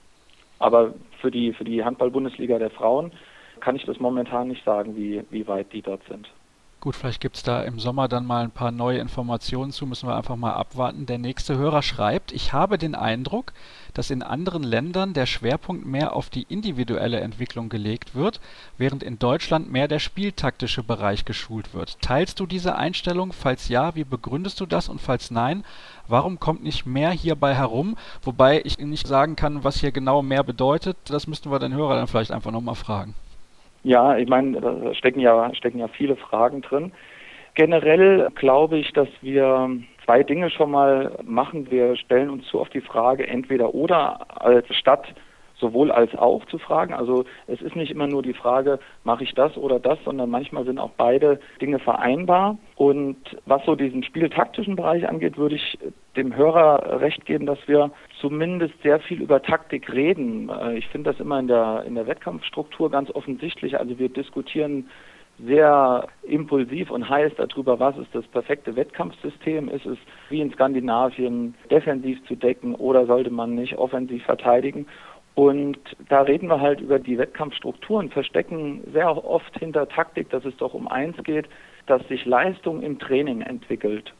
Aber 0.58 0.92
für 1.22 1.30
die, 1.30 1.54
für 1.54 1.64
die 1.64 1.82
Handball-Bundesliga 1.82 2.58
der 2.58 2.70
Frauen 2.70 3.12
kann 3.62 3.76
ich 3.76 3.84
das 3.84 4.00
momentan 4.00 4.48
nicht 4.48 4.64
sagen, 4.64 4.96
wie, 4.96 5.22
wie 5.30 5.46
weit 5.46 5.72
die 5.72 5.82
dort 5.82 6.02
sind. 6.08 6.28
Gut, 6.80 6.96
vielleicht 6.96 7.20
gibt 7.20 7.36
es 7.36 7.44
da 7.44 7.62
im 7.62 7.78
Sommer 7.78 8.08
dann 8.08 8.26
mal 8.26 8.42
ein 8.42 8.50
paar 8.50 8.72
neue 8.72 8.98
Informationen 8.98 9.70
zu, 9.70 9.86
müssen 9.86 10.08
wir 10.08 10.16
einfach 10.16 10.34
mal 10.34 10.54
abwarten. 10.54 11.06
Der 11.06 11.18
nächste 11.18 11.56
Hörer 11.56 11.80
schreibt, 11.80 12.32
ich 12.32 12.52
habe 12.52 12.76
den 12.76 12.96
Eindruck, 12.96 13.52
dass 13.94 14.10
in 14.10 14.24
anderen 14.24 14.64
Ländern 14.64 15.14
der 15.14 15.26
Schwerpunkt 15.26 15.86
mehr 15.86 16.16
auf 16.16 16.28
die 16.28 16.42
individuelle 16.48 17.20
Entwicklung 17.20 17.68
gelegt 17.68 18.16
wird, 18.16 18.40
während 18.78 19.04
in 19.04 19.20
Deutschland 19.20 19.70
mehr 19.70 19.86
der 19.86 20.00
spieltaktische 20.00 20.82
Bereich 20.82 21.24
geschult 21.24 21.72
wird. 21.72 22.02
Teilst 22.02 22.40
du 22.40 22.46
diese 22.46 22.74
Einstellung? 22.74 23.32
Falls 23.32 23.68
ja, 23.68 23.94
wie 23.94 24.02
begründest 24.02 24.58
du 24.58 24.66
das? 24.66 24.88
Und 24.88 25.00
falls 25.00 25.30
nein, 25.30 25.64
warum 26.08 26.40
kommt 26.40 26.64
nicht 26.64 26.84
mehr 26.84 27.12
hierbei 27.12 27.54
herum? 27.54 27.96
Wobei 28.24 28.60
ich 28.64 28.78
nicht 28.78 29.06
sagen 29.06 29.36
kann, 29.36 29.62
was 29.62 29.78
hier 29.78 29.92
genau 29.92 30.20
mehr 30.20 30.42
bedeutet, 30.42 30.96
das 31.04 31.28
müssten 31.28 31.52
wir 31.52 31.60
den 31.60 31.74
Hörer 31.74 31.94
dann 31.94 32.08
vielleicht 32.08 32.32
einfach 32.32 32.50
nochmal 32.50 32.74
fragen. 32.74 33.14
Ja, 33.82 34.16
ich 34.16 34.28
meine, 34.28 34.60
da 34.60 34.94
stecken 34.94 35.20
ja, 35.20 35.54
stecken 35.54 35.78
ja 35.78 35.88
viele 35.88 36.16
Fragen 36.16 36.62
drin. 36.62 36.92
Generell 37.54 38.28
glaube 38.34 38.78
ich, 38.78 38.92
dass 38.92 39.08
wir 39.20 39.70
zwei 40.04 40.22
Dinge 40.22 40.50
schon 40.50 40.70
mal 40.70 41.18
machen. 41.24 41.70
Wir 41.70 41.96
stellen 41.96 42.30
uns 42.30 42.46
zu 42.46 42.60
auf 42.60 42.68
die 42.70 42.80
Frage 42.80 43.26
entweder 43.26 43.74
oder 43.74 44.26
als 44.40 44.74
Stadt 44.74 45.06
sowohl 45.62 45.90
als 45.90 46.14
auch 46.14 46.44
zu 46.46 46.58
fragen. 46.58 46.92
Also 46.92 47.24
es 47.46 47.62
ist 47.62 47.76
nicht 47.76 47.90
immer 47.90 48.06
nur 48.06 48.22
die 48.22 48.34
Frage, 48.34 48.78
mache 49.04 49.24
ich 49.24 49.32
das 49.32 49.56
oder 49.56 49.78
das, 49.78 49.98
sondern 50.04 50.28
manchmal 50.28 50.66
sind 50.66 50.78
auch 50.78 50.90
beide 50.98 51.40
Dinge 51.62 51.78
vereinbar. 51.78 52.58
Und 52.76 53.16
was 53.46 53.64
so 53.64 53.74
diesen 53.74 54.02
spieltaktischen 54.02 54.76
Bereich 54.76 55.08
angeht, 55.08 55.38
würde 55.38 55.54
ich 55.54 55.78
dem 56.16 56.36
Hörer 56.36 57.00
recht 57.00 57.24
geben, 57.24 57.46
dass 57.46 57.58
wir 57.66 57.90
zumindest 58.20 58.74
sehr 58.82 59.00
viel 59.00 59.22
über 59.22 59.40
Taktik 59.40 59.90
reden. 59.90 60.50
Äh, 60.50 60.76
ich 60.76 60.88
finde 60.88 61.10
das 61.10 61.20
immer 61.20 61.38
in 61.38 61.46
der, 61.46 61.84
in 61.86 61.94
der 61.94 62.06
Wettkampfstruktur 62.06 62.90
ganz 62.90 63.10
offensichtlich. 63.10 63.78
Also 63.78 63.98
wir 63.98 64.10
diskutieren 64.10 64.90
sehr 65.38 66.06
impulsiv 66.22 66.90
und 66.90 67.08
heiß 67.08 67.32
darüber, 67.36 67.80
was 67.80 67.96
ist 67.96 68.14
das 68.14 68.26
perfekte 68.28 68.76
Wettkampfsystem. 68.76 69.68
Ist 69.68 69.86
es 69.86 69.98
wie 70.28 70.40
in 70.40 70.52
Skandinavien 70.52 71.54
defensiv 71.70 72.22
zu 72.26 72.36
decken 72.36 72.74
oder 72.74 73.06
sollte 73.06 73.30
man 73.30 73.54
nicht 73.54 73.76
offensiv 73.76 74.22
verteidigen? 74.24 74.86
Und 75.34 75.78
da 76.08 76.22
reden 76.22 76.48
wir 76.48 76.60
halt 76.60 76.80
über 76.80 76.98
die 76.98 77.16
Wettkampfstrukturen, 77.16 78.10
verstecken 78.10 78.82
sehr 78.92 79.24
oft 79.24 79.58
hinter 79.58 79.88
Taktik, 79.88 80.28
dass 80.30 80.44
es 80.44 80.56
doch 80.58 80.74
um 80.74 80.88
eins 80.88 81.16
geht, 81.24 81.48
dass 81.86 82.06
sich 82.08 82.26
Leistung 82.26 82.82
im 82.82 82.98
Training 82.98 83.40
entwickelt. 83.40 84.12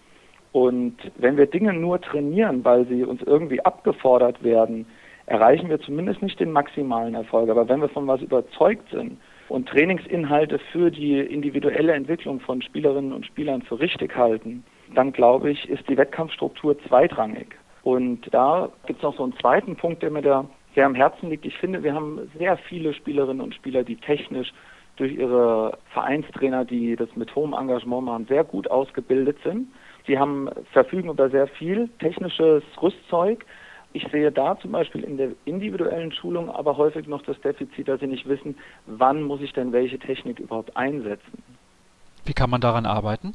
Und 0.52 0.96
wenn 1.16 1.36
wir 1.36 1.46
Dinge 1.46 1.72
nur 1.72 2.00
trainieren, 2.00 2.64
weil 2.64 2.86
sie 2.86 3.04
uns 3.04 3.22
irgendwie 3.22 3.64
abgefordert 3.64 4.42
werden, 4.42 4.86
erreichen 5.26 5.68
wir 5.68 5.80
zumindest 5.80 6.22
nicht 6.22 6.40
den 6.40 6.52
maximalen 6.52 7.14
Erfolg. 7.14 7.48
Aber 7.50 7.68
wenn 7.68 7.80
wir 7.80 7.88
von 7.88 8.06
was 8.06 8.20
überzeugt 8.20 8.90
sind 8.90 9.18
und 9.48 9.68
Trainingsinhalte 9.68 10.58
für 10.72 10.90
die 10.90 11.20
individuelle 11.20 11.92
Entwicklung 11.92 12.40
von 12.40 12.62
Spielerinnen 12.62 13.12
und 13.12 13.26
Spielern 13.26 13.62
für 13.62 13.80
richtig 13.80 14.16
halten, 14.16 14.64
dann 14.94 15.12
glaube 15.12 15.50
ich, 15.50 15.68
ist 15.68 15.88
die 15.88 15.96
Wettkampfstruktur 15.96 16.78
zweitrangig. 16.86 17.56
Und 17.82 18.32
da 18.32 18.68
gibt 18.86 18.98
es 18.98 19.02
noch 19.02 19.16
so 19.16 19.24
einen 19.24 19.36
zweiten 19.38 19.76
Punkt, 19.76 20.02
der 20.02 20.10
mir 20.10 20.22
da 20.22 20.46
sehr 20.74 20.86
am 20.86 20.94
Herzen 20.94 21.30
liegt. 21.30 21.44
Ich 21.44 21.56
finde, 21.58 21.82
wir 21.82 21.94
haben 21.94 22.30
sehr 22.38 22.56
viele 22.56 22.94
Spielerinnen 22.94 23.42
und 23.42 23.54
Spieler, 23.54 23.84
die 23.84 23.96
technisch 23.96 24.52
durch 24.96 25.12
ihre 25.12 25.78
Vereinstrainer, 25.92 26.64
die 26.64 26.96
das 26.96 27.08
mit 27.16 27.34
hohem 27.34 27.54
Engagement 27.54 28.04
machen, 28.04 28.26
sehr 28.26 28.44
gut 28.44 28.70
ausgebildet 28.70 29.38
sind. 29.42 29.68
Sie 30.06 30.18
haben 30.18 30.48
verfügen 30.72 31.10
über 31.10 31.30
sehr 31.30 31.46
viel 31.46 31.88
technisches 31.98 32.62
Rüstzeug. 32.80 33.44
Ich 33.94 34.06
sehe 34.10 34.32
da 34.32 34.58
zum 34.58 34.72
Beispiel 34.72 35.04
in 35.04 35.16
der 35.16 35.30
individuellen 35.44 36.12
Schulung 36.12 36.50
aber 36.50 36.76
häufig 36.76 37.06
noch 37.06 37.22
das 37.22 37.40
Defizit, 37.40 37.88
dass 37.88 38.00
sie 38.00 38.06
nicht 38.06 38.26
wissen, 38.26 38.56
wann 38.86 39.22
muss 39.22 39.40
ich 39.40 39.52
denn 39.52 39.72
welche 39.72 39.98
Technik 39.98 40.40
überhaupt 40.40 40.76
einsetzen. 40.76 41.42
Wie 42.24 42.32
kann 42.32 42.50
man 42.50 42.60
daran 42.60 42.86
arbeiten? 42.86 43.34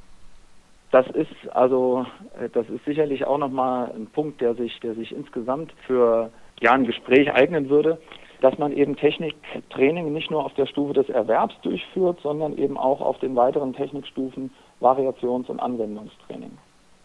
Das 0.91 1.05
ist 1.07 1.31
also, 1.51 2.05
äh, 2.39 2.49
das 2.49 2.69
ist 2.69 2.85
sicherlich 2.85 3.25
auch 3.25 3.37
nochmal 3.37 3.91
ein 3.91 4.07
Punkt, 4.07 4.41
der 4.41 4.55
sich, 4.55 4.79
der 4.79 4.95
sich 4.95 5.11
insgesamt 5.11 5.73
für 5.85 6.31
ja, 6.61 6.73
ein 6.73 6.85
Gespräch 6.85 7.33
eignen 7.33 7.69
würde, 7.69 7.99
dass 8.41 8.57
man 8.57 8.71
eben 8.71 8.95
Techniktraining 8.95 10.13
nicht 10.13 10.29
nur 10.31 10.45
auf 10.45 10.53
der 10.53 10.67
Stufe 10.67 10.93
des 10.93 11.09
Erwerbs 11.09 11.55
durchführt, 11.61 12.19
sondern 12.21 12.57
eben 12.57 12.77
auch 12.77 13.01
auf 13.01 13.19
den 13.19 13.35
weiteren 13.35 13.73
Technikstufen 13.73 14.51
Variations- 14.79 15.49
und 15.49 15.59
Anwendungstraining. 15.59 16.51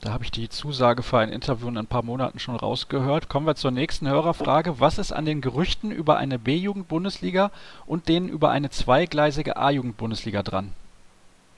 Da 0.03 0.13
habe 0.13 0.25
ich 0.25 0.33
die 0.33 0.49
Zusage 0.49 1.05
für 1.05 1.19
ein 1.19 1.29
Interview 1.29 1.69
in 1.69 1.79
ein 1.79 1.87
paar 1.87 2.03
Monaten 2.03 2.41
schon 2.41 2.57
rausgehört. 2.57 3.29
Kommen 3.29 3.47
wir 3.47 3.55
zur 3.55 3.71
nächsten 3.71 4.09
Hörerfrage. 4.09 4.81
Was 4.81 4.99
ist 4.99 5.13
an 5.13 5.25
den 5.25 5.41
Gerüchten 5.41 5.93
über 5.93 6.17
eine 6.17 6.41
B-Jugend-Bundesliga 6.41 7.53
und 7.87 8.09
denen 8.09 8.29
über 8.29 8.51
eine 8.51 8.71
zweigleisige 8.71 9.57
A-Jugend-Bundesliga 9.57 10.43
dran? 10.43 10.73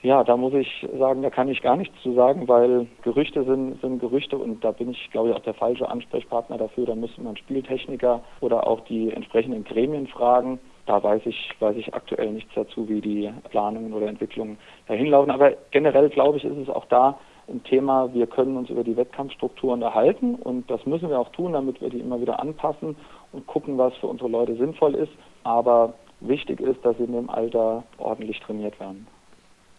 Ja, 0.04 0.22
da 0.22 0.36
muss 0.36 0.52
ich 0.52 0.86
sagen, 0.98 1.22
da 1.22 1.30
kann 1.30 1.48
ich 1.48 1.62
gar 1.62 1.78
nichts 1.78 1.94
zu 2.02 2.12
sagen, 2.12 2.46
weil 2.46 2.86
Gerüchte 3.00 3.42
sind, 3.44 3.80
sind 3.80 4.00
Gerüchte 4.00 4.36
und 4.36 4.62
da 4.62 4.70
bin 4.70 4.90
ich, 4.90 5.10
glaube 5.10 5.30
ich, 5.30 5.34
auch 5.34 5.40
der 5.40 5.54
falsche 5.54 5.88
Ansprechpartner 5.88 6.58
dafür. 6.58 6.84
Da 6.84 6.94
müsste 6.94 7.22
man 7.22 7.38
Spieltechniker 7.38 8.20
oder 8.42 8.66
auch 8.66 8.80
die 8.80 9.10
entsprechenden 9.10 9.64
Gremien 9.64 10.06
fragen. 10.06 10.60
Da 10.84 11.02
weiß 11.02 11.22
ich, 11.24 11.52
weiß 11.58 11.74
ich 11.78 11.94
aktuell 11.94 12.32
nichts 12.32 12.52
dazu, 12.54 12.86
wie 12.86 13.00
die 13.00 13.32
Planungen 13.48 13.94
oder 13.94 14.06
Entwicklungen 14.06 14.58
dahin 14.88 15.06
laufen. 15.06 15.30
Aber 15.30 15.52
generell, 15.70 16.10
glaube 16.10 16.36
ich, 16.36 16.44
ist 16.44 16.58
es 16.58 16.68
auch 16.68 16.84
da 16.84 17.18
ein 17.48 17.64
Thema, 17.64 18.12
wir 18.12 18.26
können 18.26 18.58
uns 18.58 18.68
über 18.68 18.84
die 18.84 18.98
Wettkampfstrukturen 18.98 19.80
erhalten 19.80 20.34
und 20.34 20.70
das 20.70 20.84
müssen 20.84 21.08
wir 21.08 21.18
auch 21.18 21.30
tun, 21.30 21.54
damit 21.54 21.80
wir 21.80 21.88
die 21.88 22.00
immer 22.00 22.20
wieder 22.20 22.40
anpassen 22.40 22.94
und 23.32 23.46
gucken, 23.46 23.78
was 23.78 23.96
für 23.96 24.08
unsere 24.08 24.28
Leute 24.28 24.54
sinnvoll 24.56 24.96
ist. 24.96 25.12
Aber 25.44 25.94
wichtig 26.20 26.60
ist, 26.60 26.84
dass 26.84 26.94
sie 26.98 27.04
in 27.04 27.12
dem 27.12 27.30
Alter 27.30 27.84
ordentlich 27.96 28.38
trainiert 28.40 28.78
werden. 28.78 29.06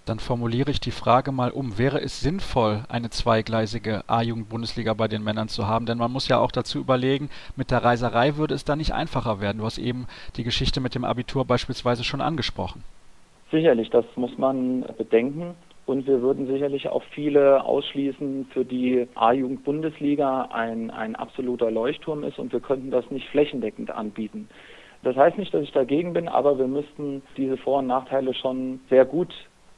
Dann 0.05 0.19
formuliere 0.19 0.69
ich 0.69 0.79
die 0.79 0.91
Frage 0.91 1.31
mal 1.31 1.49
um. 1.49 1.79
Wäre 1.79 1.99
es 1.99 2.19
sinnvoll, 2.19 2.83
eine 2.89 3.09
zweigleisige 3.09 4.03
A-Jugend-Bundesliga 4.05 4.93
bei 4.93 5.07
den 5.07 5.23
Männern 5.23 5.47
zu 5.47 5.67
haben? 5.67 5.87
Denn 5.87 5.97
man 5.97 6.11
muss 6.11 6.27
ja 6.27 6.37
auch 6.37 6.51
dazu 6.51 6.77
überlegen, 6.79 7.31
mit 7.55 7.71
der 7.71 7.83
Reiserei 7.83 8.35
würde 8.35 8.53
es 8.53 8.63
da 8.63 8.75
nicht 8.75 8.93
einfacher 8.93 9.41
werden. 9.41 9.57
Du 9.57 9.65
hast 9.65 9.79
eben 9.79 10.05
die 10.35 10.43
Geschichte 10.43 10.79
mit 10.79 10.93
dem 10.93 11.05
Abitur 11.05 11.43
beispielsweise 11.43 12.03
schon 12.03 12.21
angesprochen. 12.21 12.83
Sicherlich, 13.51 13.89
das 13.89 14.05
muss 14.15 14.37
man 14.37 14.85
bedenken. 14.95 15.55
Und 15.87 16.05
wir 16.05 16.21
würden 16.21 16.45
sicherlich 16.45 16.87
auch 16.87 17.03
viele 17.11 17.63
ausschließen, 17.63 18.47
für 18.51 18.63
die 18.63 19.07
A-Jugend-Bundesliga 19.15 20.49
ein, 20.51 20.91
ein 20.91 21.15
absoluter 21.15 21.71
Leuchtturm 21.71 22.23
ist 22.23 22.37
und 22.37 22.53
wir 22.53 22.59
könnten 22.59 22.91
das 22.91 23.09
nicht 23.09 23.27
flächendeckend 23.29 23.89
anbieten. 23.89 24.49
Das 25.03 25.15
heißt 25.15 25.37
nicht, 25.37 25.53
dass 25.53 25.63
ich 25.63 25.71
dagegen 25.71 26.13
bin, 26.13 26.27
aber 26.27 26.57
wir 26.57 26.67
müssten 26.67 27.21
diese 27.37 27.57
Vor- 27.57 27.79
und 27.79 27.87
Nachteile 27.87 28.33
schon 28.33 28.79
sehr 28.89 29.05
gut 29.05 29.31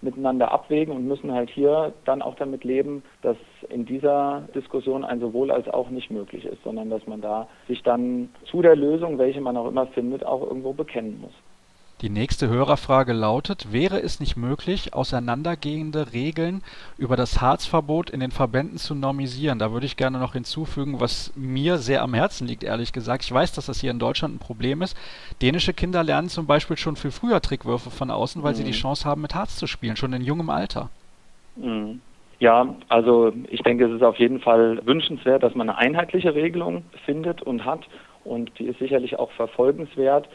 miteinander 0.08 0.52
abwägen 0.54 0.96
und 0.96 1.06
müssen 1.06 1.34
halt 1.34 1.50
hier 1.50 1.94
dann 2.06 2.22
auch 2.22 2.36
damit 2.36 2.64
leben, 2.64 3.04
dass 3.22 3.36
in 3.70 3.86
dieser 3.86 4.48
Diskussion 4.56 5.04
ein 5.04 5.20
sowohl 5.20 5.52
als 5.52 5.68
auch 5.68 5.90
nicht 5.90 6.10
möglich 6.10 6.46
ist, 6.46 6.64
sondern 6.64 6.90
dass 6.90 7.06
man 7.08 7.20
da 7.20 7.48
sich 7.68 7.84
dann 7.84 8.30
zu 8.46 8.62
der 8.62 8.78
Lösung, 8.78 9.18
welche 9.18 9.42
man 9.42 9.58
auch 9.58 9.68
immer 9.68 9.88
findet, 9.88 10.26
auch 10.26 10.42
irgendwo 10.42 10.72
bekennen 10.72 11.20
muss. 11.20 11.34
Die 12.02 12.12
nächste 12.12 12.48
Hörerfrage 12.48 13.12
lautet, 13.12 13.74
wäre 13.74 14.00
es 14.00 14.20
nicht 14.20 14.38
möglich, 14.38 14.94
auseinandergehende 14.94 16.14
Regeln 16.14 16.62
über 17.00 17.16
das 17.16 17.42
Harzverbot 17.42 18.12
in 18.12 18.20
den 18.20 18.30
Verbänden 18.30 18.78
zu 18.78 18.94
normisieren? 18.94 19.58
Da 19.58 19.72
würde 19.72 19.88
ich 19.88 19.98
gerne 19.98 20.20
noch 20.20 20.34
hinzufügen, 20.34 21.00
was 21.00 21.34
mir 21.36 21.78
sehr 21.78 22.04
am 22.04 22.14
Herzen 22.14 22.48
liegt, 22.48 22.64
ehrlich 22.64 22.94
gesagt. 22.94 23.24
Ich 23.24 23.34
weiß, 23.34 23.52
dass 23.54 23.66
das 23.66 23.82
hier 23.82 23.90
in 23.90 23.98
Deutschland 23.98 24.36
ein 24.36 24.40
Problem 24.40 24.84
ist. 24.84 24.96
Dänische 25.42 25.74
Kinder 25.74 26.04
lernen 26.04 26.30
zum 26.30 26.46
Beispiel 26.46 26.78
schon 26.78 26.98
viel 26.98 27.10
früher 27.10 27.42
Trickwürfe 27.42 27.90
von 27.90 28.12
außen, 28.12 28.44
weil 28.44 28.52
mhm. 28.52 28.58
sie 28.58 28.64
die 28.64 28.70
mhm. 28.70 28.76
Chance 28.76 29.10
haben, 29.10 29.22
mit 29.24 29.34
Harz 29.34 29.58
zu 29.58 29.66
spielen, 29.66 29.96
schon 29.96 30.14
in 30.14 30.22
jungem 30.22 30.52
Alter. 30.52 30.92
Mhm. 31.56 32.02
Ja, 32.38 32.76
also 32.90 33.34
ich 33.50 33.64
denke, 33.64 33.86
es 33.86 33.94
ist 33.94 34.04
auf 34.04 34.20
jeden 34.20 34.40
Fall 34.40 34.86
wünschenswert, 34.86 35.42
dass 35.42 35.56
man 35.56 35.68
eine 35.68 35.80
einheitliche 35.80 36.36
Regelung 36.36 36.84
findet 37.06 37.42
und 37.42 37.66
hat. 37.66 37.88
Und 38.24 38.52
die 38.60 38.66
ist 38.66 38.78
sicherlich 38.78 39.18
auch 39.18 39.32
verfolgenswert. 39.32 40.28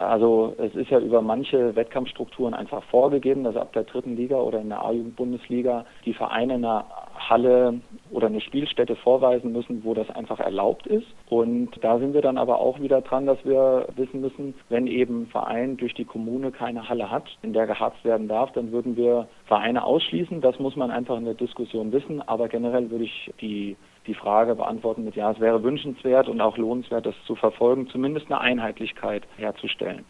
Also 0.00 0.54
es 0.56 0.74
ist 0.74 0.90
ja 0.90 0.98
über 0.98 1.20
manche 1.20 1.76
Wettkampfstrukturen 1.76 2.54
einfach 2.54 2.82
vorgegeben, 2.84 3.44
dass 3.44 3.54
ab 3.54 3.74
der 3.74 3.84
dritten 3.84 4.16
Liga 4.16 4.36
oder 4.36 4.58
in 4.58 4.70
der 4.70 4.82
A-Jugend-Bundesliga 4.82 5.84
die 6.06 6.14
Vereine 6.14 6.54
eine 6.54 6.84
Halle 7.28 7.80
oder 8.10 8.28
eine 8.28 8.40
Spielstätte 8.40 8.96
vorweisen 8.96 9.52
müssen, 9.52 9.84
wo 9.84 9.92
das 9.92 10.08
einfach 10.08 10.40
erlaubt 10.40 10.86
ist. 10.86 11.06
Und 11.28 11.72
da 11.82 11.98
sind 11.98 12.14
wir 12.14 12.22
dann 12.22 12.38
aber 12.38 12.60
auch 12.60 12.80
wieder 12.80 13.02
dran, 13.02 13.26
dass 13.26 13.44
wir 13.44 13.88
wissen 13.94 14.22
müssen, 14.22 14.54
wenn 14.70 14.86
eben 14.86 15.24
ein 15.24 15.26
Verein 15.26 15.76
durch 15.76 15.92
die 15.92 16.06
Kommune 16.06 16.50
keine 16.50 16.88
Halle 16.88 17.10
hat, 17.10 17.24
in 17.42 17.52
der 17.52 17.66
geharzt 17.66 18.02
werden 18.02 18.26
darf, 18.26 18.52
dann 18.52 18.72
würden 18.72 18.96
wir 18.96 19.28
Vereine 19.44 19.84
ausschließen. 19.84 20.40
Das 20.40 20.58
muss 20.58 20.76
man 20.76 20.90
einfach 20.90 21.18
in 21.18 21.26
der 21.26 21.34
Diskussion 21.34 21.92
wissen. 21.92 22.22
Aber 22.26 22.48
generell 22.48 22.90
würde 22.90 23.04
ich 23.04 23.30
die 23.42 23.76
die 24.06 24.14
Frage 24.14 24.54
beantworten 24.54 25.04
mit 25.04 25.16
Ja, 25.16 25.30
es 25.30 25.40
wäre 25.40 25.62
wünschenswert 25.62 26.28
und 26.28 26.40
auch 26.40 26.56
lohnenswert, 26.56 27.06
das 27.06 27.14
zu 27.26 27.34
verfolgen, 27.34 27.88
zumindest 27.88 28.26
eine 28.26 28.40
Einheitlichkeit 28.40 29.24
herzustellen. 29.36 30.04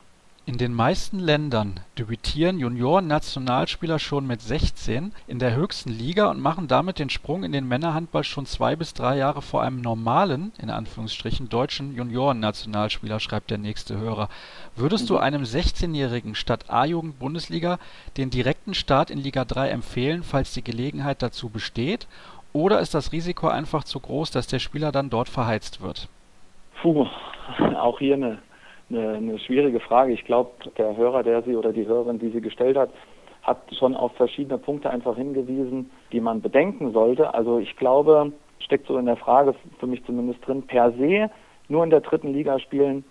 In 0.47 0.57
den 0.57 0.75
meisten 0.75 1.19
Ländern 1.21 1.81
debütieren 1.99 2.59
Junioren-Nationalspieler 2.59 3.99
schon 3.99 4.27
mit 4.27 4.41
16 4.41 5.13
in 5.29 5.39
der 5.39 5.55
höchsten 5.55 5.91
Liga 5.91 6.29
und 6.31 6.41
machen 6.41 6.67
damit 6.67 6.99
den 6.99 7.11
Sprung 7.11 7.45
in 7.45 7.53
den 7.53 7.69
Männerhandball 7.69 8.25
schon 8.25 8.47
zwei 8.47 8.75
bis 8.75 8.95
drei 8.95 9.19
Jahre 9.19 9.43
vor 9.43 9.63
einem 9.63 9.81
normalen 9.81 10.53
in 10.61 10.71
Anführungsstrichen 10.71 11.51
deutschen 11.51 11.95
Junioren-Nationalspieler, 11.95 13.21
schreibt 13.21 13.51
der 13.51 13.59
nächste 13.59 13.99
Hörer. 13.99 14.29
Würdest 14.75 15.09
du 15.11 15.19
einem 15.19 15.43
16-Jährigen 15.43 16.35
statt 16.35 16.65
A-Jugend-Bundesliga 16.69 17.79
den 18.17 18.31
direkten 18.31 18.75
Start 18.75 19.11
in 19.11 19.19
Liga 19.19 19.45
3 19.45 19.69
empfehlen, 19.69 20.23
falls 20.25 20.55
die 20.55 20.65
Gelegenheit 20.65 21.23
dazu 21.23 21.51
besteht? 21.51 22.09
Oder 22.53 22.81
ist 22.81 22.95
das 22.95 23.13
Risiko 23.13 23.49
einfach 23.49 23.85
zu 23.85 24.01
groß, 24.01 24.31
dass 24.31 24.47
der 24.47 24.59
Spieler 24.59 24.93
dann 24.93 25.11
dort 25.11 25.29
verheizt 25.29 25.83
wird? 25.83 26.09
Puh, 26.83 27.07
auch 27.77 27.99
hier 27.99 28.15
eine 28.15 28.39
eine, 28.91 29.11
eine 29.11 29.39
schwierige 29.39 29.81
Frage. 29.81 30.13
Ich 30.13 30.25
glaube, 30.25 30.51
der 30.77 30.97
Hörer, 30.97 31.23
der 31.23 31.43
sie 31.43 31.57
oder 31.57 31.73
die 31.73 31.87
Hörerin, 31.87 32.19
die 32.19 32.31
sie 32.31 32.41
gestellt 32.41 32.77
hat, 32.77 32.91
hat 33.43 33.59
schon 33.79 33.97
auf 33.97 34.13
verschiedene 34.17 34.59
Punkte 34.59 34.91
einfach 34.91 35.17
hingewiesen, 35.17 35.91
die 36.13 36.21
man 36.21 36.43
bedenken 36.43 36.93
sollte. 36.93 37.33
Also 37.33 37.59
ich 37.59 37.77
glaube, 37.77 38.33
steckt 38.59 38.87
so 38.87 38.99
in 38.99 39.07
der 39.07 39.17
Frage 39.17 39.55
für 39.79 39.87
mich 39.87 40.05
zumindest 40.05 40.47
drin, 40.47 40.63
per 40.63 40.93
se 40.93 41.31
nur 41.69 41.85
in 41.85 41.91
der 41.91 42.01
dritten 42.01 42.33
Liga 42.33 42.59
spielen 42.59 43.05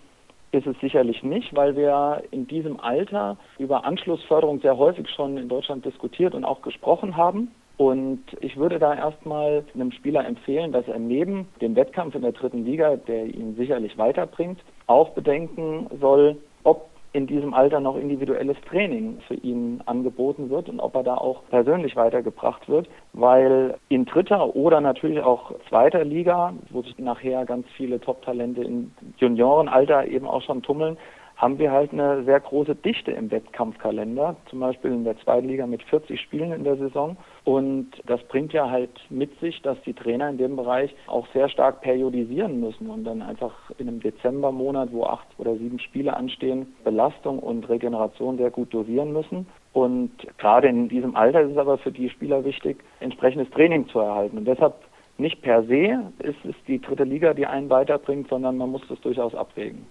ist 0.52 0.66
es 0.66 0.78
sicherlich 0.80 1.22
nicht, 1.22 1.54
weil 1.54 1.76
wir 1.76 2.24
in 2.32 2.46
diesem 2.46 2.80
Alter 2.80 3.36
über 3.58 3.84
Anschlussförderung 3.84 4.60
sehr 4.60 4.76
häufig 4.76 5.08
schon 5.08 5.38
in 5.38 5.48
Deutschland 5.48 5.84
diskutiert 5.84 6.34
und 6.34 6.44
auch 6.44 6.60
gesprochen 6.60 7.16
haben. 7.16 7.52
Und 7.80 8.20
ich 8.42 8.58
würde 8.58 8.78
da 8.78 8.94
erstmal 8.94 9.64
einem 9.74 9.90
Spieler 9.90 10.26
empfehlen, 10.26 10.70
dass 10.70 10.86
er 10.86 10.98
neben 10.98 11.48
dem 11.62 11.74
Wettkampf 11.76 12.14
in 12.14 12.20
der 12.20 12.32
dritten 12.32 12.62
Liga, 12.62 12.96
der 12.96 13.24
ihn 13.24 13.56
sicherlich 13.56 13.96
weiterbringt, 13.96 14.60
auch 14.86 15.12
bedenken 15.12 15.86
soll, 15.98 16.36
ob 16.62 16.90
in 17.14 17.26
diesem 17.26 17.54
Alter 17.54 17.80
noch 17.80 17.96
individuelles 17.96 18.58
Training 18.68 19.22
für 19.26 19.32
ihn 19.32 19.80
angeboten 19.86 20.50
wird 20.50 20.68
und 20.68 20.78
ob 20.78 20.94
er 20.94 21.04
da 21.04 21.14
auch 21.14 21.42
persönlich 21.48 21.96
weitergebracht 21.96 22.68
wird, 22.68 22.86
weil 23.14 23.78
in 23.88 24.04
dritter 24.04 24.54
oder 24.54 24.82
natürlich 24.82 25.22
auch 25.22 25.50
zweiter 25.70 26.04
Liga, 26.04 26.52
wo 26.68 26.82
sich 26.82 26.98
nachher 26.98 27.46
ganz 27.46 27.66
viele 27.78 27.98
Top-Talente 27.98 28.62
im 28.62 28.90
Juniorenalter 29.16 30.06
eben 30.06 30.26
auch 30.26 30.42
schon 30.42 30.60
tummeln, 30.60 30.98
haben 31.40 31.58
wir 31.58 31.72
halt 31.72 31.92
eine 31.94 32.22
sehr 32.24 32.38
große 32.38 32.74
Dichte 32.74 33.12
im 33.12 33.30
Wettkampfkalender, 33.30 34.36
zum 34.50 34.60
Beispiel 34.60 34.92
in 34.92 35.04
der 35.04 35.18
zweiten 35.20 35.48
Liga 35.48 35.66
mit 35.66 35.82
40 35.84 36.20
Spielen 36.20 36.52
in 36.52 36.64
der 36.64 36.76
Saison. 36.76 37.16
Und 37.44 37.90
das 38.04 38.22
bringt 38.24 38.52
ja 38.52 38.68
halt 38.68 38.90
mit 39.08 39.40
sich, 39.40 39.62
dass 39.62 39.80
die 39.86 39.94
Trainer 39.94 40.28
in 40.28 40.36
dem 40.36 40.56
Bereich 40.56 40.94
auch 41.06 41.26
sehr 41.32 41.48
stark 41.48 41.80
periodisieren 41.80 42.60
müssen 42.60 42.90
und 42.90 43.04
dann 43.04 43.22
einfach 43.22 43.54
in 43.78 43.88
einem 43.88 44.00
Dezembermonat, 44.00 44.92
wo 44.92 45.04
acht 45.04 45.28
oder 45.38 45.56
sieben 45.56 45.78
Spiele 45.78 46.14
anstehen, 46.14 46.74
Belastung 46.84 47.38
und 47.38 47.66
Regeneration 47.70 48.36
sehr 48.36 48.50
gut 48.50 48.74
dosieren 48.74 49.14
müssen. 49.14 49.46
Und 49.72 50.10
gerade 50.36 50.68
in 50.68 50.90
diesem 50.90 51.16
Alter 51.16 51.40
ist 51.40 51.52
es 51.52 51.56
aber 51.56 51.78
für 51.78 51.92
die 51.92 52.10
Spieler 52.10 52.44
wichtig, 52.44 52.84
entsprechendes 53.00 53.50
Training 53.50 53.88
zu 53.88 54.00
erhalten. 54.00 54.36
Und 54.36 54.44
deshalb 54.44 54.74
nicht 55.16 55.40
per 55.40 55.62
se 55.62 56.12
ist 56.18 56.44
es 56.44 56.54
die 56.66 56.82
dritte 56.82 57.04
Liga, 57.04 57.32
die 57.32 57.46
einen 57.46 57.70
weiterbringt, 57.70 58.28
sondern 58.28 58.58
man 58.58 58.70
muss 58.70 58.82
das 58.88 59.00
durchaus 59.00 59.34
abwägen. 59.34 59.86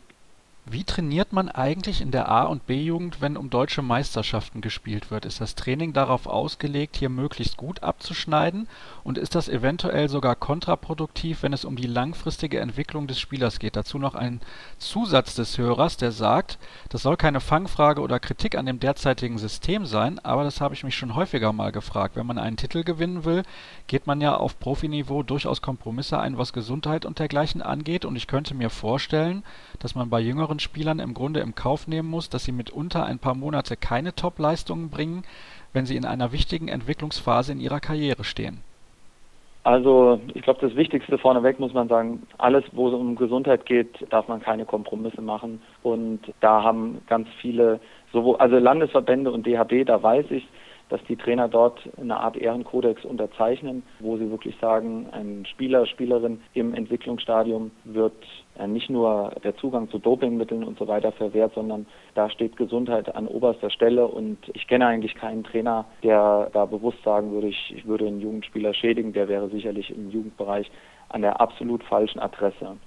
Wie 0.72 0.84
trainiert 0.84 1.34
man 1.34 1.50
eigentlich 1.50 2.00
in 2.00 2.12
der 2.12 2.30
A 2.30 2.44
und 2.44 2.68
B-Jugend, 2.68 3.22
wenn 3.22 3.38
um 3.38 3.50
deutsche 3.50 3.82
Meisterschaften 3.82 4.62
gespielt 4.62 5.10
wird? 5.10 5.26
Ist 5.26 5.42
das 5.42 5.56
Training 5.56 5.94
darauf 5.94 6.28
ausgelegt, 6.28 6.96
hier 6.96 7.10
möglichst 7.10 7.58
gut 7.58 7.82
abzuschneiden? 7.82 8.68
Und 9.04 9.18
ist 9.18 9.34
das 9.34 9.50
eventuell 9.50 10.10
sogar 10.10 10.36
kontraproduktiv, 10.36 11.42
wenn 11.42 11.54
es 11.54 11.66
um 11.66 11.76
die 11.76 11.88
langfristige 11.88 12.60
Entwicklung 12.60 13.08
des 13.08 13.20
Spielers 13.20 13.58
geht? 13.58 13.78
Dazu 13.78 13.98
noch 13.98 14.14
ein 14.14 14.42
Zusatz 14.78 15.34
des 15.34 15.58
Hörers, 15.58 15.98
der 15.98 16.12
sagt, 16.12 16.60
das 16.90 17.02
soll 17.02 17.18
keine 17.18 17.40
Fangfrage 17.40 18.02
oder 18.02 18.20
Kritik 18.20 18.56
an 18.56 18.68
dem 18.68 18.80
derzeitigen 18.80 19.40
System 19.40 19.88
sein, 19.88 20.20
aber 20.20 20.44
das 20.44 20.62
habe 20.62 20.76
ich 20.76 20.84
mich 20.84 20.96
schon 20.96 21.16
häufiger 21.16 21.52
mal 21.52 21.72
gefragt. 21.72 22.16
Wenn 22.16 22.28
man 22.28 22.38
einen 22.38 22.58
Titel 22.58 22.84
gewinnen 22.84 23.26
will, 23.26 23.42
geht 23.88 24.06
man 24.06 24.22
ja 24.22 24.36
auf 24.36 24.60
Profiniveau 24.60 25.24
durchaus 25.24 25.64
Kompromisse 25.64 26.20
ein, 26.20 26.38
was 26.38 26.54
Gesundheit 26.54 27.06
und 27.06 27.18
dergleichen 27.18 27.64
angeht. 27.64 28.06
Und 28.06 28.16
ich 28.16 28.28
könnte 28.28 28.54
mir 28.54 28.70
vorstellen, 28.70 29.42
dass 29.80 29.96
man 29.96 30.12
bei 30.12 30.20
jüngeren 30.20 30.59
Spielern 30.60 31.00
im 31.00 31.14
Grunde 31.14 31.40
im 31.40 31.56
Kauf 31.56 31.88
nehmen 31.88 32.10
muss, 32.10 32.30
dass 32.30 32.46
sie 32.46 32.52
mitunter 32.52 33.06
ein 33.06 33.20
paar 33.20 33.36
Monate 33.36 33.76
keine 33.76 34.16
Top-Leistungen 34.16 34.90
bringen, 34.90 35.24
wenn 35.74 35.86
sie 35.86 35.96
in 35.96 36.06
einer 36.06 36.32
wichtigen 36.32 36.68
Entwicklungsphase 36.68 37.52
in 37.52 37.60
ihrer 37.60 37.80
Karriere 37.80 38.24
stehen? 38.24 38.62
Also 39.64 40.20
ich 40.34 40.42
glaube, 40.42 40.62
das 40.62 40.76
Wichtigste 40.76 41.18
vorneweg 41.18 41.60
muss 41.60 41.74
man 41.74 41.90
sagen, 41.90 42.24
alles, 42.38 42.64
wo 42.72 42.88
es 42.88 42.94
um 42.94 43.16
Gesundheit 43.16 43.66
geht, 43.66 44.08
darf 44.10 44.28
man 44.28 44.42
keine 44.42 44.66
Kompromisse 44.66 45.22
machen. 45.22 45.62
Und 45.84 46.22
da 46.40 46.64
haben 46.64 47.02
ganz 47.08 47.28
viele, 47.42 47.80
sowohl, 48.14 48.38
also 48.38 48.58
Landesverbände 48.58 49.32
und 49.32 49.46
DHB, 49.46 49.86
da 49.86 50.02
weiß 50.02 50.26
ich, 50.32 50.48
dass 50.90 51.04
die 51.04 51.16
Trainer 51.16 51.48
dort 51.48 51.80
eine 52.00 52.20
Art 52.20 52.36
Ehrenkodex 52.36 53.06
unterzeichnen, 53.06 53.84
wo 54.00 54.18
sie 54.18 54.30
wirklich 54.30 54.56
sagen, 54.60 55.08
ein 55.12 55.46
Spieler, 55.46 55.86
Spielerin 55.86 56.42
im 56.54 56.74
Entwicklungsstadium 56.74 57.72
wird 57.84 58.16
äh, 58.58 58.68
nicht 58.68 58.90
nur 58.90 59.32
der 59.44 59.56
Zugang 59.58 59.90
zu 59.90 60.00
Dopingmitteln 60.00 60.64
und 60.64 60.78
so 60.80 60.88
weiter 60.88 61.12
verwehrt, 61.12 61.54
sondern 61.54 61.86
da 62.16 62.30
steht 62.30 62.58
Gesundheit 62.58 63.16
an 63.16 63.28
oberster 63.28 63.70
Stelle 63.70 64.08
und 64.08 64.38
ich 64.54 64.68
kenne 64.68 64.88
eigentlich 64.88 65.16
keinen 65.16 65.44
Trainer, 65.44 65.86
der 66.04 66.50
da 66.54 66.66
bewusst 66.66 67.02
sagen 67.04 67.32
würde, 67.32 67.48
ich, 67.48 67.74
ich 67.76 67.88
würde 67.88 68.08
einen 68.08 68.20
Jugendspieler 68.20 68.74
schädigen, 68.74 69.14
der 69.14 69.28
wäre 69.28 69.50
sicherlich 69.50 69.92
im 69.92 70.10
Jugendbereich 70.10 70.70
an 71.10 71.22
der 71.22 71.40
absolut 71.40 71.84
falschen 71.84 72.20
Adresse. 72.20 72.78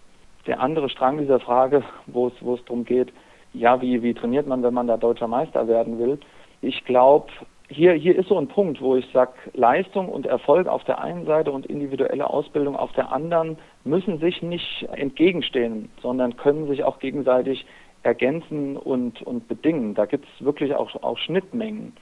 Der 0.47 0.61
andere 0.61 0.89
Strang 0.89 1.19
dieser 1.19 1.39
Frage, 1.39 1.85
wo 2.07 2.27
es, 2.29 2.35
wo 2.41 2.55
es 2.55 2.65
darum 2.65 2.85
geht, 2.85 3.13
ja, 3.55 3.81
wie, 3.81 4.03
wie 4.03 4.15
trainiert 4.15 4.47
man, 4.47 4.63
wenn 4.63 4.75
man 4.75 4.87
da 4.87 4.97
deutscher 4.97 5.29
Meister 5.29 5.69
werden 5.69 5.99
will? 5.99 6.19
Ich 6.63 6.85
glaube, 6.85 7.27
hier, 7.73 7.95
hier 7.95 8.17
ist 8.17 8.29
so 8.29 8.39
ein 8.39 8.49
Punkt, 8.49 8.81
wo 8.81 8.97
ich 8.97 9.07
sage, 9.13 9.33
Leistung 9.55 10.09
und 10.09 10.27
Erfolg 10.27 10.67
auf 10.69 10.85
der 10.85 11.01
einen 11.01 11.27
Seite 11.27 11.51
und 11.51 11.67
individuelle 11.67 12.29
Ausbildung 12.29 12.77
auf 12.77 12.93
der 12.93 13.13
anderen 13.13 13.59
müssen 13.85 14.19
sich 14.19 14.43
nicht 14.43 14.87
entgegenstehen, 14.93 15.89
sondern 16.01 16.37
können 16.37 16.69
sich 16.69 16.85
auch 16.85 16.99
gegenseitig 16.99 17.65
ergänzen 18.03 18.77
und, 18.77 19.23
und 19.23 19.49
bedingen. 19.49 19.95
Da 19.95 20.07
gibt 20.07 20.27
es 20.27 20.45
wirklich 20.45 20.75
auch, 20.75 20.95
auch 21.03 21.19
Schnittmengen. 21.19 21.93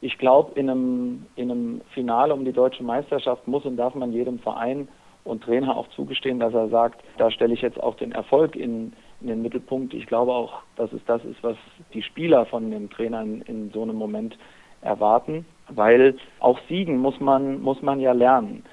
Ich 0.00 0.18
glaube, 0.18 0.58
in 0.58 0.70
einem, 0.70 1.26
in 1.36 1.50
einem 1.50 1.80
Finale 1.92 2.32
um 2.32 2.44
die 2.44 2.52
deutsche 2.52 2.84
Meisterschaft 2.84 3.48
muss 3.48 3.64
und 3.64 3.76
darf 3.76 3.94
man 3.94 4.12
jedem 4.12 4.38
Verein 4.38 4.88
und 5.24 5.42
Trainer 5.42 5.76
auch 5.76 5.88
zugestehen, 5.88 6.40
dass 6.40 6.54
er 6.54 6.68
sagt, 6.68 7.02
da 7.18 7.30
stelle 7.30 7.54
ich 7.54 7.62
jetzt 7.62 7.82
auch 7.82 7.96
den 7.96 8.12
Erfolg 8.12 8.56
in, 8.56 8.92
in 9.20 9.26
den 9.26 9.42
Mittelpunkt. 9.42 9.94
Ich 9.94 10.06
glaube 10.06 10.32
auch, 10.32 10.62
dass 10.76 10.92
es 10.92 11.04
das 11.06 11.24
ist, 11.24 11.42
was 11.42 11.56
die 11.92 12.02
Spieler 12.02 12.46
von 12.46 12.70
den 12.70 12.88
Trainern 12.88 13.42
in 13.42 13.70
so 13.70 13.82
einem 13.82 13.96
Moment 13.96 14.38
erwarten, 14.82 15.46
weil 15.68 16.16
auch 16.40 16.58
siegen 16.68 16.98
muss 16.98 17.20
man, 17.20 17.60
muss 17.60 17.82
man 17.82 18.00
ja 18.00 18.12
lernen. 18.12 18.64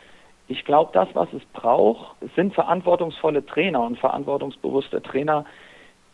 Ich 0.47 0.63
glaube, 0.63 0.91
das, 0.93 1.09
was 1.13 1.31
es 1.33 1.43
braucht, 1.53 2.15
sind 2.35 2.53
verantwortungsvolle 2.53 3.45
Trainer 3.45 3.81
und 3.81 3.97
verantwortungsbewusste 3.97 5.01
Trainer, 5.01 5.45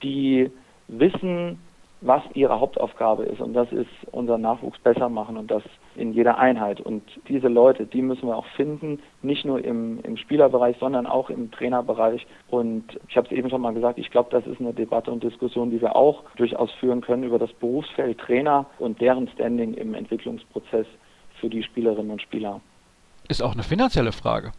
die 0.04 0.50
wissen, 0.88 1.60
was 2.00 2.24
ihre 2.34 2.60
Hauptaufgabe 2.60 3.24
ist. 3.24 3.42
Und 3.42 3.54
das 3.54 3.72
ist 3.72 3.90
unseren 4.12 4.42
Nachwuchs 4.42 4.80
besser 4.80 5.10
machen 5.10 5.38
und 5.38 5.52
das 5.52 5.64
in 5.96 6.14
jeder 6.14 6.38
Einheit. 6.38 6.80
Und 6.80 7.04
diese 7.28 7.48
Leute, 7.48 7.86
die 7.86 8.02
müssen 8.02 8.28
wir 8.28 8.38
auch 8.38 8.46
finden, 8.56 9.00
nicht 9.22 9.46
nur 9.46 9.64
im, 9.64 10.00
im 10.04 10.18
Spielerbereich, 10.18 10.78
sondern 10.80 11.06
auch 11.06 11.30
im 11.30 11.52
Trainerbereich. 11.52 12.26
Und 12.50 13.00
ich 13.08 13.18
habe 13.18 13.28
es 13.28 13.34
eben 13.34 13.50
schon 13.50 13.62
mal 13.62 13.74
gesagt, 13.74 14.00
ich 14.00 14.10
glaube, 14.10 14.30
das 14.32 14.46
ist 14.48 14.60
eine 14.60 14.74
Debatte 14.74 15.12
und 15.12 15.24
Diskussion, 15.24 15.72
die 15.72 15.82
wir 15.82 15.96
auch 15.96 16.24
durchaus 16.36 16.72
führen 16.74 17.02
können 17.02 17.24
über 17.24 17.40
das 17.40 17.52
Berufsfeld 17.54 18.18
Trainer 18.20 18.66
und 18.80 19.02
deren 19.02 19.28
Standing 19.30 19.74
im 19.74 19.94
Entwicklungsprozess 19.94 20.88
für 21.40 21.50
die 21.50 21.64
Spielerinnen 21.64 22.12
und 22.12 22.22
Spieler. 22.22 22.62
Ist 23.30 23.42
auch 23.42 23.54
eine 23.54 23.64
finanzielle 23.64 24.12
Frage. 24.12 24.52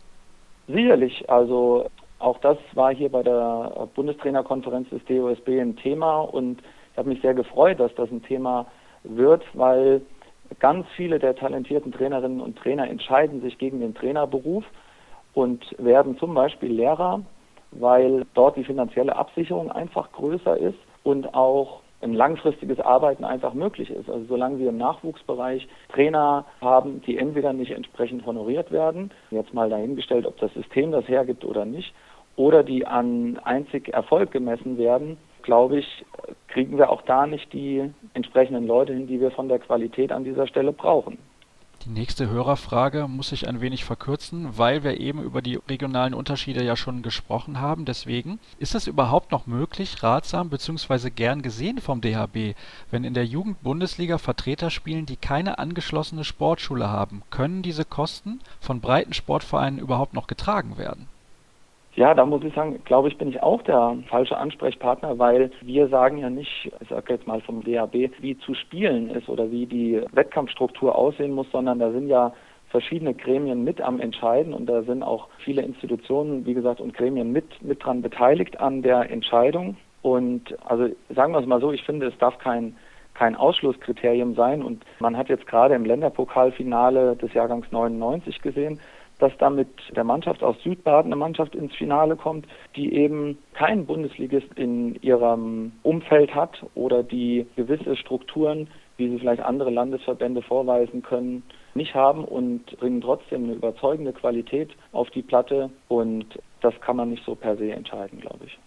Sicherlich. 0.69 1.29
Also 1.29 1.91
auch 2.19 2.39
das 2.39 2.57
war 2.75 2.95
hier 2.95 3.11
bei 3.11 3.23
der 3.23 3.89
Bundestrainerkonferenz 3.95 4.89
des 4.91 5.05
DOSB 5.07 5.61
ein 5.61 5.77
Thema 5.77 6.21
und 6.21 6.63
ich 6.93 6.99
habe 6.99 7.09
mich 7.09 7.21
sehr 7.23 7.35
gefreut, 7.35 7.81
dass 7.81 7.95
das 7.95 8.11
ein 8.11 8.23
Thema 8.23 8.67
wird, 9.03 9.43
weil 9.55 10.03
ganz 10.61 10.87
viele 10.97 11.19
der 11.19 11.35
talentierten 11.35 11.93
Trainerinnen 11.93 12.41
und 12.41 12.57
Trainer 12.57 12.89
entscheiden 12.89 13.41
sich 13.41 13.59
gegen 13.59 13.81
den 13.81 13.95
Trainerberuf 13.95 14.65
und 15.35 15.65
werden 15.79 16.19
zum 16.19 16.35
Beispiel 16.35 16.73
Lehrer, 16.73 17.23
weil 17.71 18.27
dort 18.35 18.57
die 18.57 18.65
finanzielle 18.65 19.17
Absicherung 19.17 19.71
einfach 19.71 20.13
größer 20.13 20.57
ist 20.57 20.79
und 21.05 21.35
auch 21.35 21.81
ein 22.03 22.15
langfristiges 22.15 22.81
Arbeiten 22.81 23.25
einfach 23.25 23.55
möglich 23.55 23.91
ist. 23.91 24.11
Also 24.11 24.25
solange 24.27 24.59
wir 24.59 24.71
im 24.71 24.77
Nachwuchsbereich 24.77 25.69
Trainer 25.93 26.45
haben, 26.61 27.01
die 27.03 27.17
entweder 27.17 27.53
nicht 27.53 27.71
entsprechend 27.71 28.27
honoriert 28.27 28.73
werden, 28.73 29.13
jetzt 29.31 29.55
mal 29.55 29.71
dahingestellt, 29.71 30.27
ob 30.27 30.37
das 30.39 30.53
System 30.55 30.91
das 30.91 31.07
hergibt 31.07 31.45
oder 31.45 31.65
nicht, 31.65 31.95
oder 32.35 32.65
die 32.65 32.87
an 32.87 33.39
einzig 33.45 33.93
Erfolg 33.93 34.33
gemessen 34.33 34.79
werden, 34.79 35.17
glaube 35.43 35.79
ich, 35.79 36.05
kriegen 36.49 36.79
wir 36.79 36.91
auch 36.91 37.03
da 37.03 37.27
nicht 37.27 37.53
die 37.53 37.91
entsprechenden 38.15 38.67
Leute 38.67 38.93
hin, 38.93 39.07
die 39.07 39.21
wir 39.21 39.31
von 39.31 39.49
der 39.49 39.59
Qualität 39.59 40.13
an 40.13 40.25
dieser 40.25 40.47
Stelle 40.47 40.73
brauchen. 40.73 41.19
Die 41.85 41.91
nächste 41.91 42.31
Hörerfrage 42.31 43.09
muss 43.09 43.33
ich 43.33 43.49
ein 43.49 43.61
wenig 43.61 43.85
verkürzen, 43.85 44.57
weil 44.57 44.85
wir 44.85 45.01
eben 45.01 45.21
über 45.21 45.43
die 45.43 45.57
regionalen 45.69 46.15
Unterschiede 46.15 46.63
ja 46.63 46.77
schon 46.77 47.03
gesprochen 47.03 47.61
haben. 47.61 47.87
Deswegen, 47.87 48.39
ist 48.61 48.77
es 48.77 48.87
überhaupt 48.87 49.33
noch 49.33 49.49
möglich, 49.49 50.01
ratsam 50.01 50.49
bzw. 50.49 51.11
gern 51.11 51.43
gesehen 51.43 51.81
vom 51.81 52.01
DHB, 52.01 52.55
wenn 52.93 53.03
in 53.03 53.15
der 53.15 53.27
Jugendbundesliga 53.27 54.19
Vertreter 54.19 54.71
spielen, 54.71 55.07
die 55.07 55.17
keine 55.17 55.59
angeschlossene 55.59 56.23
Sportschule 56.23 56.89
haben? 56.89 57.23
Können 57.31 57.63
diese 57.63 57.85
Kosten 57.85 58.39
von 58.61 58.81
breiten 58.81 59.13
Sportvereinen 59.13 59.81
überhaupt 59.81 60.15
noch 60.15 60.29
getragen 60.29 60.79
werden? 60.79 61.09
Ja, 61.95 62.15
da 62.15 62.25
muss 62.25 62.43
ich 62.43 62.55
sagen, 62.55 62.81
glaube 62.87 63.09
ich, 63.09 63.19
bin 63.19 63.29
ich 63.29 63.43
auch 63.43 63.61
der 63.63 63.99
falsche 64.09 64.39
Ansprechpartner, 64.39 65.19
weil 65.19 65.51
wir 65.61 65.89
sagen 65.89 66.19
ja 66.19 66.31
nicht, 66.31 66.73
ich 66.81 66.89
sage 66.89 67.13
jetzt 67.13 67.27
mal 67.27 67.43
vom 67.43 67.63
DAB, 67.63 68.11
wie 68.21 68.39
zu 68.39 68.55
spielen 68.55 69.11
ist 69.11 69.29
oder 69.29 69.51
wie 69.51 69.67
die 69.67 70.03
Wettkampfstruktur 70.13 70.97
aussehen 70.97 71.33
muss, 71.33 71.51
sondern 71.53 71.79
da 71.79 71.91
sind 71.93 72.09
ja 72.09 72.33
verschiedene 72.71 73.13
Gremien 73.13 73.63
mit 73.63 73.83
am 73.83 74.01
Entscheiden 74.01 74.55
und 74.55 74.65
da 74.67 74.83
sind 74.83 75.03
auch 75.03 75.29
viele 75.45 75.61
Institutionen, 75.61 76.47
wie 76.47 76.55
gesagt, 76.55 76.81
und 76.81 76.95
Gremien 76.95 77.31
mit, 77.31 77.63
mit 77.63 77.85
dran 77.85 78.01
beteiligt 78.01 78.59
an 78.59 78.81
der 78.81 79.11
Entscheidung. 79.11 79.77
Und 80.01 80.57
also 80.65 80.89
sagen 81.15 81.35
wir 81.35 81.41
es 81.41 81.47
mal 81.47 81.61
so, 81.61 81.73
ich 81.73 81.85
finde, 81.85 82.07
es 82.07 82.17
darf 82.17 82.39
kein 82.39 82.75
kein 83.15 83.37
Ausschlusskriterium 83.37 84.35
sein. 84.35 84.63
Und 84.63 84.85
man 84.99 85.17
hat 85.17 85.29
jetzt 85.29 85.47
gerade 85.47 85.75
im 85.75 85.85
Länderpokalfinale 85.85 87.17
des 87.17 87.35
Jahrgangs 87.35 87.71
99 87.71 88.41
gesehen, 88.41 88.81
dass 89.23 89.33
damit 89.39 89.69
der 89.95 90.03
Mannschaft 90.03 90.43
aus 90.43 90.57
Südbaden 90.65 91.13
eine 91.13 91.17
Mannschaft 91.17 91.55
ins 91.55 91.73
Finale 91.77 92.17
kommt, 92.17 92.45
die 92.75 92.93
eben 92.93 93.39
keinen 93.55 93.87
Bundesligist 93.87 94.49
in 94.57 94.97
ihrem 95.01 95.71
Umfeld 95.85 96.35
hat 96.35 96.67
oder 96.75 97.05
die 97.05 97.47
gewisse 97.55 97.95
Strukturen, 97.97 98.67
wie 98.97 99.09
sie 99.09 99.21
vielleicht 99.21 99.43
andere 99.43 99.71
Landesverbände 99.71 100.43
vorweisen 100.43 101.03
können, 101.03 101.45
nicht 101.75 101.95
haben 101.95 102.25
und 102.25 102.77
bringen 102.81 103.01
trotzdem 103.01 103.45
eine 103.45 103.55
überzeugende 103.55 104.13
Qualität 104.13 104.71
auf 104.91 105.09
die 105.11 105.23
Platte 105.23 105.71
und 105.87 106.27
das 106.61 106.79
kann 106.81 106.97
man 106.97 107.11
nicht 107.11 107.25
so 107.25 107.37
per 107.37 107.57
se 107.57 107.71
entscheiden, 107.71 108.21
glaube 108.21 108.47
ich. 108.47 108.59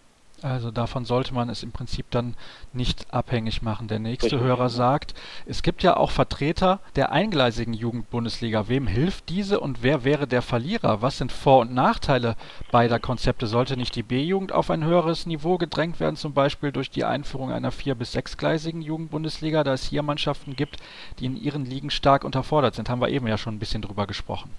Also 0.46 0.70
davon 0.70 1.06
sollte 1.06 1.34
man 1.34 1.50
es 1.50 1.64
im 1.64 1.72
Prinzip 1.72 2.12
dann 2.12 2.36
nicht 2.72 3.12
abhängig 3.12 3.64
machen. 3.64 3.88
Der 3.88 3.98
nächste 3.98 4.34
Richtig, 4.34 4.42
Hörer 4.42 4.70
sagt, 4.70 5.16
es 5.48 5.64
gibt 5.64 5.82
ja 5.82 5.98
auch 5.98 6.12
Vertreter 6.12 6.82
der 6.96 7.12
eingleisigen 7.12 7.74
Jugendbundesliga. 7.74 8.68
Wem 8.68 8.86
hilft 8.86 9.30
diese 9.30 9.60
und 9.60 9.82
wer 9.82 10.04
wäre 10.04 10.28
der 10.28 10.44
Verlierer? 10.44 11.02
Was 11.02 11.18
sind 11.18 11.32
Vor- 11.32 11.62
und 11.62 11.74
Nachteile 11.74 12.36
beider 12.72 13.00
Konzepte? 13.00 13.48
Sollte 13.48 13.76
nicht 13.76 13.96
die 13.96 14.04
B-Jugend 14.04 14.52
auf 14.52 14.70
ein 14.70 14.84
höheres 14.84 15.26
Niveau 15.26 15.58
gedrängt 15.58 16.00
werden, 16.00 16.16
zum 16.16 16.34
Beispiel 16.34 16.72
durch 16.72 16.92
die 16.92 17.06
Einführung 17.06 17.52
einer 17.52 17.72
vier- 17.72 17.96
bis 17.96 18.12
sechsgleisigen 18.12 18.84
Jugendbundesliga, 18.84 19.64
da 19.64 19.74
es 19.74 19.86
hier 19.86 20.04
Mannschaften 20.04 20.56
gibt, 20.56 20.78
die 21.18 21.26
in 21.26 21.42
ihren 21.42 21.66
Ligen 21.66 21.90
stark 21.90 22.24
unterfordert 22.24 22.76
sind? 22.76 22.88
Haben 22.88 23.02
wir 23.02 23.10
eben 23.10 23.26
ja 23.26 23.40
schon 23.40 23.56
ein 23.56 23.60
bisschen 23.60 23.82
drüber 23.82 24.06
gesprochen. 24.06 24.52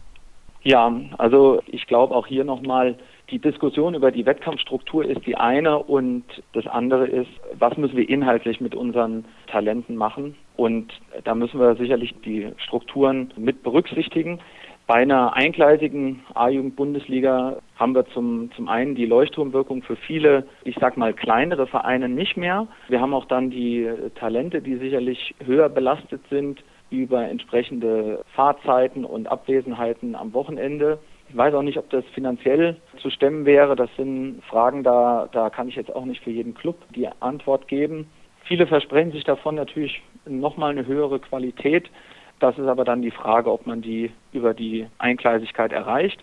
Ja, 0.67 0.93
also 1.17 1.62
ich 1.69 1.87
glaube 1.87 2.12
auch 2.12 2.27
hier 2.27 2.43
nochmal, 2.43 2.97
die 3.31 3.39
Diskussion 3.39 3.95
über 3.95 4.11
die 4.11 4.27
Wettkampfstruktur 4.27 5.05
ist 5.05 5.25
die 5.25 5.37
eine 5.37 5.79
und 5.79 6.25
das 6.55 6.67
andere 6.67 7.07
ist, 7.07 7.31
was 7.57 7.77
müssen 7.77 7.97
wir 7.97 8.09
inhaltlich 8.09 8.61
mit 8.61 8.75
unseren 8.75 9.27
Talenten 9.47 9.95
machen? 9.95 10.35
Und 10.57 10.93
da 11.23 11.37
müssen 11.37 11.61
wir 11.61 11.77
sicherlich 11.77 12.17
die 12.25 12.49
Strukturen 12.57 13.33
mit 13.37 13.62
berücksichtigen. 13.62 14.41
Bei 14.89 14.95
einer 14.95 15.35
eingleisigen 15.35 16.25
A-Jugend-Bundesliga 16.35 17.59
haben 17.77 17.95
wir 17.95 18.07
zum, 18.07 18.51
zum 18.57 18.69
einen 18.69 18.97
die 18.97 19.07
Leuchtturmwirkung 19.07 19.85
für 19.85 19.95
viele, 19.95 20.49
ich 20.64 20.75
sag 20.81 20.97
mal, 20.97 21.14
kleinere 21.14 21.69
Vereine 21.69 22.09
nicht 22.09 22.37
mehr. 22.37 22.67
Wir 22.89 23.01
haben 23.01 23.14
auch 23.14 23.27
dann 23.27 23.51
die 23.51 23.89
Talente, 24.17 24.62
die 24.62 24.79
sicherlich 24.79 25.33
höher 25.45 25.69
belastet 25.69 26.23
sind 26.29 26.64
über 26.91 27.28
entsprechende 27.28 28.24
Fahrzeiten 28.34 29.05
und 29.05 29.28
Abwesenheiten 29.28 30.14
am 30.14 30.32
Wochenende. 30.32 30.99
Ich 31.28 31.37
weiß 31.37 31.55
auch 31.55 31.62
nicht, 31.62 31.78
ob 31.78 31.91
das 31.91 32.05
finanziell 32.14 32.76
zu 32.99 33.11
stemmen 33.11 33.45
wäre. 33.45 33.74
Das 33.74 33.91
sind 33.97 34.43
Fragen, 34.49 34.84
da, 34.84 35.28
da 35.32 35.51
kann 35.51 35.68
ich 35.68 35.76
jetzt 35.76 35.95
auch 35.95 36.05
nicht 36.05 36.22
für 36.22 36.30
jeden 36.30 36.55
Club 36.55 36.76
die 36.95 37.09
Antwort 37.20 37.66
geben. 37.66 38.09
Viele 38.45 38.66
versprechen 38.66 39.11
sich 39.11 39.24
davon 39.24 39.57
natürlich 39.57 40.01
nochmal 40.24 40.70
eine 40.70 40.87
höhere 40.87 41.18
Qualität. 41.18 41.91
Das 42.39 42.57
ist 42.59 42.66
aber 42.66 42.84
dann 42.84 43.03
die 43.03 43.11
Frage, 43.11 43.51
ob 43.51 43.66
man 43.66 43.82
die 43.82 44.12
über 44.32 44.55
die 44.55 44.87
Eingleisigkeit 44.99 45.72
erreicht. 45.72 46.22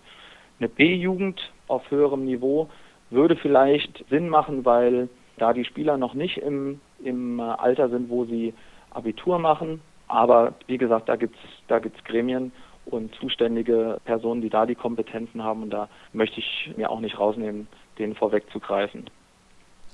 Eine 0.59 0.69
B-Jugend 0.69 1.51
auf 1.67 1.89
höherem 1.91 2.23
Niveau 2.23 2.69
würde 3.09 3.35
vielleicht 3.35 4.05
Sinn 4.09 4.29
machen, 4.29 4.63
weil 4.63 5.09
da 5.37 5.51
die 5.51 5.65
Spieler 5.65 5.97
noch 5.97 6.13
nicht 6.13 6.37
im, 6.37 6.79
im 7.03 7.39
Alter 7.39 7.89
sind, 7.89 8.09
wo 8.09 8.25
sie 8.25 8.53
Abitur 8.91 9.39
machen, 9.39 9.81
aber 10.13 10.53
wie 10.67 10.77
gesagt, 10.77 11.09
da 11.09 11.15
gibt 11.15 11.35
es 11.35 11.41
da 11.67 11.79
gibt's 11.79 12.03
Gremien 12.03 12.51
und 12.85 13.15
zuständige 13.15 13.99
Personen, 14.05 14.41
die 14.41 14.49
da 14.49 14.65
die 14.65 14.75
Kompetenzen 14.75 15.43
haben. 15.43 15.63
Und 15.63 15.71
da 15.71 15.89
möchte 16.11 16.39
ich 16.39 16.71
mir 16.77 16.89
auch 16.89 16.99
nicht 16.99 17.19
rausnehmen, 17.19 17.67
denen 17.97 18.15
vorwegzugreifen. 18.15 19.09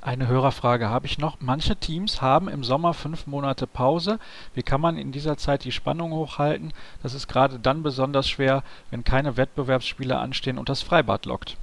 Eine 0.02 0.28
Hörerfrage 0.28 0.90
habe 0.90 1.08
ich 1.08 1.20
noch. 1.20 1.38
Manche 1.42 1.76
Teams 1.76 2.22
haben 2.22 2.48
im 2.48 2.64
Sommer 2.64 2.94
fünf 2.94 3.28
Monate 3.28 3.68
Pause. 3.68 4.18
Wie 4.54 4.64
kann 4.64 4.80
man 4.80 4.98
in 4.98 5.12
dieser 5.12 5.38
Zeit 5.38 5.66
die 5.66 5.74
Spannung 5.74 6.14
hochhalten? 6.14 6.74
Das 7.04 7.14
ist 7.14 7.28
gerade 7.28 7.60
dann 7.60 7.84
besonders 7.84 8.30
schwer, 8.30 8.64
wenn 8.92 9.04
keine 9.04 9.36
Wettbewerbsspiele 9.36 10.18
anstehen 10.18 10.58
und 10.58 10.70
das 10.70 10.82
Freibad 10.82 11.26
lockt. 11.26 11.58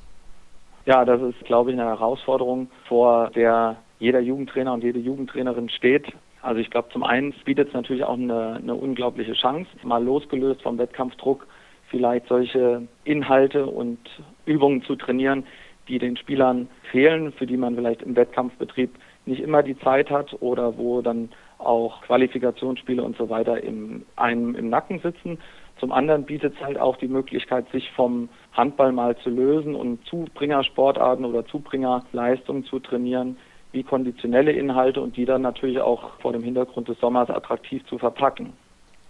Ja, 0.85 1.05
das 1.05 1.21
ist, 1.23 1.45
glaube 1.45 1.73
ich, 1.73 1.79
eine 1.79 1.89
Herausforderung, 1.89 2.71
vor 2.87 3.31
der 3.31 3.77
jeder 3.99 4.21
Jugendtrainer 4.21 4.75
und 4.75 4.85
jede 4.85 4.99
Jugendtrainerin 4.99 5.71
steht. 5.71 6.13
Also 6.47 6.61
ich 6.61 6.71
glaube, 6.71 6.91
zum 6.93 7.03
einen 7.03 7.35
bietet 7.45 7.69
es 7.69 7.75
natürlich 7.75 8.05
auch 8.05 8.15
eine, 8.15 8.61
eine 8.63 8.77
unglaubliche 8.77 9.33
Chance, 9.33 9.69
mal 9.83 10.03
losgelöst 10.03 10.63
vom 10.63 10.79
Wettkampfdruck, 10.79 11.45
vielleicht 11.91 12.29
solche 12.29 12.87
Inhalte 13.03 13.67
und 13.67 13.99
Übungen 14.45 14.83
zu 14.85 14.95
trainieren, 14.95 15.43
die 15.89 15.99
den 15.99 16.17
Spielern 16.17 16.69
fehlen, 16.93 17.33
für 17.33 17.47
die 17.47 17.57
man 17.57 17.75
vielleicht 17.75 18.03
im 18.03 18.15
Wettkampfbetrieb 18.15 18.95
nicht 19.25 19.41
immer 19.41 19.65
die 19.65 19.77
Zeit 19.81 20.09
hat 20.09 20.41
oder 20.41 20.79
wo 20.79 21.03
dann 21.03 21.31
auch 21.59 22.03
Qualifikationsspiele 22.03 23.03
und 23.03 23.17
so 23.17 23.29
weiter 23.29 23.61
im, 23.65 24.05
einem 24.15 24.55
im 24.55 24.71
Nacken 24.71 25.01
sitzen. 25.01 25.39
Zum 25.81 25.91
anderen 25.91 26.27
bietet 26.27 26.55
es 26.55 26.65
halt 26.65 26.79
auch 26.79 26.97
die 26.97 27.09
Möglichkeit, 27.09 27.69
sich 27.73 27.91
vom 27.91 28.29
Handball 28.53 28.93
mal 28.93 29.17
zu 29.17 29.31
lösen 29.31 29.75
und 29.75 30.05
Zubringersportarten 30.07 31.25
oder 31.25 31.45
Zubringerleistungen 31.45 32.63
zu 32.65 32.79
trainieren, 32.79 33.37
wie 33.77 33.85
konditionelle 33.85 34.53
Inhalte 34.53 35.03
und 35.03 35.17
die 35.17 35.27
dann 35.27 35.43
natürlich 35.43 35.81
auch 35.81 36.19
vor 36.21 36.33
dem 36.33 36.43
Hintergrund 36.43 36.89
des 36.89 36.99
Sommers 36.99 37.29
attraktiv 37.29 37.85
zu 37.87 37.99
verpacken. 37.99 38.55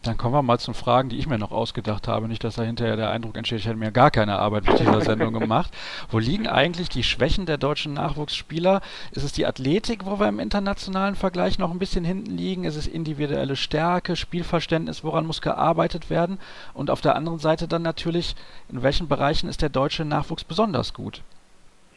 Dann 0.02 0.16
kommen 0.16 0.34
wir 0.34 0.42
mal 0.42 0.58
zu 0.58 0.72
Fragen, 0.72 1.08
die 1.08 1.18
ich 1.18 1.26
mir 1.26 1.38
noch 1.38 1.52
ausgedacht 1.52 2.06
habe. 2.06 2.28
Nicht, 2.28 2.44
dass 2.44 2.56
da 2.56 2.62
hinterher 2.62 2.96
der 2.96 3.10
Eindruck 3.10 3.36
entsteht, 3.36 3.60
ich 3.60 3.66
hätte 3.66 3.76
mir 3.76 3.92
gar 3.92 4.10
keine 4.10 4.38
Arbeit 4.38 4.66
mit 4.66 4.78
dieser 4.78 5.00
Sendung 5.00 5.32
gemacht. 5.38 5.72
Wo 6.10 6.18
liegen 6.18 6.48
eigentlich 6.48 6.88
die 6.88 7.02
Schwächen 7.04 7.46
der 7.46 7.58
deutschen 7.58 7.94
Nachwuchsspieler? 7.94 8.82
Ist 9.12 9.24
es 9.24 9.32
die 9.32 9.46
Athletik, 9.46 10.04
wo 10.04 10.20
wir 10.20 10.28
im 10.28 10.40
internationalen 10.40 11.14
Vergleich 11.14 11.58
noch 11.58 11.70
ein 11.70 11.78
bisschen 11.78 12.04
hinten 12.04 12.36
liegen? 12.36 12.64
Ist 12.64 12.76
es 12.76 12.86
individuelle 12.86 13.56
Stärke, 13.56 14.16
Spielverständnis, 14.16 15.02
woran 15.02 15.26
muss 15.26 15.40
gearbeitet 15.40 16.10
werden? 16.10 16.38
Und 16.74 16.90
auf 16.90 17.00
der 17.00 17.16
anderen 17.16 17.38
Seite 17.38 17.66
dann 17.68 17.82
natürlich, 17.82 18.36
in 18.68 18.82
welchen 18.82 19.08
Bereichen 19.08 19.48
ist 19.48 19.62
der 19.62 19.70
deutsche 19.70 20.04
Nachwuchs 20.04 20.44
besonders 20.44 20.92
gut? 20.92 21.22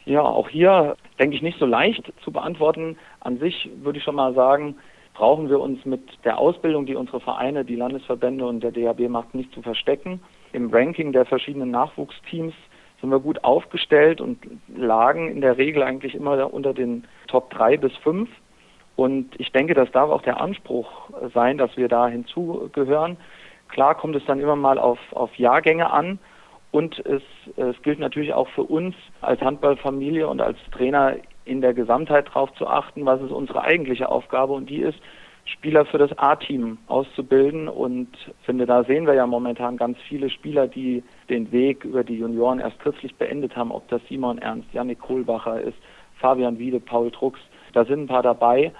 Ja, 0.04 0.22
auch 0.22 0.48
hier 0.48 0.96
denke 1.18 1.36
ich 1.36 1.42
nicht 1.42 1.58
so 1.58 1.66
leicht 1.66 2.12
zu 2.24 2.32
beantworten. 2.32 2.96
An 3.20 3.38
sich 3.38 3.70
würde 3.82 3.98
ich 3.98 4.04
schon 4.04 4.14
mal 4.14 4.34
sagen, 4.34 4.76
brauchen 5.14 5.50
wir 5.50 5.60
uns 5.60 5.84
mit 5.84 6.02
der 6.24 6.38
Ausbildung, 6.38 6.86
die 6.86 6.96
unsere 6.96 7.20
Vereine, 7.20 7.64
die 7.64 7.76
Landesverbände 7.76 8.46
und 8.46 8.60
der 8.60 8.72
DHB 8.72 9.08
macht, 9.08 9.34
nicht 9.34 9.52
zu 9.52 9.62
verstecken. 9.62 10.20
Im 10.52 10.70
Ranking 10.70 11.12
der 11.12 11.26
verschiedenen 11.26 11.70
Nachwuchsteams 11.70 12.54
sind 13.00 13.10
wir 13.10 13.20
gut 13.20 13.44
aufgestellt 13.44 14.20
und 14.20 14.38
lagen 14.74 15.30
in 15.30 15.40
der 15.40 15.58
Regel 15.58 15.82
eigentlich 15.82 16.14
immer 16.14 16.52
unter 16.52 16.74
den 16.74 17.04
Top 17.28 17.50
3 17.50 17.76
bis 17.76 17.94
5. 17.98 18.28
Und 18.96 19.38
ich 19.38 19.52
denke, 19.52 19.74
das 19.74 19.90
darf 19.92 20.10
auch 20.10 20.22
der 20.22 20.40
Anspruch 20.40 20.90
sein, 21.32 21.56
dass 21.56 21.76
wir 21.76 21.88
da 21.88 22.08
hinzugehören. 22.08 23.16
Klar 23.68 23.94
kommt 23.94 24.16
es 24.16 24.24
dann 24.26 24.40
immer 24.40 24.56
mal 24.56 24.78
auf, 24.78 24.98
auf 25.12 25.34
Jahrgänge 25.36 25.90
an, 25.90 26.18
und 26.72 26.98
es, 27.04 27.22
es 27.56 27.82
gilt 27.82 27.98
natürlich 27.98 28.32
auch 28.32 28.48
für 28.50 28.62
uns 28.62 28.94
als 29.20 29.40
Handballfamilie 29.40 30.28
und 30.28 30.40
als 30.40 30.58
Trainer 30.72 31.16
in 31.44 31.60
der 31.60 31.74
Gesamtheit 31.74 32.28
darauf 32.28 32.52
zu 32.54 32.66
achten, 32.66 33.06
was 33.06 33.20
ist 33.22 33.32
unsere 33.32 33.62
eigentliche 33.62 34.08
Aufgabe 34.08 34.52
und 34.52 34.70
die 34.70 34.82
ist, 34.82 34.98
Spieler 35.44 35.84
für 35.84 35.98
das 35.98 36.16
A-Team 36.16 36.78
auszubilden. 36.86 37.68
Und 37.68 38.08
finde, 38.44 38.66
da 38.66 38.84
sehen 38.84 39.06
wir 39.06 39.14
ja 39.14 39.26
momentan 39.26 39.76
ganz 39.76 39.98
viele 40.08 40.30
Spieler, 40.30 40.68
die 40.68 41.02
den 41.28 41.50
Weg 41.50 41.84
über 41.84 42.04
die 42.04 42.18
Junioren 42.18 42.60
erst 42.60 42.78
kürzlich 42.80 43.14
beendet 43.16 43.56
haben, 43.56 43.72
ob 43.72 43.88
das 43.88 44.00
Simon 44.08 44.38
Ernst, 44.38 44.72
Janik 44.72 45.00
Kohlbacher 45.00 45.60
ist, 45.60 45.78
Fabian 46.18 46.58
Wiede, 46.58 46.78
Paul 46.78 47.10
Drucks, 47.10 47.40
da 47.72 47.84
sind 47.84 48.02
ein 48.02 48.06
paar 48.06 48.22
dabei. 48.22 48.72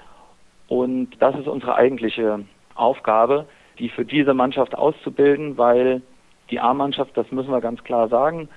Und 0.68 1.11
das 1.18 1.36
ist 1.36 1.49
unsere 1.49 1.74
eigentliche 1.74 2.45
Aufgabe, 2.74 3.47
die 3.78 3.88
für 3.88 4.05
diese 4.05 4.34
Mannschaft 4.34 4.76
auszubilden, 4.76 5.59
weil 5.59 6.03
die 6.51 6.61
A-Mannschaft, 6.61 7.17
das 7.17 7.31
müssen 7.31 7.51
wir 7.51 7.61
ganz 7.61 7.83
klar 7.85 8.09
sagen, 8.09 8.49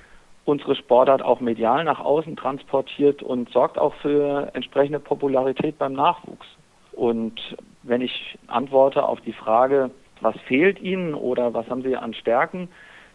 unsere 0.45 0.75
Sportart 0.75 1.21
auch 1.21 1.39
medial 1.39 1.83
nach 1.83 1.99
außen 1.99 2.35
transportiert 2.35 3.23
und 3.23 3.49
sorgt 3.49 3.77
auch 3.77 3.93
für 3.95 4.51
entsprechende 4.53 4.99
Popularität 4.99 5.77
beim 5.77 5.93
Nachwuchs. 5.93 6.47
Und 6.91 7.39
wenn 7.83 8.01
ich 8.01 8.37
antworte 8.47 9.03
auf 9.07 9.21
die 9.21 9.33
Frage, 9.33 9.91
was 10.21 10.35
fehlt 10.47 10.81
ihnen 10.81 11.13
oder 11.13 11.53
was 11.53 11.69
haben 11.69 11.81
sie 11.81 11.95
an 11.95 12.13
Stärken, 12.13 12.69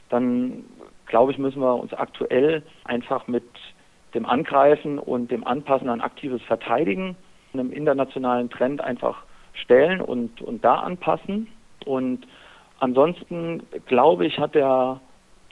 dann 0.08 0.64
glaube 1.06 1.32
ich, 1.32 1.38
müssen 1.38 1.60
wir 1.60 1.74
uns 1.74 1.92
aktuell 1.94 2.62
einfach 2.84 3.26
mit 3.28 3.44
dem 4.14 4.26
Angreifen 4.26 4.98
und 4.98 5.30
dem 5.30 5.46
Anpassen 5.46 5.88
an 5.88 6.00
aktives 6.00 6.42
Verteidigen, 6.42 7.16
einem 7.52 7.72
internationalen 7.72 8.50
Trend 8.50 8.80
einfach 8.80 9.22
stellen 9.52 10.00
und, 10.00 10.40
und 10.40 10.64
da 10.64 10.76
anpassen. 10.76 11.48
Und 11.84 12.26
ansonsten 12.78 13.62
glaube 13.86 14.26
ich, 14.26 14.38
hat 14.38 14.54
der, 14.54 15.00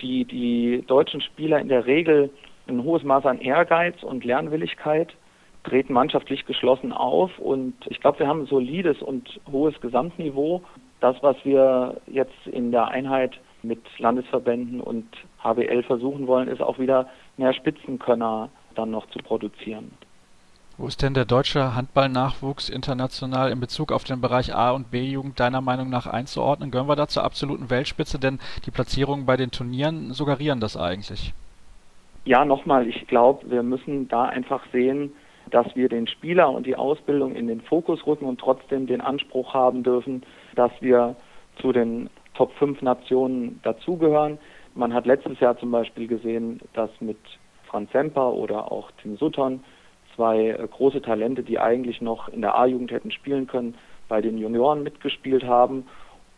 die, 0.00 0.24
die 0.24 0.84
deutschen 0.86 1.20
Spieler 1.20 1.58
in 1.58 1.68
der 1.68 1.86
Regel 1.86 2.30
ein 2.68 2.82
hohes 2.82 3.02
Maß 3.04 3.26
an 3.26 3.40
Ehrgeiz 3.40 4.02
und 4.02 4.24
Lernwilligkeit, 4.24 5.14
treten 5.64 5.92
mannschaftlich 5.92 6.46
geschlossen 6.46 6.92
auf 6.92 7.38
und 7.38 7.74
ich 7.86 8.00
glaube, 8.00 8.20
wir 8.20 8.28
haben 8.28 8.42
ein 8.42 8.46
solides 8.46 9.02
und 9.02 9.40
hohes 9.50 9.80
Gesamtniveau. 9.80 10.62
Das, 11.00 11.16
was 11.22 11.36
wir 11.44 12.00
jetzt 12.06 12.46
in 12.46 12.70
der 12.70 12.88
Einheit 12.88 13.38
mit 13.62 13.80
Landesverbänden 13.98 14.80
und 14.80 15.06
HBL 15.42 15.82
versuchen 15.82 16.26
wollen, 16.26 16.48
ist 16.48 16.62
auch 16.62 16.78
wieder 16.78 17.08
mehr 17.36 17.52
Spitzenkönner 17.52 18.48
dann 18.74 18.90
noch 18.90 19.06
zu 19.10 19.18
produzieren. 19.18 19.90
Wo 20.78 20.86
ist 20.86 21.00
denn 21.00 21.14
der 21.14 21.24
deutsche 21.24 21.74
Handballnachwuchs 21.74 22.68
international 22.68 23.50
in 23.50 23.60
Bezug 23.60 23.90
auf 23.92 24.04
den 24.04 24.20
Bereich 24.20 24.54
A- 24.54 24.72
und 24.72 24.90
B-Jugend 24.90 25.40
deiner 25.40 25.62
Meinung 25.62 25.88
nach 25.88 26.06
einzuordnen? 26.06 26.70
Gehören 26.70 26.88
wir 26.88 26.96
da 26.96 27.08
zur 27.08 27.24
absoluten 27.24 27.70
Weltspitze? 27.70 28.18
Denn 28.18 28.40
die 28.66 28.70
Platzierungen 28.70 29.24
bei 29.24 29.38
den 29.38 29.50
Turnieren 29.50 30.12
suggerieren 30.12 30.60
das 30.60 30.76
eigentlich. 30.76 31.32
Ja, 32.26 32.44
nochmal, 32.44 32.86
ich 32.88 33.06
glaube, 33.06 33.50
wir 33.50 33.62
müssen 33.62 34.08
da 34.08 34.24
einfach 34.24 34.60
sehen, 34.70 35.12
dass 35.50 35.66
wir 35.76 35.88
den 35.88 36.08
Spieler 36.08 36.50
und 36.50 36.66
die 36.66 36.76
Ausbildung 36.76 37.34
in 37.34 37.46
den 37.46 37.62
Fokus 37.62 38.06
rücken 38.06 38.26
und 38.26 38.38
trotzdem 38.38 38.86
den 38.86 39.00
Anspruch 39.00 39.54
haben 39.54 39.82
dürfen, 39.82 40.24
dass 40.56 40.72
wir 40.80 41.16
zu 41.62 41.72
den 41.72 42.10
Top 42.34 42.52
5 42.58 42.82
Nationen 42.82 43.60
dazugehören. 43.62 44.36
Man 44.74 44.92
hat 44.92 45.06
letztes 45.06 45.40
Jahr 45.40 45.56
zum 45.56 45.70
Beispiel 45.70 46.06
gesehen, 46.06 46.60
dass 46.74 46.90
mit 47.00 47.16
Franz 47.64 47.90
Semper 47.92 48.34
oder 48.34 48.70
auch 48.70 48.90
Tim 49.00 49.16
Sutton 49.16 49.60
zwei 50.16 50.48
äh, 50.48 50.68
große 50.68 51.02
Talente, 51.02 51.42
die 51.42 51.58
eigentlich 51.58 52.00
noch 52.00 52.28
in 52.28 52.40
der 52.40 52.58
A-Jugend 52.58 52.90
hätten 52.90 53.12
spielen 53.12 53.46
können, 53.46 53.76
bei 54.08 54.20
den 54.20 54.38
Junioren 54.38 54.82
mitgespielt 54.82 55.44
haben. 55.44 55.86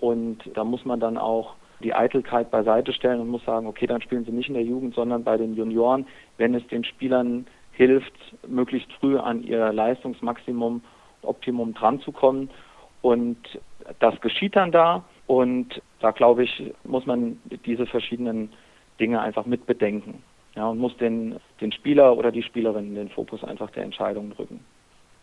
Und 0.01 0.39
da 0.55 0.65
muss 0.65 0.85
man 0.85 1.01
dann 1.01 1.17
auch 1.17 1.55
die 1.81 1.95
Eitelkeit 1.95 2.51
beiseite 2.51 2.93
stellen 2.93 3.21
und 3.21 3.29
muss 3.29 3.45
sagen, 3.45 3.67
okay, 3.67 3.87
dann 3.87 4.03
spielen 4.03 4.25
sie 4.25 4.33
nicht 4.33 4.49
in 4.49 4.55
der 4.55 4.65
Jugend, 4.65 4.95
sondern 4.95 5.25
bei 5.25 5.37
den 5.37 5.55
Junioren, 5.55 6.07
wenn 6.37 6.55
es 6.55 6.67
den 6.67 6.85
Spielern 6.85 7.47
hilft, 7.73 8.13
möglichst 8.47 8.93
früh 8.95 9.17
an 9.17 9.43
ihr 9.43 9.73
Leistungsmaximum, 9.73 10.83
Optimum 11.23 11.75
dran 11.75 12.01
zu 12.01 12.11
kommen. 12.11 12.51
Und 13.01 13.39
das 14.01 14.21
geschieht 14.21 14.57
dann 14.57 14.73
da. 14.73 15.05
Und 15.27 15.81
da 16.01 16.11
glaube 16.11 16.45
ich, 16.45 16.73
muss 16.85 17.07
man 17.07 17.41
diese 17.67 17.87
verschiedenen 17.87 18.51
Dinge 18.99 19.21
einfach 19.21 19.47
mitbedenken. 19.47 20.23
Ja, 20.59 20.67
und 20.67 20.81
muss 20.81 20.97
den, 20.97 21.37
den 21.61 21.71
Spieler 21.71 22.17
oder 22.17 22.33
die 22.33 22.43
Spielerin 22.43 22.89
in 22.89 22.95
den 22.97 23.09
Fokus 23.11 23.45
einfach 23.45 23.71
der 23.71 23.85
Entscheidungen 23.85 24.33
drücken. 24.33 24.59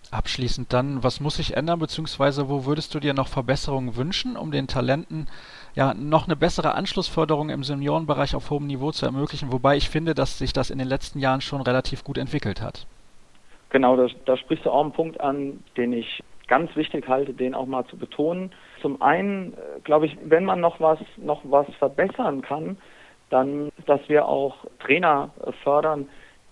Abschließend 0.09 0.71
dann, 0.71 1.03
was 1.03 1.19
muss 1.19 1.36
sich 1.36 1.57
ändern, 1.57 1.79
beziehungsweise 1.79 2.47
wo 2.47 2.65
würdest 2.65 2.95
du 2.95 3.01
dir 3.01 3.13
noch 3.13 3.27
Verbesserungen 3.27 3.97
wünschen, 3.97 4.38
um 4.38 4.51
den 4.51 4.67
Talenten 4.67 5.27
ja 5.73 5.93
noch 5.93 6.27
eine 6.27 6.38
bessere 6.38 6.73
Anschlussförderung 6.75 7.49
im 7.49 7.65
Seniorenbereich 7.65 8.33
auf 8.33 8.49
hohem 8.49 8.65
Niveau 8.65 8.93
zu 8.93 9.05
ermöglichen, 9.05 9.51
wobei 9.51 9.75
ich 9.75 9.89
finde, 9.89 10.13
dass 10.13 10.38
sich 10.38 10.53
das 10.53 10.69
in 10.69 10.77
den 10.77 10.88
letzten 10.88 11.19
Jahren 11.19 11.41
schon 11.41 11.59
relativ 11.59 12.05
gut 12.05 12.17
entwickelt 12.17 12.61
hat. 12.61 12.88
Genau, 13.71 13.97
da, 13.97 14.07
da 14.23 14.38
sprichst 14.38 14.65
du 14.65 14.69
auch 14.69 14.83
einen 14.83 14.93
Punkt 14.93 15.19
an, 15.19 15.61
den 15.75 15.91
ich 15.91 16.23
ganz 16.47 16.73
wichtig 16.77 17.09
halte, 17.09 17.33
den 17.33 17.55
auch 17.55 17.65
mal 17.65 17.86
zu 17.88 17.97
betonen. 17.97 18.53
Zum 18.81 19.01
einen, 19.01 19.51
äh, 19.51 19.81
glaube 19.83 20.05
ich, 20.05 20.17
wenn 20.23 20.45
man 20.45 20.61
noch 20.61 20.79
was, 20.79 20.99
noch 21.17 21.41
was 21.43 21.67
verbessern 21.77 22.41
kann, 22.41 22.77
dann, 23.30 23.71
dass 23.86 24.01
wir 24.07 24.28
auch 24.28 24.65
Trainer 24.80 25.32
fördern, 25.63 26.07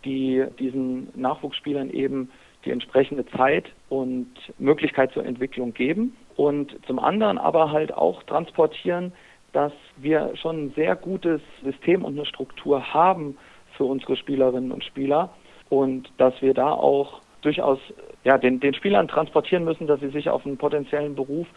die 0.06 0.46
diesen 0.60 1.10
Nachwuchsspielern 1.16 1.90
eben 1.90 2.32
die 2.66 2.72
entsprechende 2.72 3.26
Zeit 3.26 3.66
und 3.90 4.28
Möglichkeit 4.58 5.12
zur 5.12 5.26
Entwicklung 5.26 5.74
geben 5.74 6.16
und 6.36 6.76
zum 6.86 7.00
anderen 7.00 7.38
aber 7.38 7.72
halt 7.72 7.94
auch 7.94 8.24
transportieren, 8.24 9.14
dass 9.52 9.74
wir 9.98 10.36
schon 10.36 10.66
ein 10.66 10.74
sehr 10.76 10.96
gutes 10.96 11.42
System 11.64 12.04
und 12.04 12.14
eine 12.18 12.26
Struktur 12.26 12.94
haben 12.94 13.38
für 13.78 13.86
unsere 13.86 14.16
Spielerinnen 14.16 14.72
und 14.72 14.84
Spieler 14.84 15.30
und 15.70 16.12
dass 16.18 16.42
wir 16.42 16.54
da 16.54 16.72
auch 16.72 17.22
durchaus 17.42 17.80
ja, 18.24 18.38
den, 18.38 18.60
den 18.60 18.74
Spielern 18.74 19.08
transportieren 19.08 19.64
müssen, 19.64 19.88
dass 19.88 20.00
sie 20.00 20.10
sich 20.10 20.30
auf 20.30 20.46
einen 20.46 20.58
potenziellen 20.58 21.16
Beruf 21.16 21.48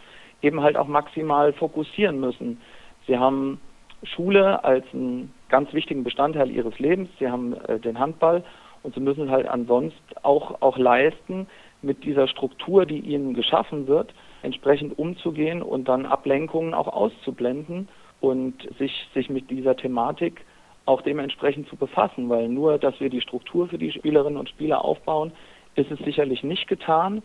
eben 0.42 0.60
halt 0.60 0.76
auch 0.76 0.88
maximal 0.88 1.52
fokussieren 1.52 2.20
müssen. 2.20 2.60
Sie 3.06 3.18
haben 3.18 3.60
Schule 4.02 4.62
als 4.64 4.84
einen 4.92 5.32
ganz 5.48 5.72
wichtigen 5.72 6.04
Bestandteil 6.04 6.50
ihres 6.50 6.78
Lebens, 6.78 7.08
sie 7.18 7.28
haben 7.28 7.54
äh, 7.54 7.78
den 7.78 7.98
Handball 7.98 8.44
und 8.82 8.94
sie 8.94 9.00
müssen 9.00 9.30
halt 9.30 9.48
ansonsten 9.48 9.98
auch, 10.22 10.60
auch 10.62 10.78
leisten, 10.78 11.46
mit 11.82 12.04
dieser 12.04 12.28
Struktur, 12.28 12.86
die 12.86 12.98
ihnen 12.98 13.34
geschaffen 13.34 13.86
wird, 13.86 14.14
entsprechend 14.42 14.98
umzugehen 14.98 15.62
und 15.62 15.88
dann 15.88 16.06
Ablenkungen 16.06 16.74
auch 16.74 16.88
auszublenden 16.88 17.88
und 18.20 18.54
sich, 18.78 19.08
sich 19.14 19.30
mit 19.30 19.50
dieser 19.50 19.76
Thematik 19.76 20.44
auch 20.84 21.02
dementsprechend 21.02 21.68
zu 21.68 21.76
befassen, 21.76 22.28
weil 22.28 22.48
nur, 22.48 22.78
dass 22.78 22.98
wir 23.00 23.10
die 23.10 23.20
Struktur 23.20 23.68
für 23.68 23.78
die 23.78 23.92
Spielerinnen 23.92 24.38
und 24.38 24.48
Spieler 24.48 24.84
aufbauen, 24.84 25.32
ist 25.74 25.90
es 25.90 25.98
sicherlich 26.00 26.42
nicht 26.42 26.68
getan. 26.68 27.22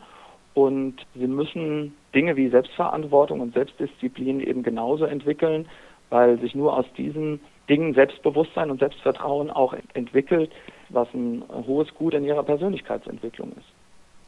Und 0.53 0.95
sie 1.15 1.27
müssen 1.27 1.95
Dinge 2.13 2.35
wie 2.35 2.49
Selbstverantwortung 2.49 3.39
und 3.39 3.53
Selbstdisziplin 3.53 4.41
eben 4.41 4.63
genauso 4.63 5.05
entwickeln, 5.05 5.67
weil 6.11 6.37
sich 6.39 6.53
nur 6.53 6.77
aus 6.77 6.85
diesen 6.97 7.39
Dingen 7.67 7.93
Selbstbewusstsein 7.95 8.69
und 8.69 8.79
Selbstvertrauen 8.79 9.49
auch 9.49 9.73
entwickelt, 9.93 10.51
was 10.89 11.07
ein 11.13 11.43
hohes 11.65 11.91
Gut 11.95 12.13
in 12.13 12.25
ihrer 12.25 12.43
Persönlichkeitsentwicklung 12.43 13.53
ist. 13.53 13.80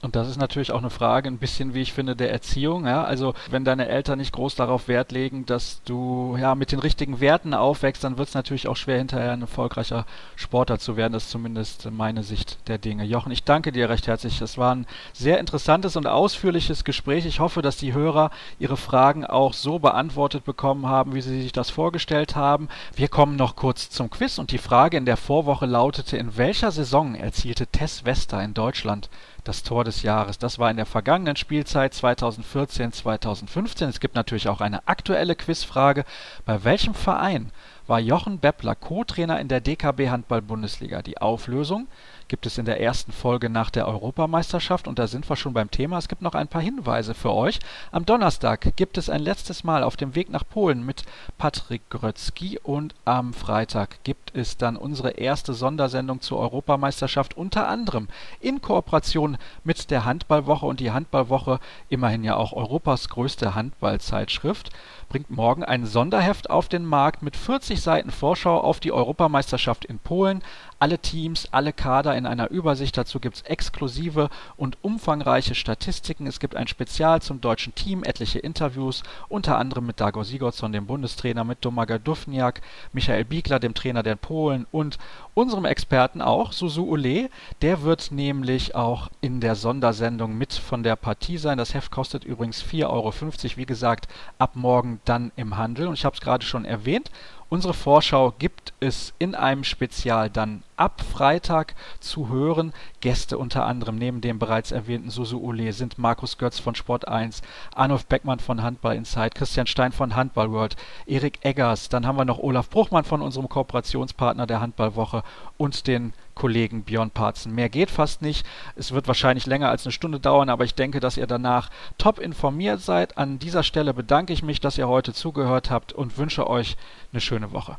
Und 0.04 0.18
das 0.18 0.28
ist 0.28 0.36
natürlich 0.36 0.74
auch 0.74 0.80
eine 0.80 0.90
Frage, 0.90 1.30
ein 1.30 1.38
bisschen, 1.38 1.74
wie 1.74 1.82
ich 1.82 1.94
finde, 1.94 2.14
der 2.14 2.30
Erziehung. 2.30 2.86
Ja? 2.86 3.06
Also 3.06 3.34
wenn 3.50 3.64
deine 3.64 3.88
Eltern 3.88 4.20
nicht 4.20 4.34
groß 4.34 4.54
darauf 4.56 4.90
Wert 4.90 5.14
legen, 5.14 5.46
dass 5.46 5.82
du 5.86 6.36
ja 6.38 6.56
mit 6.56 6.74
den 6.74 6.80
richtigen 6.80 7.22
Werten 7.22 7.54
aufwächst, 7.54 8.04
dann 8.04 8.18
wird 8.18 8.28
es 8.28 8.34
natürlich 8.34 8.68
auch 8.68 8.76
schwer, 8.76 8.98
hinterher 8.98 9.32
ein 9.32 9.40
erfolgreicher 9.40 10.06
Sportler 10.36 10.78
zu 10.78 10.98
werden. 10.98 11.14
Das 11.14 11.24
ist 11.24 11.32
zumindest 11.32 11.90
meine 11.90 12.24
Sicht 12.24 12.58
der 12.68 12.80
Dinge. 12.80 13.06
Jochen, 13.06 13.32
ich 13.32 13.46
danke 13.46 13.72
dir 13.72 13.90
recht 13.90 14.08
herzlich. 14.08 14.42
Es 14.42 14.58
war 14.58 14.76
ein 14.76 14.88
sehr 15.14 15.40
interessantes 15.40 15.96
und 15.96 16.06
ausführliches 16.06 16.84
Gespräch. 16.84 17.26
Ich 17.26 17.40
hoffe, 17.40 17.62
dass 17.62 17.78
die 17.78 17.94
Hörer 17.94 18.30
ihre 18.60 18.76
Fragen 18.76 19.26
auch 19.26 19.54
so 19.54 19.80
beantwortet 19.80 20.44
bekommen 20.44 20.86
haben, 20.86 21.16
wie 21.16 21.22
sie 21.22 21.42
sich 21.42 21.54
das 21.54 21.70
vorgestellt 21.70 22.36
haben. 22.36 22.68
Wir 22.94 23.08
kommen 23.08 23.38
noch 23.38 23.56
kurz 23.56 23.90
zum 23.90 24.10
Quiz 24.10 24.38
und 24.38 24.52
die 24.52 24.58
Frage 24.58 24.98
in 24.98 25.06
der 25.06 25.16
Vorwoche 25.16 25.66
lautete, 25.66 26.18
in 26.18 26.36
welcher 26.36 26.72
Saison 26.72 27.16
erzielte 27.16 27.68
Tess 27.68 28.04
Wester 28.04 28.44
in 28.44 28.54
Deutschland 28.54 29.10
das 29.44 29.64
Tor 29.64 29.84
des 29.84 30.04
Jahres. 30.04 30.38
Das 30.38 30.60
war 30.60 30.72
in 30.72 30.78
der 30.78 30.86
vergangenen 30.86 31.36
Spielzeit 31.36 31.94
2014-2015. 31.94 33.88
Es 33.88 34.00
gibt 34.00 34.16
natürlich 34.16 34.48
auch 34.48 34.62
eine 34.62 34.88
aktuelle 34.88 35.36
Quizfrage. 35.36 36.06
Bei 36.46 36.64
welchem 36.64 36.94
Verein 36.94 37.52
war 37.88 38.00
Jochen 38.00 38.40
Beppler 38.40 38.76
Co-Trainer 38.76 39.40
in 39.40 39.50
der 39.50 39.62
DKB 39.62 40.10
Handball 40.10 40.42
Bundesliga? 40.42 41.02
Die 41.02 41.18
Auflösung 41.18 41.88
gibt 42.34 42.48
es 42.48 42.58
in 42.58 42.66
der 42.66 42.82
ersten 42.82 43.12
Folge 43.12 43.48
nach 43.48 43.70
der 43.70 43.88
Europameisterschaft 43.88 44.88
und 44.88 44.98
da 44.98 45.06
sind 45.06 45.30
wir 45.30 45.36
schon 45.36 45.54
beim 45.54 45.70
Thema. 45.70 46.00
Es 46.00 46.08
gibt 46.08 46.24
noch 46.24 46.34
ein 46.34 46.48
paar 46.48 46.64
Hinweise 46.64 47.14
für 47.14 47.32
euch. 47.32 47.60
Am 47.92 48.08
Donnerstag 48.08 48.76
gibt 48.76 48.98
es 48.98 49.08
ein 49.08 49.22
letztes 49.22 49.64
Mal 49.64 49.84
auf 49.84 49.98
dem 49.98 50.16
Weg 50.16 50.32
nach 50.32 50.44
Polen 50.44 50.84
mit 50.84 51.04
Patrick 51.38 51.88
Grötzky 51.92 52.58
und 52.58 52.96
am 53.06 53.36
Freitag 53.36 54.04
gibt 54.04 54.36
es 54.36 54.58
dann 54.58 54.78
unsere 54.78 55.12
erste 55.12 55.54
Sondersendung 55.54 56.22
zur 56.22 56.40
Europameisterschaft 56.40 57.38
unter 57.38 57.68
anderem 57.68 58.08
in 58.40 58.64
Kooperation 58.64 59.38
mit 59.64 59.92
der 59.92 60.04
Handballwoche 60.04 60.66
und 60.66 60.80
die 60.80 60.90
Handballwoche 60.90 61.60
immerhin 61.90 62.24
ja 62.24 62.36
auch 62.36 62.54
Europas 62.54 63.10
größte 63.10 63.54
Handballzeitschrift 63.54 64.72
bringt 65.14 65.30
morgen 65.30 65.64
ein 65.64 65.86
Sonderheft 65.86 66.50
auf 66.50 66.68
den 66.68 66.86
Markt 66.86 67.22
mit 67.22 67.38
40 67.38 67.80
Seiten 67.80 68.10
Vorschau 68.10 68.60
auf 68.60 68.80
die 68.80 68.92
Europameisterschaft 68.92 69.86
in 69.86 70.00
Polen. 70.00 70.42
Alle 70.80 70.98
Teams, 70.98 71.48
alle 71.52 71.72
Kader 71.72 72.18
in 72.18 72.26
einer 72.26 72.50
Übersicht. 72.50 72.98
Dazu 72.98 73.20
gibt 73.20 73.36
es 73.36 73.42
exklusive 73.44 74.32
und 74.58 74.80
umfangreiche 74.82 75.54
Statistiken. 75.54 76.26
Es 76.26 76.40
gibt 76.40 76.56
ein 76.56 76.66
Spezial 76.66 77.22
zum 77.22 77.42
deutschen 77.42 77.76
Team, 77.76 78.04
etliche 78.04 78.40
Interviews, 78.40 79.04
unter 79.30 79.60
anderem 79.60 79.86
mit 79.86 80.02
Dago 80.02 80.24
Sigurdsson, 80.24 80.72
dem 80.72 80.88
Bundestrainer, 80.88 81.44
mit 81.44 81.64
Domaga 81.64 82.00
Dufniak, 82.00 82.62
Michael 82.92 83.24
Biegler, 83.24 83.60
dem 83.60 83.76
Trainer 83.76 84.02
der 84.02 84.16
Polen 84.16 84.66
und 84.72 84.98
unserem 85.34 85.66
Experten 85.66 86.22
auch, 86.22 86.52
Susu 86.52 86.84
Ule. 86.84 87.30
Der 87.62 87.82
wird 87.82 88.12
nämlich 88.12 88.76
auch 88.76 89.10
in 89.22 89.40
der 89.40 89.56
Sondersendung 89.56 90.38
mit 90.38 90.54
von 90.54 90.84
der 90.84 90.96
Partie 90.96 91.38
sein. 91.38 91.58
Das 91.58 91.74
Heft 91.74 91.92
kostet 91.92 92.24
übrigens 92.24 92.64
4,50 92.64 92.90
Euro. 92.90 93.14
Wie 93.58 93.66
gesagt, 93.66 94.08
ab 94.38 94.52
morgen 94.56 95.00
dann 95.06 95.32
im 95.36 95.58
Handel. 95.58 95.88
Und 95.88 95.96
ich 95.96 96.06
habe 96.06 96.16
es 96.16 96.22
gerade 96.22 96.46
schon 96.46 96.66
erwähnt, 96.66 97.10
unsere 97.50 97.74
Vorschau 97.74 98.34
gibt 98.38 98.74
es 98.80 99.14
in 99.20 99.36
einem 99.36 99.64
Spezial 99.64 100.30
dann 100.30 100.64
ab 100.76 101.02
Freitag 101.02 101.76
zu 102.00 102.30
hören. 102.30 102.74
Gäste 103.00 103.38
unter 103.38 103.66
anderem 103.66 103.96
neben 103.96 104.22
dem 104.22 104.40
bereits 104.40 104.72
erwähnten 104.72 105.10
Susu 105.10 105.40
Ole 105.40 105.74
sind 105.74 105.98
Markus 105.98 106.38
Götz 106.38 106.60
von 106.60 106.76
Sport 106.76 107.08
1, 107.08 107.42
Arnulf 107.76 108.06
Beckmann 108.06 108.40
von 108.40 108.64
Handball 108.64 108.96
Inside, 108.96 109.32
Christian 109.32 109.68
Stein 109.68 109.92
von 109.92 110.16
Handball 110.16 110.52
World, 110.52 110.76
Erik 111.06 111.40
Eggers, 111.46 111.90
dann 111.90 112.06
haben 112.06 112.18
wir 112.18 112.26
noch 112.26 112.40
Olaf 112.40 112.70
Bruchmann 112.70 113.04
von 113.04 113.22
unserem 113.22 113.50
Kooperationspartner 113.50 114.48
der 114.48 114.62
Handballwoche 114.62 115.24
und 115.58 115.88
den 115.88 116.14
Kollegen 116.36 116.84
Björn 116.84 117.12
Parzen. 117.12 117.54
Mehr 117.54 117.70
geht 117.70 117.90
fast 117.90 118.22
nicht. 118.22 118.46
Es 118.76 118.92
wird 118.92 119.08
wahrscheinlich 119.08 119.46
länger 119.46 119.70
als 119.70 119.86
eine 119.86 119.92
Stunde 119.92 120.20
dauern, 120.20 120.50
aber 120.50 120.66
ich 120.66 120.76
denke, 120.76 121.00
dass 121.00 121.18
ihr 121.18 121.28
danach 121.28 121.70
top 121.98 122.20
informiert 122.20 122.82
seid. 122.82 123.18
An 123.18 123.40
dieser 123.40 123.64
Stelle 123.64 123.94
bedanke 123.94 124.34
ich 124.34 124.44
mich, 124.44 124.60
dass 124.60 124.78
ihr 124.78 124.88
heute 124.88 125.14
zugehört 125.14 125.70
habt 125.70 125.94
und 125.94 126.18
wünsche 126.18 126.48
euch 126.48 126.78
eine 127.12 127.22
schöne 127.22 127.52
Woche. 127.52 127.78